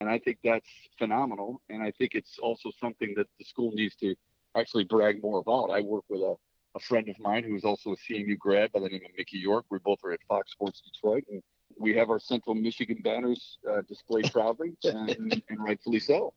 And 0.00 0.10
I 0.10 0.18
think 0.18 0.38
that's 0.42 0.68
phenomenal. 0.98 1.60
And 1.68 1.82
I 1.82 1.92
think 1.92 2.14
it's 2.14 2.38
also 2.40 2.70
something 2.80 3.14
that 3.16 3.26
the 3.38 3.44
school 3.44 3.70
needs 3.72 3.94
to 3.96 4.16
actually 4.56 4.84
brag 4.84 5.22
more 5.22 5.38
about. 5.38 5.70
I 5.70 5.80
work 5.80 6.04
with 6.08 6.20
a, 6.20 6.34
a 6.74 6.80
friend 6.80 7.08
of 7.08 7.18
mine 7.20 7.44
who 7.44 7.54
is 7.54 7.64
also 7.64 7.92
a 7.92 7.96
CMU 7.96 8.36
grad 8.38 8.72
by 8.72 8.80
the 8.80 8.88
name 8.88 9.02
of 9.04 9.16
Mickey 9.16 9.38
York. 9.38 9.64
We 9.70 9.78
both 9.78 10.00
are 10.04 10.12
at 10.12 10.20
Fox 10.28 10.52
Sports 10.52 10.80
Detroit, 10.80 11.24
and 11.30 11.42
we 11.78 11.94
have 11.94 12.10
our 12.10 12.18
Central 12.18 12.54
Michigan 12.54 12.98
banners 13.02 13.58
uh, 13.70 13.82
displayed 13.88 14.30
proudly, 14.32 14.76
and, 14.84 15.42
and, 15.48 15.58
rightfully 15.58 16.00
so. 16.00 16.34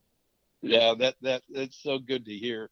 Yeah, 0.62 0.94
that 1.00 1.16
that 1.22 1.44
that's 1.50 1.82
so 1.82 2.00
good 2.00 2.26
to 2.26 2.34
hear. 2.34 2.70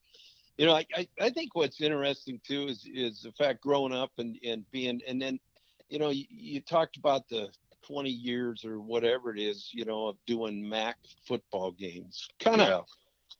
You 0.56 0.66
know, 0.66 0.74
I, 0.74 0.86
I, 0.94 1.08
I 1.20 1.30
think 1.30 1.54
what's 1.54 1.80
interesting 1.80 2.40
too 2.46 2.68
is 2.68 2.86
is 2.92 3.22
the 3.22 3.32
fact 3.32 3.60
growing 3.60 3.92
up 3.92 4.12
and 4.18 4.38
and 4.44 4.64
being 4.70 5.00
and 5.06 5.20
then, 5.20 5.40
you 5.88 5.98
know, 5.98 6.10
you, 6.10 6.24
you 6.28 6.60
talked 6.60 6.96
about 6.96 7.28
the 7.28 7.48
20 7.86 8.08
years 8.08 8.64
or 8.64 8.80
whatever 8.80 9.34
it 9.34 9.40
is, 9.40 9.70
you 9.72 9.84
know, 9.84 10.06
of 10.06 10.16
doing 10.26 10.66
MAC 10.66 10.96
football 11.26 11.72
games. 11.72 12.28
Kind 12.40 12.60
of 12.60 12.68
yeah. 12.68 12.82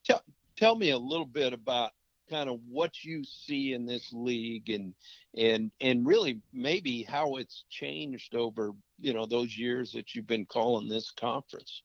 tell 0.05 0.22
tell 0.57 0.77
me 0.77 0.90
a 0.90 0.98
little 0.98 1.27
bit 1.27 1.53
about 1.53 1.92
kind 2.31 2.48
of 2.48 2.59
what 2.68 3.05
you 3.05 3.22
see 3.24 3.74
in 3.74 3.87
this 3.87 4.11
league 4.12 4.70
and 4.70 4.94
and 5.37 5.70
and 5.81 6.07
really 6.07 6.40
maybe 6.53 7.03
how 7.03 7.37
it's 7.37 7.64
changed 7.70 8.35
over 8.35 8.72
you 8.98 9.12
know 9.12 9.27
those 9.27 9.57
years 9.57 9.92
that 9.92 10.14
you've 10.14 10.27
been 10.27 10.46
calling 10.46 10.88
this 10.88 11.11
conference 11.11 11.83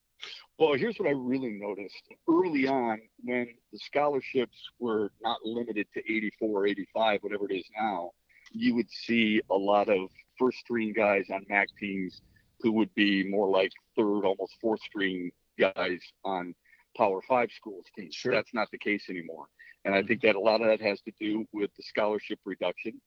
well 0.59 0.73
here's 0.75 0.97
what 0.97 1.07
i 1.07 1.11
really 1.11 1.51
noticed 1.51 2.03
early 2.29 2.67
on 2.67 2.99
when 3.23 3.47
the 3.71 3.79
scholarships 3.79 4.57
were 4.79 5.11
not 5.21 5.37
limited 5.43 5.87
to 5.93 5.99
84 5.99 6.49
or 6.49 6.67
85 6.67 7.23
whatever 7.23 7.49
it 7.49 7.55
is 7.55 7.65
now 7.75 8.11
you 8.51 8.75
would 8.75 8.89
see 8.89 9.41
a 9.49 9.55
lot 9.55 9.89
of 9.89 10.09
first 10.37 10.59
string 10.59 10.93
guys 10.93 11.25
on 11.31 11.45
mac 11.49 11.67
teams 11.79 12.21
who 12.61 12.71
would 12.73 12.93
be 12.95 13.29
more 13.29 13.49
like 13.49 13.71
third, 13.95 14.25
almost 14.25 14.57
fourth 14.61 14.81
string 14.81 15.31
guys 15.57 15.99
on 16.23 16.53
Power 16.97 17.21
Five 17.27 17.49
schools 17.55 17.85
teams. 17.95 18.15
Sure. 18.15 18.33
That's 18.33 18.53
not 18.53 18.69
the 18.71 18.77
case 18.77 19.05
anymore. 19.09 19.45
And 19.85 19.93
I 19.93 19.99
mm-hmm. 19.99 20.07
think 20.07 20.21
that 20.21 20.35
a 20.35 20.39
lot 20.39 20.61
of 20.61 20.67
that 20.67 20.81
has 20.81 21.01
to 21.01 21.11
do 21.19 21.45
with 21.53 21.71
the 21.77 21.83
scholarship 21.83 22.39
reduction 22.45 22.99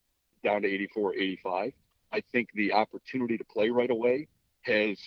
down 0.43 0.63
to 0.63 0.69
84, 0.69 1.15
85. 1.15 1.73
I 2.13 2.23
think 2.33 2.49
the 2.55 2.73
opportunity 2.73 3.39
to 3.39 3.45
play 3.45 3.71
right 3.71 3.91
away 3.91 4.29
has 4.63 4.99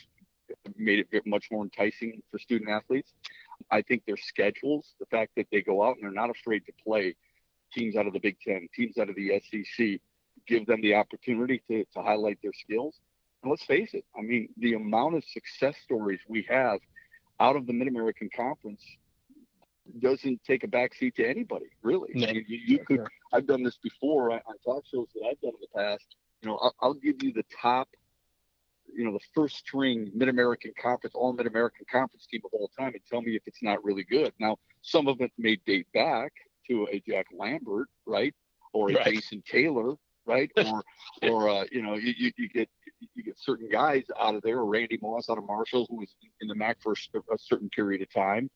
made 0.78 1.06
it 1.12 1.26
much 1.26 1.48
more 1.52 1.64
enticing 1.64 2.22
for 2.32 2.40
student 2.40 2.70
athletes. 2.70 3.14
I 3.72 3.82
think 3.82 4.06
their 4.06 4.18
schedules, 4.18 4.94
the 5.00 5.06
fact 5.06 5.32
that 5.38 5.48
they 5.52 5.62
go 5.62 5.84
out 5.84 5.96
and 5.96 6.04
they're 6.04 6.12
not 6.12 6.30
afraid 6.30 6.66
to 6.66 6.74
play 6.84 7.16
teams 7.74 7.96
out 7.96 8.08
of 8.08 8.14
the 8.14 8.20
Big 8.20 8.38
Ten, 8.40 8.68
teams 8.74 8.98
out 8.98 9.10
of 9.10 9.16
the 9.16 9.42
SEC, 9.50 10.00
give 10.48 10.66
them 10.66 10.82
the 10.82 10.96
opportunity 10.96 11.62
to, 11.70 11.86
to 11.94 12.02
highlight 12.02 12.38
their 12.42 12.54
skills 12.54 13.00
And 13.42 13.50
let's 13.50 13.66
face 13.66 13.94
it. 13.94 14.06
I 14.18 14.22
mean, 14.22 14.50
the 14.58 14.74
amount 14.74 15.16
of 15.16 15.24
success 15.24 15.76
stories 15.84 16.20
we 16.28 16.46
have 16.50 16.80
out 17.40 17.56
of 17.56 17.66
the 17.68 17.74
Mid 17.74 17.88
American 17.88 18.30
Conference 18.36 18.82
doesn't 20.00 20.44
take 20.44 20.64
a 20.64 20.68
backseat 20.68 21.16
to 21.16 21.28
anybody, 21.28 21.68
really. 21.84 22.10
No. 22.14 22.28
I 22.28 22.34
mean, 22.34 22.46
you, 22.48 22.60
you 22.66 22.80
could. 22.80 23.02
I've 23.34 23.46
done 23.46 23.64
this 23.64 23.78
before 23.84 24.32
on, 24.32 24.42
talk 24.64 24.84
shows 24.92 25.08
that 25.16 25.26
I've 25.30 25.42
done 25.42 25.52
in 25.52 25.62
the 25.62 25.80
past. 25.80 26.06
You 26.42 26.50
know, 26.50 26.58
I'll, 26.58 26.76
I'll 26.82 26.94
give 26.94 27.22
you 27.22 27.34
the 27.34 27.46
top, 27.62 27.90
you 28.96 29.04
know, 29.04 29.12
the 29.12 29.26
first 29.34 29.58
string 29.58 30.10
Mid 30.14 30.30
American 30.30 30.72
Conference, 30.82 31.16
all 31.16 31.34
Mid 31.34 31.48
American 31.48 31.86
Conference 31.92 32.26
team 32.26 32.42
of 32.46 32.52
all 32.54 32.70
time, 32.78 32.94
and 32.94 33.02
tell 33.10 33.22
me 33.22 33.36
if 33.36 33.44
it's 33.46 33.62
not 33.62 33.84
really 33.84 34.04
good. 34.04 34.32
Now, 34.40 34.58
some 34.82 35.08
of 35.08 35.20
it 35.22 35.32
may 35.38 35.58
date 35.66 35.88
back 35.94 36.32
to 36.70 36.88
a 36.92 37.02
Jack 37.08 37.28
Lambert, 37.38 37.88
right, 38.06 38.34
or 38.74 38.90
a 38.90 38.96
right. 38.96 39.06
Jason 39.06 39.44
Taylor, 39.50 39.96
right, 40.26 40.50
or 40.58 40.84
or 41.24 41.50
uh, 41.50 41.66
you 41.72 41.82
know, 41.82 41.96
you, 41.96 42.14
you, 42.18 42.32
you 42.38 42.50
get 42.50 42.70
you 43.14 43.24
get 43.24 43.38
certain 43.38 43.70
guys 43.70 44.04
out 44.20 44.36
of 44.36 44.42
there, 44.42 44.60
or 44.60 44.66
Randy 44.66 44.98
Moss 45.02 45.30
out 45.30 45.38
of 45.38 45.46
Marshall, 45.46 45.86
who 45.90 45.98
was 45.98 46.16
in 46.42 46.48
the 46.48 46.56
MAC 46.56 46.78
for 46.82 46.94
a 46.94 47.38
certain 47.38 47.70
period 47.70 48.02
of 48.02 48.12
time. 48.14 48.50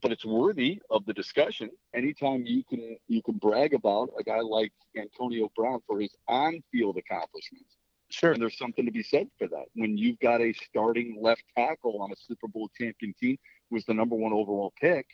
But 0.00 0.10
it's 0.10 0.24
worthy 0.24 0.80
of 0.90 1.04
the 1.06 1.12
discussion. 1.12 1.70
Anytime 1.94 2.44
you 2.44 2.64
can 2.64 2.96
you 3.08 3.22
can 3.22 3.34
brag 3.34 3.74
about 3.74 4.10
a 4.18 4.22
guy 4.22 4.40
like 4.40 4.72
Antonio 4.96 5.50
Brown 5.54 5.80
for 5.86 6.00
his 6.00 6.14
on-field 6.28 6.96
accomplishments, 6.96 7.76
Sure. 8.12 8.32
and 8.32 8.40
there's 8.42 8.58
something 8.58 8.84
to 8.86 8.92
be 8.92 9.02
said 9.02 9.28
for 9.38 9.48
that. 9.48 9.64
When 9.74 9.96
you've 9.96 10.18
got 10.20 10.40
a 10.40 10.52
starting 10.52 11.18
left 11.20 11.44
tackle 11.56 12.00
on 12.02 12.12
a 12.12 12.16
Super 12.16 12.48
Bowl 12.48 12.70
champion 12.78 13.14
team 13.18 13.38
who 13.70 13.76
was 13.76 13.84
the 13.86 13.94
number 13.94 14.14
one 14.14 14.32
overall 14.32 14.72
pick 14.80 15.06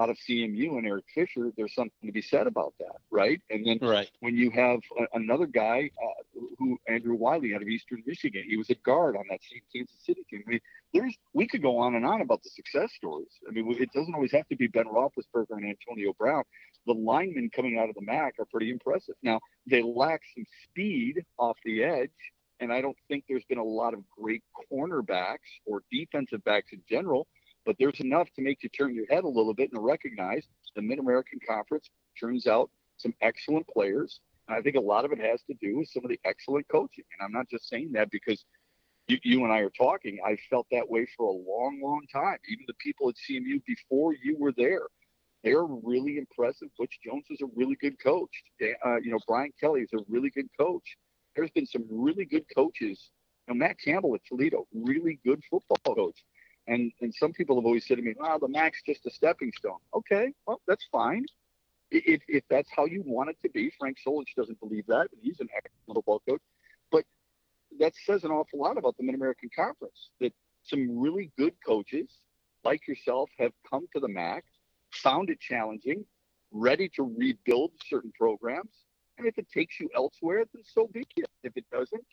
out 0.00 0.08
of 0.10 0.16
CMU 0.28 0.78
and 0.78 0.86
Eric 0.86 1.06
Fisher, 1.12 1.50
there's 1.56 1.74
something 1.74 2.06
to 2.06 2.12
be 2.12 2.22
said 2.22 2.46
about 2.46 2.72
that, 2.78 2.98
right? 3.10 3.40
And 3.50 3.66
then 3.66 3.78
Right. 3.82 4.08
when 4.20 4.36
you 4.36 4.48
have 4.52 4.78
a, 4.96 5.06
another 5.18 5.46
guy 5.46 5.90
uh, 6.00 6.40
who 6.56 6.78
Andrew 6.86 7.16
Wylie 7.16 7.52
out 7.52 7.62
of 7.62 7.68
Eastern 7.68 8.04
Michigan, 8.06 8.44
he 8.48 8.56
was 8.56 8.70
a 8.70 8.76
guard 8.76 9.16
on 9.16 9.24
that 9.28 9.40
same 9.42 9.60
Kansas 9.74 9.96
City 10.06 10.24
team. 10.30 10.44
I 10.46 10.50
mean, 10.50 10.60
there's 10.94 11.16
we 11.34 11.48
could 11.48 11.62
go 11.62 11.78
on 11.78 11.96
and 11.96 12.06
on 12.06 12.20
about 12.20 12.44
the 12.44 12.50
success 12.50 12.92
stories. 12.94 13.32
I 13.48 13.50
mean, 13.50 13.70
it 13.80 13.90
doesn't 13.92 14.14
always 14.14 14.32
have 14.32 14.46
to 14.48 14.56
be 14.56 14.68
Ben 14.68 14.84
Roethlisberger 14.84 15.50
and 15.50 15.66
Antonio 15.66 16.12
Brown. 16.16 16.44
The 16.86 16.94
linemen 16.94 17.50
coming 17.50 17.78
out 17.78 17.88
of 17.88 17.96
the 17.96 18.02
MAC 18.02 18.34
are 18.38 18.46
pretty 18.46 18.70
impressive. 18.70 19.16
Now 19.24 19.40
they 19.66 19.82
lack 19.82 20.22
some 20.34 20.46
speed 20.64 21.24
off 21.38 21.58
the 21.64 21.82
edge, 21.82 22.10
and 22.60 22.72
I 22.72 22.80
don't 22.80 22.96
think 23.08 23.24
there's 23.28 23.44
been 23.44 23.58
a 23.58 23.64
lot 23.64 23.94
of 23.94 24.00
great 24.08 24.42
cornerbacks 24.72 25.38
or 25.64 25.82
defensive 25.90 26.42
backs 26.44 26.72
in 26.72 26.82
general. 26.88 27.26
But 27.64 27.76
there's 27.78 28.00
enough 28.00 28.28
to 28.36 28.42
make 28.42 28.62
you 28.62 28.68
turn 28.70 28.94
your 28.94 29.06
head 29.10 29.24
a 29.24 29.28
little 29.28 29.52
bit 29.52 29.70
and 29.72 29.84
recognize 29.84 30.46
the 30.74 30.82
Mid 30.82 30.98
American 30.98 31.38
Conference 31.46 31.90
turns 32.18 32.46
out 32.46 32.70
some 32.96 33.14
excellent 33.20 33.66
players. 33.68 34.20
And 34.46 34.56
I 34.56 34.62
think 34.62 34.76
a 34.76 34.80
lot 34.80 35.04
of 35.04 35.12
it 35.12 35.18
has 35.20 35.42
to 35.42 35.54
do 35.60 35.78
with 35.78 35.88
some 35.88 36.04
of 36.04 36.10
the 36.10 36.20
excellent 36.24 36.66
coaching. 36.68 37.04
And 37.12 37.24
I'm 37.24 37.32
not 37.32 37.48
just 37.50 37.68
saying 37.68 37.92
that 37.92 38.10
because 38.10 38.44
you, 39.06 39.18
you 39.22 39.44
and 39.44 39.52
I 39.52 39.58
are 39.58 39.70
talking. 39.70 40.18
I 40.24 40.38
felt 40.48 40.66
that 40.70 40.88
way 40.88 41.06
for 41.16 41.26
a 41.26 41.32
long, 41.32 41.80
long 41.82 42.06
time. 42.12 42.38
Even 42.48 42.64
the 42.66 42.74
people 42.74 43.08
at 43.08 43.16
CMU 43.16 43.62
before 43.66 44.14
you 44.22 44.36
were 44.38 44.52
there, 44.52 44.86
they're 45.44 45.64
really 45.64 46.18
impressive. 46.18 46.68
Butch 46.78 46.98
Jones 47.04 47.24
is 47.30 47.40
a 47.40 47.48
really 47.54 47.76
good 47.80 48.02
coach. 48.02 48.30
Uh, 48.62 48.96
you 48.96 49.10
know, 49.10 49.18
Brian 49.26 49.52
Kelly 49.60 49.82
is 49.82 49.90
a 49.94 50.02
really 50.08 50.30
good 50.30 50.48
coach. 50.58 50.96
There's 51.38 51.52
been 51.52 51.66
some 51.66 51.84
really 51.88 52.24
good 52.24 52.46
coaches. 52.52 53.10
You 53.46 53.54
know, 53.54 53.58
Matt 53.58 53.78
Campbell 53.78 54.16
at 54.16 54.22
Toledo, 54.26 54.66
really 54.74 55.20
good 55.24 55.40
football 55.48 55.94
coach. 55.94 56.24
And 56.66 56.90
and 57.00 57.14
some 57.14 57.32
people 57.32 57.54
have 57.54 57.64
always 57.64 57.86
said 57.86 57.98
to 57.98 58.02
me, 58.02 58.14
"Wow, 58.18 58.38
the 58.38 58.48
MAC's 58.48 58.82
just 58.84 59.06
a 59.06 59.10
stepping 59.10 59.52
stone." 59.56 59.78
Okay, 59.94 60.32
well, 60.46 60.60
that's 60.66 60.84
fine. 60.90 61.24
If, 61.92 62.22
if 62.26 62.42
that's 62.50 62.68
how 62.76 62.86
you 62.86 63.04
want 63.06 63.30
it 63.30 63.36
to 63.44 63.50
be, 63.50 63.70
Frank 63.78 63.98
Solich 64.04 64.34
doesn't 64.36 64.58
believe 64.58 64.84
that, 64.88 65.06
but 65.10 65.18
he's 65.22 65.38
an 65.38 65.48
excellent 65.56 65.94
football 65.94 66.20
coach. 66.28 66.42
But 66.90 67.04
that 67.78 67.92
says 68.04 68.24
an 68.24 68.32
awful 68.32 68.58
lot 68.58 68.76
about 68.76 68.96
the 68.96 69.04
Mid 69.04 69.14
American 69.14 69.48
Conference. 69.54 70.10
That 70.20 70.32
some 70.64 70.98
really 70.98 71.30
good 71.38 71.54
coaches 71.64 72.10
like 72.64 72.88
yourself 72.88 73.30
have 73.38 73.52
come 73.70 73.86
to 73.94 74.00
the 74.00 74.08
MAC, 74.08 74.44
found 74.90 75.30
it 75.30 75.38
challenging, 75.38 76.04
ready 76.50 76.88
to 76.96 77.14
rebuild 77.16 77.70
certain 77.88 78.12
programs. 78.18 78.72
And 79.18 79.26
if 79.26 79.36
it 79.36 79.50
takes 79.50 79.80
you 79.80 79.90
elsewhere, 79.94 80.44
then 80.54 80.62
so 80.64 80.88
be 80.92 81.06
it. 81.16 81.28
If 81.42 81.56
it 81.56 81.64
doesn't, 81.72 82.04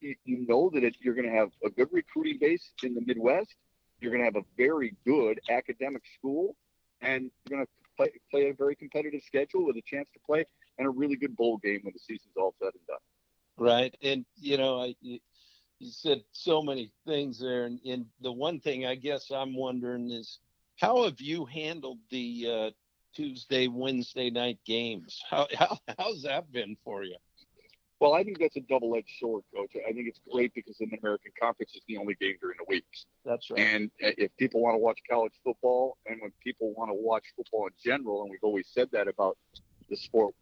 you, 0.00 0.16
know 0.24 0.70
that 0.74 0.82
it, 0.82 0.96
you're 1.00 1.14
going 1.14 1.28
to 1.28 1.34
have 1.34 1.50
a 1.64 1.70
good 1.70 1.88
recruiting 1.92 2.38
base 2.40 2.72
in 2.82 2.94
the 2.94 3.02
Midwest. 3.02 3.54
You're 4.00 4.10
going 4.10 4.22
to 4.22 4.24
have 4.24 4.36
a 4.36 4.46
very 4.56 4.96
good 5.06 5.40
academic 5.50 6.02
school, 6.18 6.56
and 7.00 7.30
you're 7.48 7.58
going 7.58 7.66
to 7.66 7.72
play, 7.96 8.12
play 8.30 8.48
a 8.48 8.54
very 8.54 8.74
competitive 8.74 9.22
schedule 9.22 9.66
with 9.66 9.76
a 9.76 9.82
chance 9.82 10.08
to 10.14 10.20
play 10.26 10.44
and 10.78 10.86
a 10.86 10.90
really 10.90 11.16
good 11.16 11.36
bowl 11.36 11.58
game 11.58 11.80
when 11.82 11.92
the 11.92 12.00
season's 12.00 12.34
all 12.36 12.54
said 12.58 12.70
and 12.72 12.86
done. 12.86 12.98
Right. 13.58 13.94
And, 14.02 14.24
you 14.36 14.56
know, 14.56 14.80
I, 14.82 14.94
you, 15.00 15.18
you 15.78 15.90
said 15.90 16.22
so 16.32 16.62
many 16.62 16.92
things 17.06 17.38
there. 17.38 17.64
And, 17.64 17.78
and 17.84 18.06
the 18.20 18.32
one 18.32 18.60
thing 18.60 18.86
I 18.86 18.94
guess 18.94 19.30
I'm 19.30 19.54
wondering 19.54 20.10
is 20.10 20.38
how 20.78 21.04
have 21.04 21.20
you 21.20 21.44
handled 21.44 21.98
the 22.10 22.46
uh, 22.48 22.70
Tuesday, 23.14 23.68
Wednesday 23.68 24.30
night 24.30 24.58
games? 24.64 25.20
How, 25.28 25.46
how, 25.56 25.78
how's 25.98 26.22
that 26.22 26.50
been 26.52 26.76
for 26.84 27.04
you? 27.04 27.16
Well, 28.00 28.14
I 28.14 28.24
think 28.24 28.38
that's 28.38 28.56
a 28.56 28.60
double-edged 28.60 29.10
sword, 29.20 29.44
Coach. 29.54 29.72
I 29.76 29.92
think 29.92 30.08
it's 30.08 30.20
great 30.32 30.54
because 30.54 30.80
in 30.80 30.88
the 30.90 30.96
American 30.96 31.32
Conference 31.38 31.74
is 31.74 31.82
the 31.86 31.98
only 31.98 32.14
game 32.14 32.36
during 32.40 32.56
the 32.58 32.64
week. 32.66 32.86
That's 33.26 33.50
right. 33.50 33.60
And 33.60 33.90
if 33.98 34.34
people 34.38 34.62
want 34.62 34.74
to 34.74 34.78
watch 34.78 34.98
college 35.08 35.34
football, 35.44 35.98
and 36.06 36.18
when 36.22 36.32
people 36.42 36.72
want 36.74 36.90
to 36.90 36.94
watch 36.94 37.24
football 37.36 37.66
in 37.66 37.74
general, 37.84 38.22
and 38.22 38.30
we've 38.30 38.42
always 38.42 38.68
said 38.72 38.88
that 38.92 39.06
about 39.06 39.36
the 39.90 39.96
sport 39.96 40.34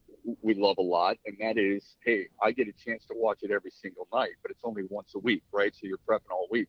we 0.43 0.55
love 0.55 0.79
a 0.79 0.83
lot, 0.83 1.17
and 1.27 1.37
that 1.41 1.59
is, 1.59 1.97
hey, 2.05 2.29
I 2.41 2.53
get 2.53 2.69
a 2.69 2.73
chance 2.73 3.05
to 3.07 3.15
watch 3.17 3.39
it 3.43 3.51
every 3.51 3.73
single 3.83 4.07
night, 4.13 4.35
but 4.43 4.53
it's 4.53 4.61
only 4.63 4.83
once 4.89 5.15
a 5.17 5.19
week, 5.19 5.43
right? 5.53 5.75
So 5.75 5.81
you're 5.83 5.99
prepping 6.09 6.31
all 6.31 6.47
week. 6.53 6.69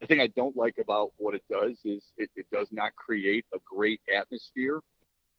The 0.00 0.06
thing 0.06 0.22
I 0.22 0.28
don't 0.28 0.56
like 0.56 0.78
about 0.78 1.12
what 1.18 1.34
it 1.34 1.42
does 1.50 1.76
is 1.84 2.02
it, 2.16 2.30
it 2.34 2.46
does 2.50 2.68
not 2.72 2.96
create 2.96 3.44
a 3.52 3.58
great 3.66 4.00
atmosphere 4.16 4.80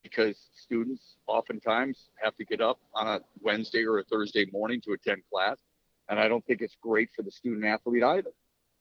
because 0.03 0.37
students 0.55 1.15
oftentimes 1.27 2.09
have 2.21 2.35
to 2.35 2.45
get 2.45 2.61
up 2.61 2.79
on 2.93 3.07
a 3.07 3.21
Wednesday 3.41 3.85
or 3.85 3.99
a 3.99 4.03
Thursday 4.03 4.45
morning 4.51 4.81
to 4.81 4.93
attend 4.93 5.21
class. 5.31 5.57
And 6.09 6.19
I 6.19 6.27
don't 6.27 6.45
think 6.45 6.61
it's 6.61 6.75
great 6.81 7.09
for 7.15 7.21
the 7.21 7.31
student 7.31 7.65
athlete 7.65 8.03
either. 8.03 8.31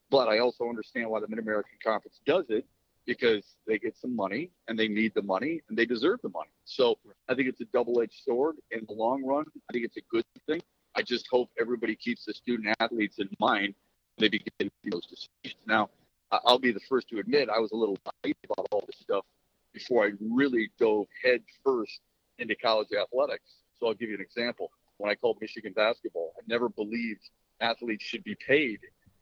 But 0.09 0.27
I 0.27 0.39
also 0.39 0.67
understand 0.67 1.09
why 1.09 1.19
the 1.21 1.27
Mid 1.27 1.39
American 1.39 1.77
Conference 1.83 2.19
does 2.25 2.45
it 2.49 2.65
because 3.05 3.55
they 3.65 3.79
get 3.79 3.97
some 3.97 4.15
money 4.15 4.51
and 4.67 4.77
they 4.77 4.87
need 4.87 5.13
the 5.15 5.21
money 5.21 5.61
and 5.69 5.77
they 5.77 5.85
deserve 5.85 6.19
the 6.21 6.29
money. 6.29 6.51
So 6.65 6.97
I 7.29 7.35
think 7.35 7.47
it's 7.47 7.61
a 7.61 7.65
double 7.73 8.01
edged 8.01 8.21
sword 8.25 8.57
in 8.71 8.85
the 8.87 8.93
long 8.93 9.23
run. 9.23 9.45
I 9.69 9.73
think 9.73 9.85
it's 9.85 9.97
a 9.97 10.01
good 10.09 10.25
thing. 10.47 10.61
I 10.95 11.01
just 11.01 11.27
hope 11.31 11.49
everybody 11.59 11.95
keeps 11.95 12.25
the 12.25 12.33
student 12.33 12.75
athletes 12.79 13.19
in 13.19 13.29
mind. 13.39 13.73
When 14.17 14.29
they 14.29 14.29
begin 14.29 14.69
those 14.91 15.05
decisions. 15.07 15.61
Now, 15.65 15.89
I'll 16.31 16.59
be 16.59 16.71
the 16.71 16.81
first 16.89 17.07
to 17.09 17.19
admit 17.19 17.49
I 17.49 17.59
was 17.59 17.71
a 17.71 17.75
little 17.75 17.97
naive 18.23 18.35
about 18.45 18.67
all 18.71 18.83
this 18.85 18.99
stuff 18.99 19.25
before 19.73 20.05
I 20.05 20.11
really 20.19 20.71
dove 20.79 21.07
head 21.23 21.41
first 21.63 21.99
into 22.39 22.55
college 22.55 22.89
athletics. 22.99 23.51
So 23.79 23.87
I'll 23.87 23.93
give 23.93 24.09
you 24.09 24.15
an 24.15 24.21
example. 24.21 24.71
When 24.97 25.11
I 25.11 25.15
called 25.15 25.37
Michigan 25.41 25.73
basketball, 25.73 26.33
I 26.37 26.41
never 26.47 26.69
believed 26.69 27.29
athletes 27.59 28.03
should 28.03 28.23
be 28.23 28.35
paid. 28.35 28.79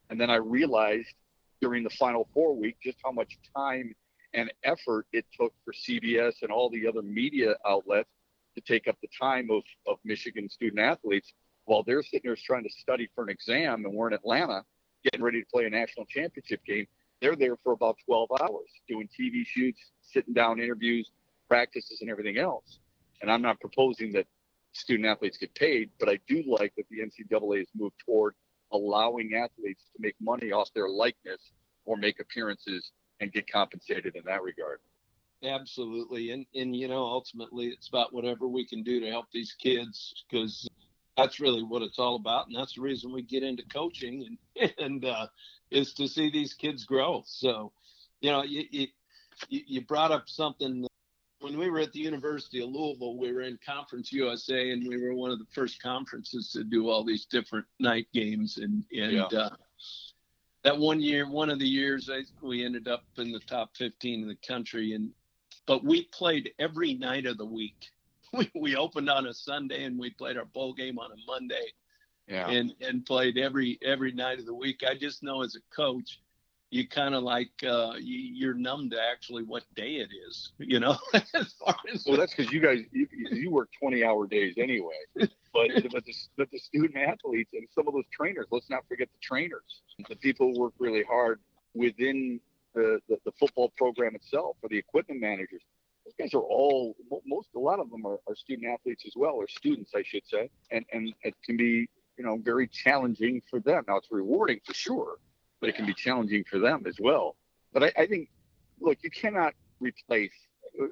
And 0.10 0.20
then 0.20 0.30
I 0.30 0.36
realized 0.36 1.14
during 1.62 1.84
the 1.84 1.90
Final 1.90 2.28
Four 2.34 2.56
week 2.56 2.78
just 2.84 2.98
how 3.04 3.12
much 3.12 3.38
time 3.56 3.94
and 4.34 4.52
effort 4.64 5.06
it 5.12 5.26
took 5.40 5.54
for 5.66 5.74
CBS 5.74 6.42
and 6.42 6.52
all 6.52 6.70
the 6.70 6.88
other 6.88 7.02
media 7.02 7.56
outlets 7.66 8.10
to 8.56 8.62
take 8.62 8.88
up 8.88 8.98
the 9.02 9.08
time 9.20 9.50
of, 9.52 9.64
of 9.88 9.98
Michigan 10.04 10.50
student 10.50 10.80
athletes 10.80 11.34
while 11.66 11.84
they're 11.84 12.04
sitting 12.04 12.22
there 12.24 12.36
trying 12.36 12.64
to 12.64 12.70
study 12.70 13.10
for 13.14 13.24
an 13.24 13.30
exam 13.30 13.86
and 13.86 13.94
we're 13.94 14.08
in 14.08 14.14
Atlanta 14.14 14.64
getting 15.04 15.24
ready 15.24 15.42
to 15.42 15.48
play 15.52 15.66
a 15.66 15.70
national 15.70 16.06
championship 16.06 16.64
game. 16.66 16.88
They're 17.22 17.36
there 17.36 17.58
for 17.64 17.74
about 17.74 17.98
12 18.06 18.30
hours 18.42 18.70
doing 18.88 19.08
TV 19.08 19.46
shoots, 19.46 19.92
sitting 20.02 20.34
down 20.34 20.60
interviews, 20.60 21.12
practices, 21.48 22.02
and 22.02 22.10
everything 22.10 22.38
else. 22.38 22.80
And 23.22 23.32
I'm 23.32 23.42
not 23.42 23.60
proposing 23.60 24.14
that 24.14 24.28
student 24.72 25.08
athletes 25.08 25.38
get 25.38 25.54
paid, 25.56 25.90
but 26.00 26.10
I 26.10 26.20
do 26.28 26.44
like 26.48 26.74
that 26.78 26.86
the 26.90 27.00
NCAA 27.00 27.60
has 27.60 27.68
moved 27.76 27.96
toward 28.06 28.36
allowing 28.72 29.34
athletes 29.34 29.84
to 29.96 30.02
make 30.02 30.16
money 30.22 30.52
off 30.52 30.70
their 30.74 30.88
likeness 30.88 31.52
or 31.86 31.98
make 31.98 32.20
appearances 32.20 32.92
and 33.20 33.34
get 33.34 33.52
compensated 33.52 34.16
in 34.16 34.24
that 34.26 34.42
regard. 34.44 34.80
Absolutely. 35.44 36.32
And, 36.32 36.46
and, 36.54 36.76
you 36.76 36.88
know, 36.88 37.04
ultimately 37.04 37.68
it's 37.68 37.88
about 37.88 38.14
whatever 38.14 38.48
we 38.48 38.66
can 38.66 38.84
do 38.84 39.00
to 39.00 39.10
help 39.10 39.26
these 39.32 39.54
kids 39.54 40.26
because 40.30 40.68
that's 41.18 41.40
really 41.40 41.64
what 41.64 41.82
it's 41.82 42.00
all 42.00 42.16
about. 42.16 42.48
And 42.48 42.56
that's 42.56 42.76
the 42.76 42.82
reason 42.82 43.12
we 43.12 43.22
get 43.22 43.44
into 43.44 43.64
coaching 43.74 44.38
and, 44.56 44.72
and, 44.78 45.06
uh, 45.06 45.28
is 45.72 45.94
to 45.94 46.08
see 46.08 46.30
these 46.30 46.54
kids 46.54 46.86
grow. 46.86 47.24
So, 47.26 47.72
you 48.22 48.32
know, 48.32 48.44
you, 48.44 48.66
you, 48.72 48.88
you 49.50 49.82
brought 49.82 50.12
up 50.12 50.28
something 50.28 50.86
when 51.42 51.58
we 51.58 51.70
were 51.70 51.80
at 51.80 51.94
the 51.94 52.00
University 52.00 52.62
of 52.62 52.70
Louisville, 52.70 53.18
we 53.18 53.32
were 53.32 53.42
in 53.42 53.58
Conference 53.66 54.12
USA, 54.12 54.72
and 54.72 54.88
we 54.88 55.02
were 55.02 55.14
one 55.14 55.32
of 55.32 55.40
the 55.40 55.48
first 55.54 55.82
conferences 55.82 56.52
to 56.52 56.64
do 56.64 56.90
all 56.90 57.04
these 57.04 57.26
different 57.26 57.66
night 57.80 58.08
games. 58.14 58.58
And 58.58 58.84
and 58.92 59.14
yeah. 59.14 59.26
uh, 59.26 59.56
that 60.64 60.78
one 60.78 61.00
year, 61.00 61.30
one 61.30 61.50
of 61.50 61.60
the 61.60 61.68
years, 61.68 62.10
I, 62.12 62.24
we 62.46 62.66
ended 62.66 62.88
up 62.88 63.04
in 63.18 63.32
the 63.32 63.40
top 63.40 63.76
15 63.78 64.22
in 64.22 64.28
the 64.28 64.36
country. 64.46 64.94
And 64.94 65.12
but 65.66 65.84
we 65.84 66.04
played 66.06 66.52
every 66.60 66.94
night 66.96 67.26
of 67.26 67.38
the 67.38 67.46
week. 67.46 67.90
We 68.32 68.52
we 68.54 68.76
opened 68.76 69.10
on 69.10 69.26
a 69.26 69.34
Sunday, 69.34 69.86
and 69.86 69.98
we 69.98 70.12
played 70.12 70.38
our 70.38 70.46
bowl 70.46 70.72
game 70.72 71.00
on 71.00 71.12
a 71.12 71.16
Monday. 71.26 71.74
Yeah. 72.30 72.48
And 72.48 72.74
and 72.80 73.06
played 73.06 73.38
every 73.38 73.80
every 73.84 74.12
night 74.12 74.40
of 74.40 74.46
the 74.46 74.54
week. 74.54 74.84
I 74.88 74.96
just 74.96 75.24
know 75.24 75.42
as 75.42 75.56
a 75.56 75.76
coach 75.76 76.20
you 76.72 76.88
kind 76.88 77.16
of 77.16 77.24
like 77.24 77.52
uh, 77.68 77.94
you, 78.00 78.50
are 78.50 78.54
numb 78.54 78.90
to 78.92 78.98
actually 79.02 79.44
what 79.44 79.64
day 79.76 79.96
it 79.96 80.10
is, 80.28 80.52
you 80.60 80.80
know. 80.80 80.98
as 81.14 81.24
as 81.34 82.06
well, 82.06 82.18
that's 82.18 82.34
because 82.36 82.52
you 82.52 82.60
guys 82.60 82.80
you, 82.92 83.08
you 83.12 83.52
work 83.52 83.70
20 83.80 84.04
hour 84.04 84.28
days 84.28 84.56
anyway. 84.58 84.94
But 85.16 85.30
but 85.54 85.70
the, 86.06 86.14
but 86.38 86.52
the 86.52 86.60
student 86.60 86.96
athletes 86.96 87.52
and 87.54 87.68
some 87.74 87.88
of 87.88 87.94
those 87.94 88.06
trainers, 88.12 88.46
let's 88.52 88.70
not 88.70 88.88
forget 88.88 89.10
the 89.12 89.20
trainers, 89.22 89.82
the 90.08 90.16
people 90.16 90.54
who 90.54 90.60
work 90.60 90.74
really 90.78 91.04
hard 91.04 91.40
within 91.74 92.40
the, 92.76 93.00
the, 93.10 93.18
the 93.26 93.32
football 93.40 93.74
program 93.76 94.16
itself, 94.16 94.58
or 94.62 94.70
the 94.70 94.78
equipment 94.78 95.20
managers. 95.20 95.62
Those 96.06 96.14
guys 96.20 96.34
are 96.34 96.42
all 96.42 96.96
most 97.26 97.50
a 97.56 97.60
lot 97.60 97.80
of 97.80 97.90
them 97.90 98.06
are, 98.06 98.20
are 98.28 98.36
student 98.36 98.68
athletes 98.68 99.06
as 99.08 99.14
well, 99.16 99.34
or 99.34 99.48
students, 99.48 99.92
I 99.96 100.04
should 100.04 100.28
say, 100.28 100.52
and 100.70 100.86
and 100.94 101.14
it 101.24 101.34
can 101.44 101.58
be 101.58 101.90
you 102.20 102.26
know, 102.26 102.38
very 102.38 102.68
challenging 102.68 103.42
for 103.50 103.62
them. 103.62 103.86
Now 103.88 103.96
it's 103.96 104.12
rewarding 104.12 104.60
for 104.66 104.74
sure, 104.74 105.16
but 105.62 105.70
it 105.70 105.76
can 105.76 105.86
be 105.86 105.94
challenging 105.94 106.44
for 106.44 106.60
them 106.60 106.84
as 106.86 106.98
well. 107.00 107.38
But 107.72 107.84
I, 107.84 107.94
I 107.98 108.08
think, 108.08 108.30
look, 108.82 108.98
you 109.02 109.10
cannot 109.10 109.54
replace. 109.80 110.34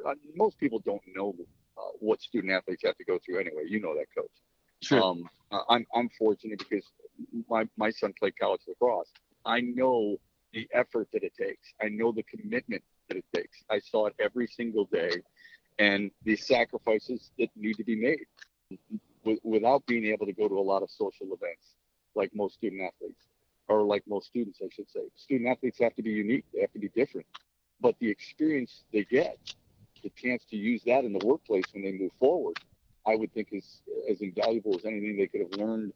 Uh, 0.06 0.14
most 0.36 0.58
people 0.58 0.80
don't 0.80 1.02
know 1.14 1.36
uh, 1.78 1.82
what 2.00 2.22
student 2.22 2.54
athletes 2.54 2.82
have 2.86 2.96
to 2.96 3.04
go 3.04 3.20
through 3.24 3.42
anyway. 3.42 3.64
You 3.68 3.82
know 3.82 3.94
that, 3.96 4.06
coach. 4.18 4.32
Sure. 4.82 5.04
Um, 5.04 5.30
I'm 5.70 5.86
I'm 5.94 6.10
fortunate 6.18 6.60
because 6.60 6.86
my 7.50 7.68
my 7.76 7.90
son 7.90 8.14
played 8.18 8.40
college 8.40 8.62
lacrosse. 8.66 9.12
I 9.46 9.60
know 9.60 10.18
the 10.54 10.66
effort 10.74 11.10
that 11.12 11.24
it 11.24 11.34
takes. 11.38 11.74
I 11.82 11.90
know 11.90 12.14
the 12.14 12.24
commitment 12.24 12.84
that 13.10 13.18
it 13.18 13.26
takes. 13.36 13.64
I 13.70 13.80
saw 13.80 14.06
it 14.06 14.16
every 14.20 14.48
single 14.48 14.86
day, 14.86 15.12
and 15.78 16.10
the 16.24 16.38
sacrifices 16.38 17.32
that 17.38 17.50
need 17.58 17.76
to 17.76 17.84
be 17.84 17.98
made 17.98 18.26
w- 19.28 19.40
without 19.44 19.86
being 19.86 20.06
able 20.06 20.26
to 20.26 20.34
go 20.34 20.48
to 20.48 20.58
a 20.58 20.68
lot 20.72 20.84
of 20.84 20.90
social 20.90 21.28
events 21.34 21.76
like 22.16 22.32
most 22.34 22.56
student 22.56 22.82
athletes 22.82 23.26
or 23.68 23.84
like 23.84 24.04
most 24.08 24.28
students, 24.28 24.60
I 24.64 24.70
should 24.74 24.90
say. 24.90 25.02
Student 25.16 25.50
athletes 25.50 25.80
have 25.80 25.96
to 25.96 26.02
be 26.04 26.12
unique. 26.12 26.46
They 26.54 26.62
have 26.62 26.72
to 26.74 26.80
be 26.80 26.90
different. 26.90 27.28
But 27.82 27.96
the 28.00 28.10
experience 28.10 28.84
they 28.94 29.04
get, 29.04 29.38
the 30.04 30.10
chance 30.16 30.44
to 30.50 30.56
use 30.56 30.84
that 30.86 31.04
in 31.04 31.14
the 31.14 31.26
workplace 31.26 31.66
when 31.74 31.84
they 31.84 31.92
move 31.92 32.12
forward, 32.20 32.58
I 33.06 33.16
would 33.16 33.34
think 33.34 33.50
is 33.52 33.82
as 34.10 34.22
invaluable 34.22 34.76
as 34.76 34.86
anything 34.86 35.18
they 35.18 35.28
could 35.28 35.42
have 35.42 35.60
learned 35.60 35.94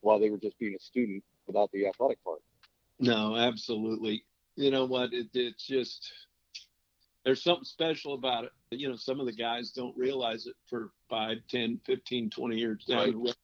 while 0.00 0.18
they 0.18 0.30
were 0.30 0.38
just 0.38 0.58
being 0.58 0.74
a 0.74 0.80
student 0.80 1.22
without 1.46 1.70
the 1.72 1.86
athletic 1.86 2.22
part. 2.24 2.40
No, 2.98 3.36
absolutely. 3.36 4.24
You 4.56 4.70
know 4.70 4.84
what? 4.84 5.12
It, 5.12 5.28
it's 5.34 5.66
just 5.66 6.12
there's 7.24 7.42
something 7.42 7.64
special 7.64 8.14
about 8.14 8.44
it. 8.44 8.52
You 8.70 8.88
know, 8.88 8.96
some 8.96 9.20
of 9.20 9.26
the 9.26 9.32
guys 9.32 9.70
don't 9.70 9.96
realize 9.96 10.46
it 10.46 10.56
for 10.68 10.90
5, 11.08 11.38
10, 11.48 11.80
15, 11.86 12.30
20 12.30 12.56
years 12.56 12.84
down 12.84 12.98
Right. 12.98 13.12
the 13.12 13.18
road. 13.18 13.34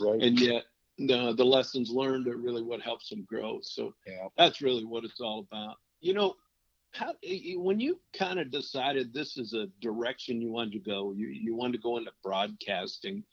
Right. 0.00 0.22
And 0.22 0.40
yet, 0.40 0.64
the, 0.98 1.34
the 1.34 1.44
lessons 1.44 1.90
learned 1.90 2.28
are 2.28 2.36
really 2.36 2.62
what 2.62 2.80
helps 2.80 3.08
them 3.08 3.24
grow. 3.24 3.60
So 3.62 3.94
yeah. 4.06 4.28
that's 4.36 4.60
really 4.60 4.84
what 4.84 5.04
it's 5.04 5.20
all 5.20 5.46
about. 5.50 5.76
You 6.00 6.14
know, 6.14 6.36
how 6.92 7.14
when 7.56 7.80
you 7.80 7.98
kind 8.12 8.38
of 8.38 8.50
decided 8.50 9.12
this 9.12 9.38
is 9.38 9.54
a 9.54 9.68
direction 9.80 10.42
you 10.42 10.50
wanted 10.50 10.72
to 10.72 10.78
go, 10.78 11.12
you, 11.12 11.28
you 11.28 11.54
wanted 11.54 11.72
to 11.72 11.82
go 11.82 11.96
into 11.96 12.12
broadcasting. 12.22 13.24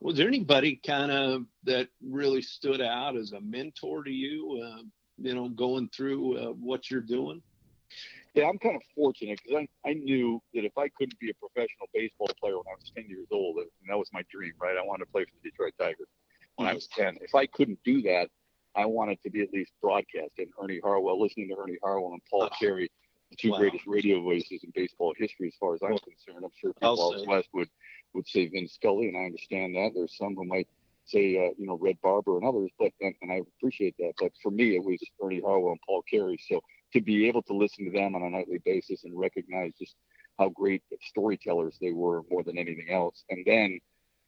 Was 0.00 0.16
there 0.16 0.26
anybody 0.26 0.80
kind 0.84 1.12
of 1.12 1.44
that 1.62 1.88
really 2.04 2.42
stood 2.42 2.80
out 2.80 3.16
as 3.16 3.32
a 3.32 3.40
mentor 3.40 4.02
to 4.02 4.10
you? 4.10 4.60
Uh, 4.64 4.82
you 5.18 5.34
know, 5.34 5.48
going 5.48 5.88
through 5.94 6.38
uh, 6.38 6.52
what 6.52 6.90
you're 6.90 7.00
doing. 7.00 7.40
Yeah, 8.34 8.48
I'm 8.48 8.58
kind 8.58 8.76
of 8.76 8.82
fortunate 8.94 9.38
because 9.44 9.66
I, 9.84 9.90
I 9.90 9.92
knew 9.92 10.40
that 10.54 10.64
if 10.64 10.76
I 10.78 10.88
couldn't 10.96 11.18
be 11.20 11.30
a 11.30 11.34
professional 11.34 11.86
baseball 11.92 12.28
player 12.40 12.56
when 12.56 12.64
I 12.66 12.76
was 12.80 12.90
10 12.96 13.04
years 13.08 13.26
old, 13.30 13.58
and 13.58 13.66
that 13.88 13.98
was 13.98 14.08
my 14.12 14.22
dream, 14.30 14.52
right? 14.60 14.76
I 14.76 14.82
wanted 14.86 15.04
to 15.04 15.10
play 15.10 15.24
for 15.24 15.30
the 15.42 15.50
Detroit 15.50 15.74
Tigers 15.78 16.08
when 16.56 16.66
I 16.66 16.72
was 16.74 16.86
10. 16.88 17.18
If 17.20 17.34
I 17.34 17.46
couldn't 17.46 17.78
do 17.84 18.00
that, 18.02 18.28
I 18.74 18.86
wanted 18.86 19.22
to 19.22 19.30
be 19.30 19.42
at 19.42 19.52
least 19.52 19.72
broadcasting. 19.82 20.48
Ernie 20.62 20.80
Harwell, 20.82 21.20
listening 21.20 21.48
to 21.48 21.56
Ernie 21.62 21.76
Harwell 21.82 22.12
and 22.12 22.22
Paul 22.30 22.44
Oh. 22.44 22.48
Carey, 22.58 22.90
the 23.30 23.36
two 23.36 23.50
Wow. 23.50 23.58
greatest 23.58 23.86
radio 23.86 24.22
voices 24.22 24.64
in 24.64 24.70
baseball 24.74 25.12
history, 25.18 25.48
as 25.48 25.54
far 25.60 25.74
as 25.74 25.82
I'm 25.82 25.98
concerned. 25.98 26.42
I'm 26.42 26.50
sure 26.58 26.72
people 26.72 27.14
out 27.14 27.26
west 27.26 27.48
would, 27.52 27.68
would 28.14 28.26
say 28.26 28.46
Vince 28.46 28.72
Scully, 28.72 29.08
and 29.08 29.16
I 29.18 29.24
understand 29.24 29.76
that. 29.76 29.92
There's 29.94 30.16
some 30.16 30.34
who 30.36 30.44
might 30.46 30.68
say, 31.04 31.36
uh, 31.36 31.50
you 31.58 31.66
know, 31.66 31.76
Red 31.76 32.00
Barber 32.00 32.38
and 32.38 32.46
others, 32.46 32.70
but 32.78 32.92
and, 33.02 33.14
and 33.20 33.30
I 33.30 33.42
appreciate 33.58 33.94
that. 33.98 34.14
But 34.18 34.32
for 34.42 34.50
me, 34.50 34.76
it 34.76 34.82
was 34.84 34.98
Ernie 35.22 35.40
Harwell 35.44 35.72
and 35.72 35.80
Paul 35.86 36.02
Carey. 36.10 36.38
So 36.48 36.62
to 36.92 37.00
be 37.00 37.28
able 37.28 37.42
to 37.42 37.54
listen 37.54 37.84
to 37.86 37.90
them 37.90 38.14
on 38.14 38.22
a 38.22 38.30
nightly 38.30 38.58
basis 38.64 39.04
and 39.04 39.18
recognize 39.18 39.72
just 39.78 39.96
how 40.38 40.48
great 40.50 40.82
storytellers 41.02 41.76
they 41.80 41.92
were 41.92 42.22
more 42.30 42.42
than 42.42 42.58
anything 42.58 42.90
else. 42.90 43.24
And 43.30 43.44
then 43.46 43.78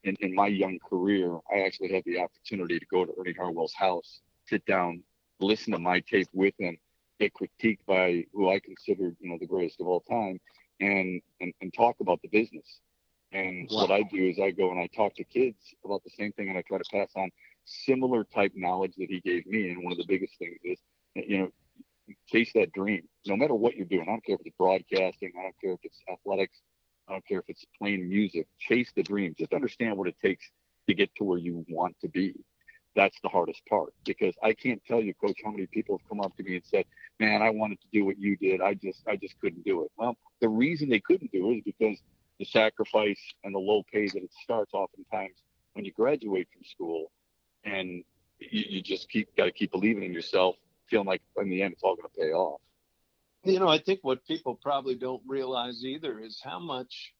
in, 0.03 0.15
in 0.19 0.35
my 0.35 0.47
young 0.47 0.79
career, 0.79 1.37
I 1.51 1.61
actually 1.61 1.93
had 1.93 2.03
the 2.05 2.19
opportunity 2.19 2.79
to 2.79 2.85
go 2.91 3.05
to 3.05 3.13
Ernie 3.19 3.33
Harwell's 3.33 3.73
house, 3.73 4.21
sit 4.47 4.65
down, 4.65 5.03
listen 5.39 5.73
to 5.73 5.79
my 5.79 5.99
tape 6.01 6.29
with 6.33 6.53
him, 6.59 6.77
get 7.19 7.33
critiqued 7.33 7.85
by 7.87 8.25
who 8.33 8.49
I 8.49 8.59
considered, 8.59 9.15
you 9.19 9.29
know, 9.29 9.37
the 9.39 9.47
greatest 9.47 9.81
of 9.81 9.87
all 9.87 10.01
time, 10.01 10.39
and 10.79 11.21
and, 11.41 11.53
and 11.61 11.73
talk 11.73 11.97
about 11.99 12.21
the 12.21 12.29
business. 12.29 12.79
And 13.31 13.69
Wow. 13.71 13.81
what 13.81 13.91
I 13.91 14.03
do 14.03 14.27
is 14.29 14.39
I 14.39 14.51
go 14.51 14.71
and 14.71 14.79
I 14.79 14.87
talk 14.95 15.15
to 15.15 15.23
kids 15.23 15.57
about 15.83 16.03
the 16.03 16.11
same 16.11 16.31
thing, 16.33 16.49
and 16.49 16.57
I 16.57 16.61
try 16.61 16.77
to 16.77 16.85
pass 16.91 17.09
on 17.15 17.29
similar 17.65 18.23
type 18.23 18.53
knowledge 18.55 18.93
that 18.97 19.09
he 19.09 19.19
gave 19.21 19.45
me. 19.47 19.69
And 19.69 19.83
one 19.83 19.91
of 19.91 19.97
the 19.97 20.05
biggest 20.07 20.37
things 20.37 20.59
is, 20.63 20.79
you 21.15 21.39
know, 21.39 21.51
chase 22.27 22.51
that 22.53 22.71
dream. 22.71 23.07
No 23.25 23.35
matter 23.35 23.55
what 23.55 23.75
you're 23.75 23.85
doing, 23.85 24.03
I 24.03 24.11
don't 24.11 24.25
care 24.25 24.35
if 24.35 24.41
it's 24.45 24.55
broadcasting, 24.57 25.31
I 25.37 25.43
don't 25.43 25.55
care 25.61 25.73
if 25.73 25.79
it's 25.83 25.99
athletics, 26.11 26.61
I 27.07 27.13
don't 27.13 27.27
care 27.27 27.39
if 27.39 27.45
it's 27.47 27.65
playing 27.77 28.09
music. 28.09 28.47
Chase 28.59 28.91
the 28.95 29.03
dream. 29.03 29.35
Just 29.37 29.53
understand 29.53 29.97
what 29.97 30.07
it 30.07 30.15
takes 30.21 30.49
to 30.87 30.93
get 30.93 31.13
to 31.15 31.23
where 31.23 31.37
you 31.37 31.65
want 31.69 31.95
to 32.01 32.07
be. 32.07 32.33
That's 32.95 33.17
the 33.21 33.29
hardest 33.29 33.61
part 33.69 33.93
because 34.05 34.33
I 34.41 34.53
can't 34.53 34.81
tell 34.85 35.01
you, 35.01 35.13
coach, 35.13 35.39
how 35.43 35.51
many 35.51 35.67
people 35.67 35.97
have 35.97 36.07
come 36.07 36.21
up 36.21 36.35
to 36.37 36.43
me 36.43 36.55
and 36.55 36.65
said, 36.65 36.85
"Man, 37.19 37.41
I 37.41 37.49
wanted 37.49 37.81
to 37.81 37.87
do 37.91 38.05
what 38.05 38.17
you 38.17 38.37
did. 38.37 38.61
I 38.61 38.73
just, 38.73 39.03
I 39.07 39.17
just 39.17 39.39
couldn't 39.41 39.65
do 39.65 39.83
it." 39.83 39.91
Well, 39.97 40.15
the 40.39 40.47
reason 40.47 40.89
they 40.89 41.01
couldn't 41.01 41.31
do 41.31 41.51
it 41.51 41.57
is 41.57 41.63
because 41.65 41.97
the 42.39 42.45
sacrifice 42.45 43.19
and 43.43 43.53
the 43.53 43.59
low 43.59 43.83
pay 43.91 44.07
that 44.07 44.23
it 44.23 44.31
starts 44.43 44.73
oftentimes 44.73 45.35
when 45.73 45.83
you 45.83 45.91
graduate 45.91 46.47
from 46.53 46.63
school, 46.63 47.11
and 47.65 48.03
you, 48.39 48.63
you 48.69 48.81
just 48.81 49.09
keep 49.09 49.35
got 49.35 49.45
to 49.45 49.51
keep 49.51 49.71
believing 49.71 50.03
in 50.03 50.13
yourself, 50.13 50.55
feeling 50.89 51.07
like 51.07 51.21
in 51.37 51.49
the 51.49 51.61
end 51.61 51.73
it's 51.73 51.83
all 51.83 51.95
going 51.95 52.09
to 52.09 52.19
pay 52.19 52.31
off. 52.31 52.61
You 53.43 53.59
know, 53.59 53.67
I 53.67 53.77
think 53.77 53.99
what 54.01 54.25
people 54.25 54.55
probably 54.61 54.95
don't 54.95 55.21
realize 55.27 55.83
either 55.85 56.19
is 56.19 56.41
how 56.43 56.59
much 56.59 57.13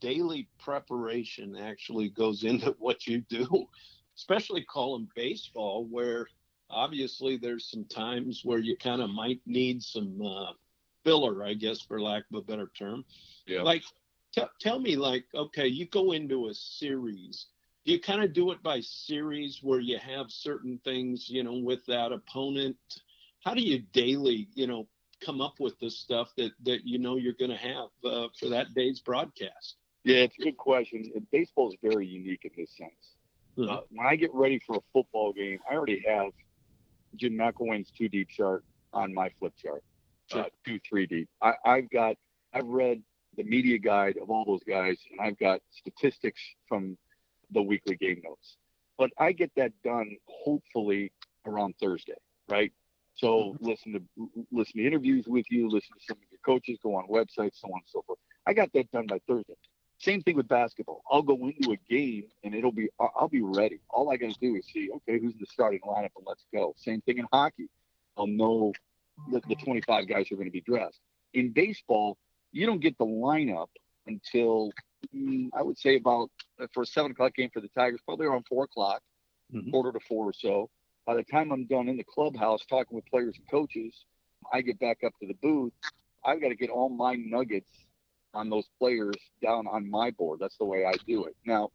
daily 0.00 0.48
preparation 0.58 1.56
actually 1.56 2.08
goes 2.08 2.44
into 2.44 2.74
what 2.78 3.06
you 3.06 3.20
do, 3.28 3.66
especially 4.16 4.64
calling 4.64 5.08
baseball, 5.14 5.86
where 5.90 6.26
obviously 6.70 7.36
there's 7.36 7.70
some 7.70 7.84
times 7.84 8.40
where 8.44 8.58
you 8.58 8.76
kind 8.76 9.02
of 9.02 9.10
might 9.10 9.40
need 9.46 9.82
some 9.82 10.20
uh, 10.24 10.52
filler, 11.04 11.44
I 11.44 11.54
guess, 11.54 11.80
for 11.80 12.00
lack 12.00 12.24
of 12.32 12.38
a 12.38 12.42
better 12.42 12.70
term. 12.78 13.04
Yeah. 13.46 13.62
Like, 13.62 13.82
t- 14.34 14.42
tell 14.60 14.78
me, 14.78 14.96
like, 14.96 15.24
okay, 15.34 15.66
you 15.66 15.86
go 15.86 16.12
into 16.12 16.48
a 16.48 16.54
series. 16.54 17.46
Do 17.84 17.92
you 17.92 18.00
kind 18.00 18.22
of 18.22 18.32
do 18.32 18.50
it 18.50 18.62
by 18.62 18.80
series 18.80 19.60
where 19.62 19.80
you 19.80 19.98
have 19.98 20.30
certain 20.30 20.80
things, 20.84 21.28
you 21.28 21.42
know, 21.44 21.58
with 21.58 21.84
that 21.86 22.12
opponent? 22.12 22.76
How 23.44 23.52
do 23.52 23.60
you 23.60 23.80
daily, 23.92 24.48
you 24.54 24.66
know, 24.66 24.88
come 25.20 25.42
up 25.42 25.60
with 25.60 25.78
the 25.80 25.90
stuff 25.90 26.28
that 26.36 26.52
that 26.64 26.86
you 26.86 26.98
know 26.98 27.16
you're 27.16 27.34
going 27.34 27.50
to 27.50 27.56
have 27.56 27.88
uh, 28.04 28.28
for 28.38 28.48
that 28.48 28.74
day's 28.74 29.00
broadcast? 29.00 29.76
Yeah, 30.02 30.16
it's 30.18 30.34
a 30.40 30.44
good 30.44 30.56
question. 30.56 31.10
Baseball 31.30 31.70
is 31.70 31.76
very 31.82 32.06
unique 32.06 32.44
in 32.44 32.50
this 32.56 32.70
sense. 32.76 33.16
Mhm. 33.58 33.70
Uh, 33.70 33.80
when 33.90 34.06
I 34.06 34.16
get 34.16 34.32
ready 34.34 34.58
for 34.66 34.76
a 34.76 34.80
football 34.92 35.32
game, 35.32 35.58
I 35.70 35.74
already 35.74 36.02
have 36.06 36.32
Jim 37.16 37.34
McElwain's 37.34 37.90
two 37.90 38.08
deep 38.08 38.28
chart 38.30 38.64
on 38.92 39.12
my 39.12 39.28
flip 39.38 39.52
chart, 39.62 39.84
uh, 40.32 40.44
two 40.64 40.80
three 40.88 41.06
deep. 41.06 41.28
I, 41.42 41.54
I've 41.64 41.90
got, 41.90 42.16
I've 42.52 42.66
read 42.66 43.02
the 43.36 43.44
media 43.44 43.78
guide 43.78 44.16
of 44.16 44.30
all 44.30 44.44
those 44.44 44.62
guys, 44.66 44.98
and 45.10 45.20
I've 45.20 45.38
got 45.38 45.60
statistics 45.70 46.40
from 46.68 46.96
the 47.54 47.62
weekly 47.62 47.96
game 47.96 48.20
notes. 48.24 48.56
But 48.98 49.10
I 49.18 49.32
get 49.32 49.50
that 49.56 49.72
done 49.82 50.16
hopefully 50.26 51.12
around 51.46 51.74
Thursday, 51.80 52.14
right? 52.48 52.72
So 53.14 53.54
mm-hmm. 53.54 53.66
listen 53.66 53.92
to 53.92 54.46
listen 54.52 54.80
to 54.80 54.86
interviews 54.86 55.26
with 55.26 55.46
you, 55.50 55.68
listen 55.68 55.94
to 55.98 56.04
some 56.06 56.16
of 56.16 56.24
your 56.30 56.40
coaches, 56.44 56.78
go 56.82 56.96
on 56.96 57.06
websites, 57.08 57.60
so 57.60 57.68
on 57.68 57.74
and 57.74 57.82
so 57.86 58.02
forth. 58.06 58.18
I 58.46 58.52
got 58.52 58.72
that 58.74 58.90
done 58.90 59.06
by 59.06 59.20
Thursday. 59.26 59.54
Same 59.98 60.22
thing 60.22 60.36
with 60.36 60.48
basketball. 60.48 61.02
I'll 61.10 61.22
go 61.22 61.34
into 61.34 61.72
a 61.72 61.76
game 61.88 62.24
and 62.42 62.54
it'll 62.54 62.72
be 62.72 62.88
I'll 62.98 63.28
be 63.28 63.42
ready. 63.42 63.80
All 63.88 64.10
I 64.10 64.16
got 64.16 64.32
to 64.32 64.40
do 64.40 64.56
is 64.56 64.66
see 64.66 64.90
okay 64.96 65.20
who's 65.20 65.32
in 65.32 65.38
the 65.38 65.46
starting 65.46 65.80
lineup 65.80 66.10
and 66.16 66.26
let's 66.26 66.44
go. 66.52 66.74
Same 66.76 67.00
thing 67.02 67.18
in 67.18 67.26
hockey. 67.32 67.68
I'll 68.16 68.26
know 68.26 68.72
the, 69.30 69.40
the 69.48 69.54
25 69.54 70.08
guys 70.08 70.30
are 70.30 70.34
going 70.36 70.46
to 70.48 70.52
be 70.52 70.60
dressed. 70.60 71.00
In 71.32 71.50
baseball, 71.50 72.18
you 72.52 72.66
don't 72.66 72.80
get 72.80 72.98
the 72.98 73.06
lineup 73.06 73.68
until 74.06 74.72
I 75.54 75.62
would 75.62 75.78
say 75.78 75.96
about 75.96 76.30
uh, 76.60 76.66
for 76.72 76.82
a 76.82 76.86
seven 76.86 77.12
o'clock 77.12 77.34
game 77.34 77.50
for 77.52 77.60
the 77.60 77.68
Tigers, 77.68 78.00
probably 78.04 78.26
around 78.26 78.46
four 78.48 78.64
o'clock, 78.64 79.02
Mhm. 79.52 79.70
quarter 79.70 79.92
to 79.92 80.00
four 80.00 80.28
or 80.28 80.32
so. 80.32 80.70
By 81.06 81.14
the 81.14 81.24
time 81.24 81.52
I'm 81.52 81.66
done 81.66 81.88
in 81.88 81.96
the 81.96 82.04
clubhouse 82.04 82.64
talking 82.66 82.96
with 82.96 83.04
players 83.06 83.36
and 83.36 83.46
coaches, 83.48 84.06
I 84.52 84.62
get 84.62 84.78
back 84.78 85.04
up 85.04 85.12
to 85.20 85.26
the 85.26 85.34
booth. 85.34 85.72
I've 86.24 86.40
got 86.40 86.48
to 86.48 86.54
get 86.56 86.70
all 86.70 86.88
my 86.88 87.14
nuggets 87.14 87.70
on 88.32 88.48
those 88.50 88.66
players 88.78 89.16
down 89.42 89.66
on 89.66 89.88
my 89.88 90.10
board. 90.12 90.40
That's 90.40 90.56
the 90.56 90.64
way 90.64 90.84
I 90.86 90.94
do 91.06 91.24
it. 91.26 91.36
Now, 91.44 91.70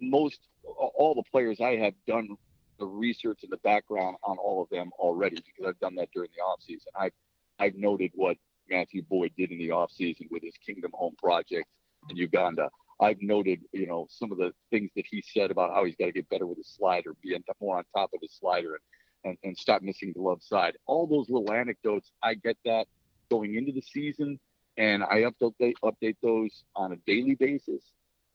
most 0.00 0.40
all 0.64 1.14
the 1.14 1.22
players 1.30 1.60
I 1.60 1.76
have 1.76 1.94
done 2.06 2.36
the 2.78 2.86
research 2.86 3.40
and 3.42 3.52
the 3.52 3.58
background 3.58 4.16
on 4.24 4.38
all 4.38 4.62
of 4.62 4.68
them 4.70 4.90
already 4.98 5.36
because 5.36 5.66
I've 5.66 5.78
done 5.78 5.94
that 5.96 6.10
during 6.12 6.30
the 6.36 6.42
off 6.42 6.60
season. 6.62 6.90
I've 6.96 7.12
I've 7.58 7.76
noted 7.76 8.10
what 8.14 8.36
Matthew 8.68 9.02
Boyd 9.02 9.32
did 9.36 9.52
in 9.52 9.58
the 9.58 9.70
off 9.70 9.92
season 9.92 10.26
with 10.30 10.42
his 10.42 10.56
Kingdom 10.64 10.90
Home 10.94 11.14
project 11.16 11.68
in 12.08 12.16
Uganda. 12.16 12.68
I've 13.00 13.20
noted, 13.20 13.60
you 13.72 13.86
know, 13.86 14.06
some 14.08 14.30
of 14.30 14.38
the 14.38 14.52
things 14.70 14.90
that 14.96 15.04
he 15.10 15.22
said 15.26 15.50
about 15.50 15.74
how 15.74 15.84
he's 15.84 15.96
got 15.96 16.06
to 16.06 16.12
get 16.12 16.28
better 16.28 16.46
with 16.46 16.58
his 16.58 16.68
slider, 16.68 17.14
be 17.22 17.36
more 17.60 17.78
on 17.78 17.84
top 17.96 18.10
of 18.14 18.20
his 18.22 18.32
slider, 18.38 18.74
and, 18.74 18.82
and, 19.24 19.38
and 19.42 19.58
stop 19.58 19.82
missing 19.82 20.12
the 20.14 20.22
love 20.22 20.42
side. 20.42 20.76
All 20.86 21.06
those 21.06 21.28
little 21.28 21.52
anecdotes, 21.52 22.12
I 22.22 22.34
get 22.34 22.56
that 22.64 22.86
going 23.30 23.56
into 23.56 23.72
the 23.72 23.82
season, 23.82 24.38
and 24.76 25.02
I 25.02 25.22
update 25.22 25.74
update 25.82 26.16
those 26.22 26.64
on 26.76 26.92
a 26.92 26.96
daily 27.06 27.34
basis. 27.34 27.82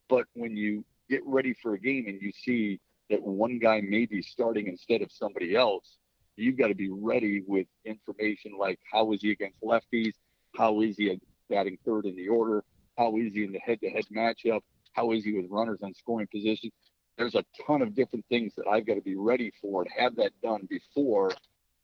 But 0.10 0.26
when 0.34 0.56
you 0.56 0.84
get 1.10 1.22
ready 1.26 1.54
for 1.62 1.74
a 1.74 1.80
game 1.80 2.06
and 2.08 2.22
you 2.22 2.32
see 2.32 2.80
that 3.10 3.22
one 3.22 3.60
guy 3.60 3.82
may 3.82 4.06
be 4.06 4.22
starting 4.22 4.68
instead 4.68 5.02
of 5.02 5.12
somebody 5.12 5.56
else, 5.56 5.98
you've 6.36 6.58
got 6.58 6.68
to 6.68 6.76
be 6.76 6.90
ready 6.90 7.44
with 7.48 7.68
information 7.86 8.54
like 8.60 8.80
how 8.92 9.12
is 9.14 9.22
he 9.22 9.32
against 9.32 9.62
lefties? 9.62 10.14
How 10.58 10.82
is 10.82 10.98
he 10.98 11.20
batting 11.50 11.78
third 11.86 12.06
in 12.06 12.16
the 12.16 12.28
order? 12.28 12.64
How 12.98 13.16
easy 13.18 13.44
in 13.44 13.52
the 13.52 13.60
head 13.60 13.80
to 13.82 13.90
head 13.90 14.06
matchup? 14.16 14.62
how 14.98 15.14
easy 15.14 15.40
with 15.40 15.50
runners 15.50 15.80
on 15.84 15.94
scoring 15.94 16.28
position? 16.34 16.72
There's 17.18 17.36
a 17.36 17.46
ton 17.66 17.82
of 17.82 17.96
different 17.96 18.26
things 18.30 18.54
that 18.58 18.68
I've 18.68 18.86
got 18.86 18.96
to 18.96 19.02
be 19.02 19.16
ready 19.16 19.52
for 19.62 19.84
and 19.84 19.92
have 19.96 20.16
that 20.18 20.32
done 20.42 20.68
before 20.70 21.32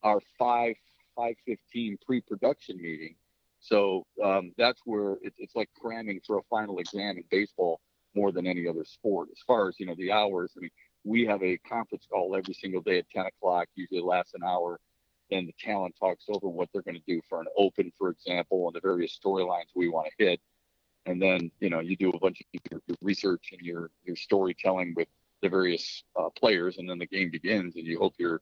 our 0.04 0.20
5 0.38 0.76
515 1.16 1.98
pre-production 2.06 2.82
meeting. 2.82 3.16
So 3.60 4.06
um, 4.24 4.52
that's 4.58 4.82
where 4.84 5.14
it, 5.22 5.34
it's 5.38 5.56
like 5.56 5.70
cramming 5.80 6.22
for 6.26 6.40
a 6.40 6.44
final 6.50 6.80
exam 6.80 7.18
in 7.18 7.24
baseball 7.30 7.80
more 8.16 8.32
than 8.32 8.48
any 8.48 8.68
other 8.68 8.84
sport. 8.84 9.30
As 9.32 9.42
far 9.46 9.70
as 9.70 9.80
you 9.80 9.86
know, 9.86 9.96
the 9.96 10.12
hours. 10.12 10.54
I 10.58 10.62
mean, 10.62 10.72
we 11.04 11.26
have 11.26 11.42
a 11.44 11.58
conference 11.58 12.08
call 12.12 12.36
every 12.36 12.56
single 12.56 12.82
day 12.82 12.98
at 13.00 13.10
10 13.12 13.28
o'clock, 13.28 13.68
usually 13.76 14.02
lasts 14.02 14.34
an 14.34 14.42
hour. 14.44 14.80
And 15.32 15.48
the 15.48 15.54
talent 15.60 15.96
talks 16.00 16.26
over 16.30 16.48
what 16.50 16.70
they're 16.74 16.82
going 16.82 16.98
to 16.98 17.04
do 17.08 17.22
for 17.30 17.40
an 17.40 17.48
open, 17.58 17.92
for 17.98 18.10
example, 18.10 18.68
and 18.68 18.76
the 18.76 18.82
various 18.82 19.18
storylines 19.24 19.70
we 19.76 19.88
want 19.88 20.08
to 20.08 20.26
hit. 20.26 20.42
And 21.06 21.22
then, 21.22 21.52
you 21.60 21.70
know, 21.70 21.80
you 21.80 21.98
do 21.98 22.10
a 22.10 22.20
bunch 22.20 22.42
of 22.42 22.62
your, 22.72 22.82
your 22.88 22.98
research 23.02 23.50
and 23.52 23.62
your, 23.62 23.90
your 24.06 24.16
storytelling 24.16 24.94
with 24.96 25.08
the 25.42 25.50
various 25.50 26.04
uh, 26.16 26.30
players, 26.30 26.78
and 26.78 26.90
then 26.90 26.98
the 26.98 27.06
game 27.06 27.30
begins, 27.30 27.76
and 27.76 27.86
you 27.86 28.00
hope 28.00 28.14
you're 28.18 28.42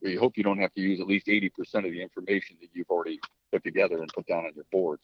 you 0.00 0.18
hope 0.18 0.36
you 0.36 0.44
don't 0.44 0.58
have 0.58 0.72
to 0.74 0.80
use 0.80 1.00
at 1.00 1.08
least 1.08 1.26
80% 1.26 1.50
of 1.78 1.82
the 1.84 2.00
information 2.00 2.56
that 2.60 2.68
you've 2.72 2.90
already 2.90 3.18
put 3.50 3.64
together 3.64 3.98
and 3.98 4.12
put 4.12 4.26
down 4.26 4.44
on 4.44 4.52
your 4.54 4.64
boards. 4.70 5.02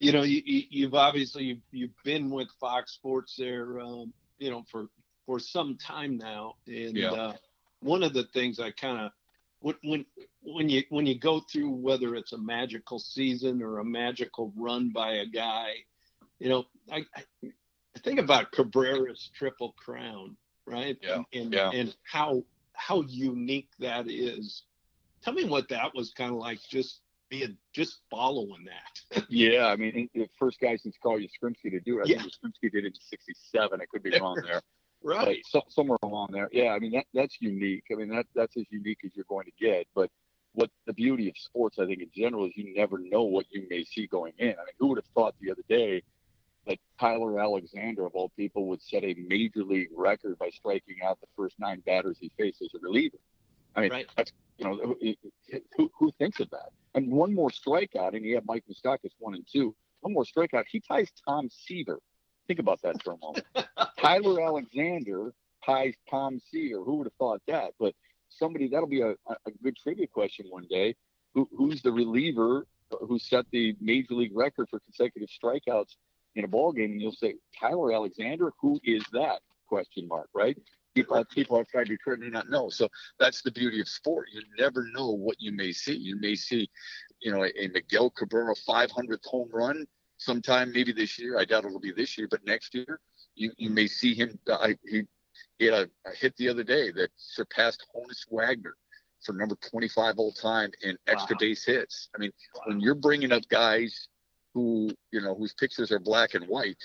You 0.00 0.12
know, 0.12 0.22
you, 0.22 0.42
you've 0.44 0.94
obviously 0.94 1.62
you've 1.70 1.94
been 2.04 2.30
with 2.30 2.48
Fox 2.60 2.92
Sports 2.92 3.36
there, 3.38 3.80
um, 3.80 4.12
you 4.38 4.50
know, 4.50 4.64
for 4.70 4.88
for 5.26 5.38
some 5.38 5.76
time 5.76 6.18
now, 6.18 6.56
and 6.66 6.96
yeah. 6.96 7.12
uh, 7.12 7.32
one 7.80 8.02
of 8.02 8.12
the 8.12 8.24
things 8.34 8.58
I 8.58 8.72
kind 8.72 8.98
of 8.98 9.12
when, 9.60 9.76
when 9.84 10.06
when 10.42 10.68
you 10.68 10.82
when 10.88 11.06
you 11.06 11.18
go 11.18 11.40
through 11.40 11.70
whether 11.70 12.14
it's 12.16 12.32
a 12.32 12.38
magical 12.38 12.98
season 12.98 13.62
or 13.62 13.78
a 13.78 13.84
magical 13.84 14.52
run 14.56 14.90
by 14.90 15.12
a 15.14 15.26
guy, 15.26 15.74
you 16.40 16.48
know, 16.48 16.64
I, 16.90 17.04
I 17.44 17.98
think 18.02 18.18
about 18.18 18.50
Cabrera's 18.50 19.30
triple 19.34 19.74
crown, 19.78 20.36
right? 20.66 20.96
Yeah. 21.00 21.22
And 21.32 21.52
yeah. 21.52 21.70
and 21.70 21.94
how 22.02 22.42
how 22.72 23.02
unique 23.02 23.68
that 23.78 24.08
is. 24.08 24.62
Tell 25.22 25.34
me 25.34 25.44
what 25.44 25.68
that 25.68 25.94
was 25.94 26.12
kind 26.16 26.32
of 26.32 26.38
like 26.38 26.58
just 26.68 27.00
being 27.28 27.56
just 27.74 27.98
following 28.10 28.64
that. 28.64 29.24
yeah, 29.28 29.66
I 29.66 29.76
mean, 29.76 30.08
the 30.14 30.28
first 30.38 30.58
guy 30.60 30.76
since 30.76 30.96
Carl 31.02 31.18
Yastrzemski 31.18 31.70
to 31.70 31.80
do 31.80 32.00
it. 32.00 32.06
I 32.06 32.10
yeah. 32.10 32.22
think 32.22 32.32
Yastrzemski 32.32 32.72
did 32.72 32.84
it 32.84 32.86
in 32.86 32.94
'67. 32.94 33.80
I 33.80 33.84
could 33.84 34.02
be 34.02 34.18
wrong 34.18 34.42
there. 34.44 34.62
right. 35.02 35.42
So, 35.46 35.62
somewhere 35.68 35.98
along 36.02 36.30
there. 36.32 36.48
Yeah, 36.52 36.70
I 36.70 36.78
mean 36.78 36.92
that 36.92 37.04
that's 37.12 37.36
unique. 37.40 37.84
I 37.92 37.96
mean 37.96 38.08
that 38.08 38.26
that's 38.34 38.56
as 38.56 38.64
unique 38.70 38.98
as 39.04 39.12
you're 39.14 39.26
going 39.28 39.44
to 39.44 39.64
get. 39.64 39.86
But 39.94 40.10
what 40.54 40.70
the 40.86 40.94
beauty 40.94 41.28
of 41.28 41.36
sports, 41.36 41.78
I 41.78 41.86
think, 41.86 42.00
in 42.00 42.10
general, 42.16 42.46
is 42.46 42.52
you 42.56 42.74
never 42.74 42.98
know 42.98 43.22
what 43.22 43.46
you 43.50 43.66
may 43.68 43.84
see 43.84 44.06
going 44.06 44.32
in. 44.38 44.48
I 44.48 44.64
mean, 44.64 44.74
who 44.78 44.88
would 44.88 44.98
have 44.98 45.06
thought 45.14 45.34
the 45.40 45.52
other 45.52 45.62
day 45.68 46.02
that 46.66 46.78
Tyler 46.98 47.40
Alexander, 47.40 48.04
of 48.04 48.14
all 48.14 48.30
people, 48.36 48.66
would 48.66 48.82
set 48.82 49.04
a 49.04 49.14
major 49.14 49.64
league 49.64 49.88
record 49.94 50.38
by 50.38 50.50
striking 50.50 50.96
out 51.04 51.20
the 51.20 51.26
first 51.36 51.58
nine 51.58 51.80
batters 51.86 52.18
he 52.20 52.30
faced 52.38 52.62
as 52.62 52.68
a 52.74 52.78
reliever. 52.82 53.18
I 53.74 53.80
mean, 53.82 53.90
right. 53.90 54.06
that's 54.16 54.32
you 54.58 54.64
know, 54.66 54.96
who, 55.76 55.90
who 55.98 56.12
thinks 56.18 56.40
of 56.40 56.50
that? 56.50 56.70
And 56.94 57.10
one 57.10 57.34
more 57.34 57.50
strikeout, 57.50 58.14
and 58.14 58.24
he 58.24 58.32
had 58.32 58.44
Mike 58.46 58.64
Moustakas 58.70 59.12
one 59.18 59.34
and 59.34 59.46
two. 59.50 59.74
One 60.00 60.12
more 60.12 60.24
strikeout, 60.24 60.64
he 60.70 60.80
ties 60.80 61.10
Tom 61.26 61.48
Seaver. 61.50 62.00
Think 62.46 62.58
about 62.58 62.82
that 62.82 63.02
for 63.02 63.14
a 63.14 63.16
moment. 63.18 63.46
Tyler 63.98 64.40
Alexander 64.40 65.32
ties 65.64 65.94
Tom 66.10 66.40
Seaver. 66.50 66.82
Who 66.82 66.96
would 66.96 67.06
have 67.06 67.14
thought 67.14 67.42
that? 67.46 67.72
But 67.78 67.94
somebody 68.28 68.68
that'll 68.68 68.88
be 68.88 69.02
a, 69.02 69.10
a 69.10 69.50
good 69.62 69.76
trivia 69.76 70.06
question 70.06 70.46
one 70.48 70.66
day. 70.68 70.96
Who, 71.34 71.48
who's 71.56 71.80
the 71.80 71.92
reliever 71.92 72.66
who 73.06 73.18
set 73.18 73.46
the 73.50 73.76
major 73.80 74.14
league 74.14 74.36
record 74.36 74.68
for 74.68 74.80
consecutive 74.80 75.28
strikeouts 75.28 75.96
in 76.34 76.44
a 76.44 76.48
ball 76.48 76.72
game, 76.72 76.92
and 76.92 77.00
you'll 77.00 77.12
say 77.12 77.34
Tyler 77.58 77.92
Alexander, 77.92 78.52
who 78.60 78.80
is 78.84 79.04
that? 79.12 79.40
Question 79.66 80.08
mark, 80.08 80.28
right? 80.34 80.56
People, 80.94 81.24
people 81.26 81.58
outside 81.58 81.86
Detroit 81.86 82.18
may 82.18 82.30
not 82.30 82.50
know. 82.50 82.68
So 82.68 82.88
that's 83.20 83.42
the 83.42 83.52
beauty 83.52 83.80
of 83.80 83.88
sport. 83.88 84.28
You 84.32 84.42
never 84.58 84.88
know 84.92 85.10
what 85.10 85.36
you 85.38 85.52
may 85.52 85.70
see. 85.72 85.94
You 85.94 86.16
may 86.16 86.34
see, 86.34 86.68
you 87.20 87.32
know, 87.32 87.44
a, 87.44 87.50
a 87.56 87.68
Miguel 87.68 88.10
Cabrera 88.10 88.54
500th 88.68 89.24
home 89.24 89.48
run 89.52 89.86
sometime, 90.18 90.72
maybe 90.72 90.92
this 90.92 91.18
year. 91.18 91.38
I 91.38 91.44
doubt 91.44 91.64
it'll 91.64 91.78
be 91.78 91.92
this 91.92 92.18
year, 92.18 92.26
but 92.28 92.44
next 92.44 92.74
year, 92.74 93.00
you, 93.36 93.52
you 93.56 93.70
may 93.70 93.86
see 93.86 94.14
him. 94.14 94.36
I, 94.48 94.76
he, 94.84 95.02
he 95.58 95.66
had 95.66 95.74
a, 95.74 96.10
a 96.10 96.14
hit 96.14 96.36
the 96.36 96.48
other 96.48 96.64
day 96.64 96.90
that 96.90 97.10
surpassed 97.16 97.86
Honus 97.94 98.26
Wagner 98.28 98.74
for 99.24 99.32
number 99.32 99.56
25 99.70 100.14
all 100.18 100.32
time 100.32 100.70
in 100.82 100.96
extra 101.06 101.34
wow. 101.34 101.38
base 101.40 101.64
hits. 101.64 102.08
I 102.14 102.18
mean, 102.18 102.32
wow. 102.54 102.62
when 102.66 102.80
you're 102.80 102.94
bringing 102.94 103.32
up 103.32 103.42
guys 103.48 104.08
who 104.54 104.90
you 105.12 105.20
know 105.20 105.34
whose 105.34 105.54
pictures 105.54 105.92
are 105.92 105.98
black 105.98 106.34
and 106.34 106.46
white 106.48 106.82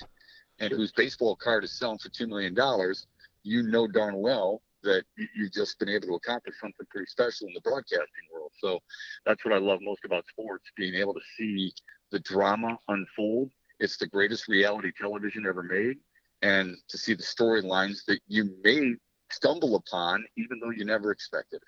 and 0.59 0.72
whose 0.72 0.91
baseball 0.91 1.36
card 1.36 1.63
is 1.63 1.78
selling 1.78 1.97
for 1.97 2.09
two 2.09 2.28
million 2.28 2.53
dollars, 2.53 3.07
you 3.43 3.63
know 3.63 3.88
darn 3.88 4.16
well 4.18 4.61
that 4.84 5.03
you've 5.36 5.51
just 5.51 5.78
been 5.80 5.89
able 5.89 6.07
to 6.07 6.13
accomplish 6.13 6.55
something 6.61 6.86
pretty 6.89 7.07
special 7.07 7.47
in 7.47 7.53
the 7.53 7.61
broadcasting 7.61 8.05
world. 8.32 8.51
So 8.61 8.80
that's 9.26 9.43
what 9.43 9.53
I 9.53 9.57
love 9.57 9.80
most 9.82 10.05
about 10.05 10.26
sports, 10.28 10.63
being 10.78 10.93
able 10.93 11.13
to 11.13 11.22
see 11.38 11.74
the 12.11 12.20
drama 12.20 12.78
unfold. 12.88 13.49
It's 13.80 13.97
the 13.97 14.07
greatest 14.07 14.47
reality 14.47 14.91
television 14.97 15.45
ever 15.47 15.63
made. 15.63 15.97
And 16.41 16.78
to 16.89 16.97
see 16.97 17.16
the 17.16 17.24
storylines 17.24 18.05
that 18.07 18.20
you 18.28 18.55
may 18.63 18.93
stumble 19.32 19.76
upon, 19.76 20.24
even 20.38 20.59
though 20.59 20.70
you 20.70 20.86
never 20.86 21.11
expected 21.11 21.57
it. 21.57 21.68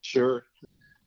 Sure. 0.00 0.46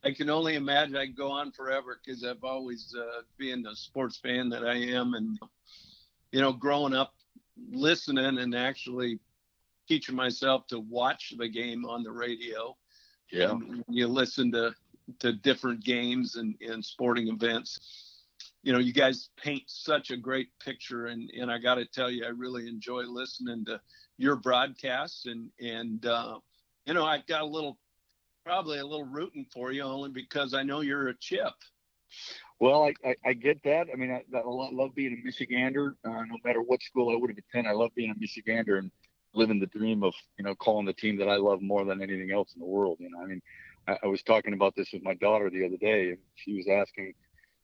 I 0.02 0.12
can 0.12 0.30
only 0.30 0.54
imagine 0.54 0.96
I 0.96 1.06
can 1.06 1.14
go 1.14 1.30
on 1.30 1.52
forever 1.52 2.00
because 2.02 2.24
I've 2.24 2.44
always 2.44 2.94
uh, 2.98 3.22
been 3.36 3.66
a 3.66 3.74
sports 3.76 4.18
fan 4.18 4.48
that 4.50 4.64
I 4.64 4.74
am, 4.74 5.14
and 5.14 5.38
you 6.32 6.40
know, 6.40 6.52
growing 6.52 6.94
up 6.94 7.14
listening 7.70 8.38
and 8.38 8.54
actually 8.54 9.18
teaching 9.88 10.14
myself 10.14 10.66
to 10.68 10.80
watch 10.80 11.34
the 11.36 11.48
game 11.48 11.84
on 11.84 12.02
the 12.02 12.12
radio. 12.12 12.76
Yeah, 13.30 13.50
and 13.50 13.84
you 13.88 14.06
listen 14.08 14.50
to 14.52 14.74
to 15.18 15.32
different 15.32 15.84
games 15.84 16.36
and, 16.36 16.54
and 16.60 16.84
sporting 16.84 17.28
events. 17.28 17.78
You 18.62 18.72
know, 18.72 18.78
you 18.78 18.92
guys 18.92 19.30
paint 19.36 19.64
such 19.66 20.10
a 20.10 20.16
great 20.16 20.48
picture, 20.64 21.06
and 21.06 21.30
and 21.38 21.50
I 21.50 21.58
got 21.58 21.74
to 21.74 21.84
tell 21.84 22.10
you, 22.10 22.24
I 22.24 22.28
really 22.28 22.68
enjoy 22.68 23.02
listening 23.02 23.66
to 23.66 23.80
your 24.16 24.36
broadcasts, 24.36 25.26
and 25.26 25.50
and 25.60 26.06
uh, 26.06 26.38
you 26.86 26.94
know, 26.94 27.04
I've 27.04 27.26
got 27.26 27.42
a 27.42 27.46
little 27.46 27.78
probably 28.44 28.78
a 28.78 28.86
little 28.86 29.04
rooting 29.04 29.46
for 29.52 29.72
you 29.72 29.82
only 29.82 30.10
because 30.10 30.54
I 30.54 30.62
know 30.62 30.80
you're 30.80 31.08
a 31.08 31.14
chip. 31.14 31.52
Well, 32.58 32.84
I, 32.84 32.94
I, 33.08 33.14
I 33.24 33.32
get 33.32 33.62
that. 33.64 33.86
I 33.92 33.96
mean, 33.96 34.10
I, 34.10 34.22
I 34.36 34.42
love 34.44 34.94
being 34.94 35.22
a 35.22 35.28
Michigander. 35.28 35.94
Uh, 36.04 36.24
no 36.24 36.36
matter 36.44 36.60
what 36.60 36.82
school 36.82 37.10
I 37.10 37.16
would 37.16 37.30
have 37.30 37.38
attended, 37.38 37.70
I 37.70 37.74
love 37.74 37.90
being 37.94 38.10
a 38.10 38.14
Michigander 38.14 38.78
and 38.78 38.90
living 39.32 39.60
the 39.60 39.66
dream 39.66 40.02
of 40.02 40.12
you 40.38 40.44
know 40.44 40.54
calling 40.56 40.86
the 40.86 40.92
team 40.92 41.16
that 41.18 41.28
I 41.28 41.36
love 41.36 41.62
more 41.62 41.84
than 41.84 42.02
anything 42.02 42.32
else 42.32 42.52
in 42.54 42.60
the 42.60 42.66
world. 42.66 42.98
You 43.00 43.10
know, 43.10 43.22
I 43.22 43.26
mean, 43.26 43.40
I, 43.86 43.98
I 44.02 44.06
was 44.06 44.22
talking 44.22 44.52
about 44.52 44.74
this 44.76 44.90
with 44.92 45.02
my 45.02 45.14
daughter 45.14 45.50
the 45.50 45.64
other 45.64 45.76
day, 45.76 46.10
and 46.10 46.18
she 46.34 46.54
was 46.54 46.66
asking, 46.68 47.14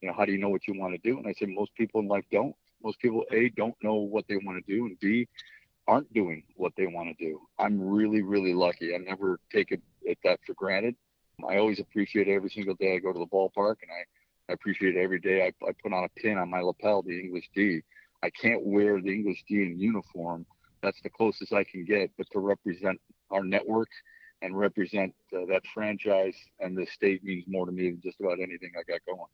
you 0.00 0.08
know, 0.08 0.14
how 0.14 0.24
do 0.24 0.32
you 0.32 0.38
know 0.38 0.48
what 0.48 0.66
you 0.66 0.78
want 0.78 0.94
to 0.94 1.10
do? 1.10 1.18
And 1.18 1.26
I 1.26 1.34
said, 1.38 1.48
most 1.48 1.74
people 1.74 2.00
in 2.00 2.08
life 2.08 2.24
don't. 2.30 2.54
Most 2.82 2.98
people, 3.00 3.24
a, 3.32 3.48
don't 3.50 3.74
know 3.82 3.94
what 3.94 4.26
they 4.28 4.36
want 4.36 4.64
to 4.64 4.72
do, 4.72 4.86
and 4.86 4.98
b, 5.00 5.26
aren't 5.88 6.12
doing 6.12 6.42
what 6.56 6.72
they 6.76 6.86
want 6.86 7.16
to 7.16 7.24
do. 7.24 7.40
I'm 7.58 7.80
really, 7.80 8.22
really 8.22 8.54
lucky. 8.54 8.94
I 8.94 8.98
never 8.98 9.40
it, 10.06 10.18
that 10.24 10.40
for 10.46 10.54
granted. 10.54 10.94
I 11.46 11.58
always 11.58 11.80
appreciate 11.80 12.28
every 12.28 12.50
single 12.50 12.74
day 12.74 12.94
I 12.94 12.98
go 12.98 13.12
to 13.12 13.18
the 13.18 13.26
ballpark, 13.26 13.76
and 13.82 13.90
I, 13.90 14.50
I 14.50 14.54
appreciate 14.54 14.96
every 14.96 15.20
day 15.20 15.42
I, 15.42 15.66
I 15.66 15.72
put 15.82 15.92
on 15.92 16.04
a 16.04 16.20
pin 16.20 16.38
on 16.38 16.48
my 16.48 16.60
lapel, 16.60 17.02
the 17.02 17.18
English 17.18 17.50
D. 17.54 17.82
I 18.22 18.30
can't 18.30 18.64
wear 18.64 19.00
the 19.00 19.12
English 19.12 19.44
D 19.48 19.62
in 19.62 19.78
uniform. 19.78 20.46
That's 20.82 21.00
the 21.02 21.10
closest 21.10 21.52
I 21.52 21.64
can 21.64 21.84
get, 21.84 22.10
but 22.16 22.26
to 22.32 22.38
represent 22.38 23.00
our 23.30 23.44
network 23.44 23.88
and 24.42 24.56
represent 24.56 25.14
uh, 25.34 25.44
that 25.48 25.62
franchise 25.74 26.36
and 26.60 26.76
the 26.76 26.86
state 26.86 27.24
means 27.24 27.44
more 27.48 27.66
to 27.66 27.72
me 27.72 27.90
than 27.90 28.00
just 28.02 28.20
about 28.20 28.38
anything 28.38 28.70
I 28.78 28.82
got 28.90 29.00
going. 29.06 29.28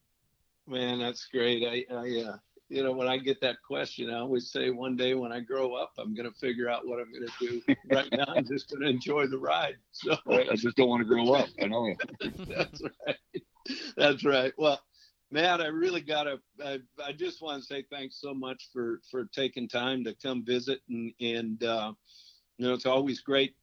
Man, 0.67 0.99
that's 1.01 1.27
great. 1.27 1.65
I, 1.65 1.95
I 1.95 2.29
uh, 2.29 2.37
you 2.73 2.83
know, 2.83 2.93
when 2.93 3.07
I 3.07 3.19
get 3.19 3.39
that 3.43 3.57
question, 3.67 4.09
I 4.09 4.21
always 4.21 4.51
say 4.51 4.71
one 4.71 4.97
day 4.97 5.13
when 5.15 5.31
I 5.31 5.41
grow 5.41 5.75
up, 5.75 5.93
I'm 5.99 6.15
going 6.15 6.31
to 6.31 6.39
figure 6.39 6.71
out 6.71 6.87
what 6.87 7.01
I'm 7.01 7.13
going 7.13 7.27
to 7.27 7.47
do. 7.47 7.75
right 7.93 8.09
now, 8.13 8.25
I'm 8.29 8.47
just 8.47 8.71
going 8.71 8.81
to 8.81 8.89
enjoy 8.89 9.27
the 9.27 9.39
ride. 9.39 9.77
So 9.93 10.17
I 10.27 10.57
just 10.57 10.77
don't 10.79 10.89
want 10.89 11.03
to 11.03 11.09
grow 11.09 11.35
up. 11.35 11.49
I 11.63 11.67
know. 11.67 11.95
That's 12.49 12.83
right. 12.83 13.43
That's 13.97 14.25
right. 14.25 14.53
Well, 14.57 14.81
Matt, 15.31 15.61
I 15.61 15.67
really 15.67 16.01
got 16.01 16.25
to. 16.25 16.41
I, 16.65 16.79
I, 17.05 17.13
just 17.13 17.43
want 17.43 17.61
to 17.61 17.67
say 17.67 17.85
thanks 17.91 18.21
so 18.21 18.33
much 18.33 18.71
for 18.73 19.01
for 19.11 19.27
taking 19.27 19.69
time 19.69 20.03
to 20.05 20.15
come 20.15 20.45
visit, 20.45 20.81
and 20.89 21.13
and 21.21 21.63
uh, 21.63 21.93
you 22.57 22.67
know, 22.67 22.75
it's 22.75 22.87
always 22.87 23.21
great 23.21 23.55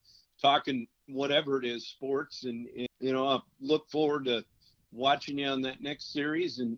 talking 0.42 0.88
whatever 1.08 1.60
it 1.60 1.66
is, 1.66 1.88
sports, 1.88 2.46
and, 2.46 2.68
and 2.78 2.88
you 3.00 3.12
know, 3.12 3.28
I 3.28 3.40
look 3.60 3.90
forward 3.90 4.26
to 4.26 4.44
watching 4.92 5.40
you 5.40 5.48
on 5.48 5.62
that 5.64 5.82
next 5.82 6.14
series 6.14 6.60
and 6.60 6.78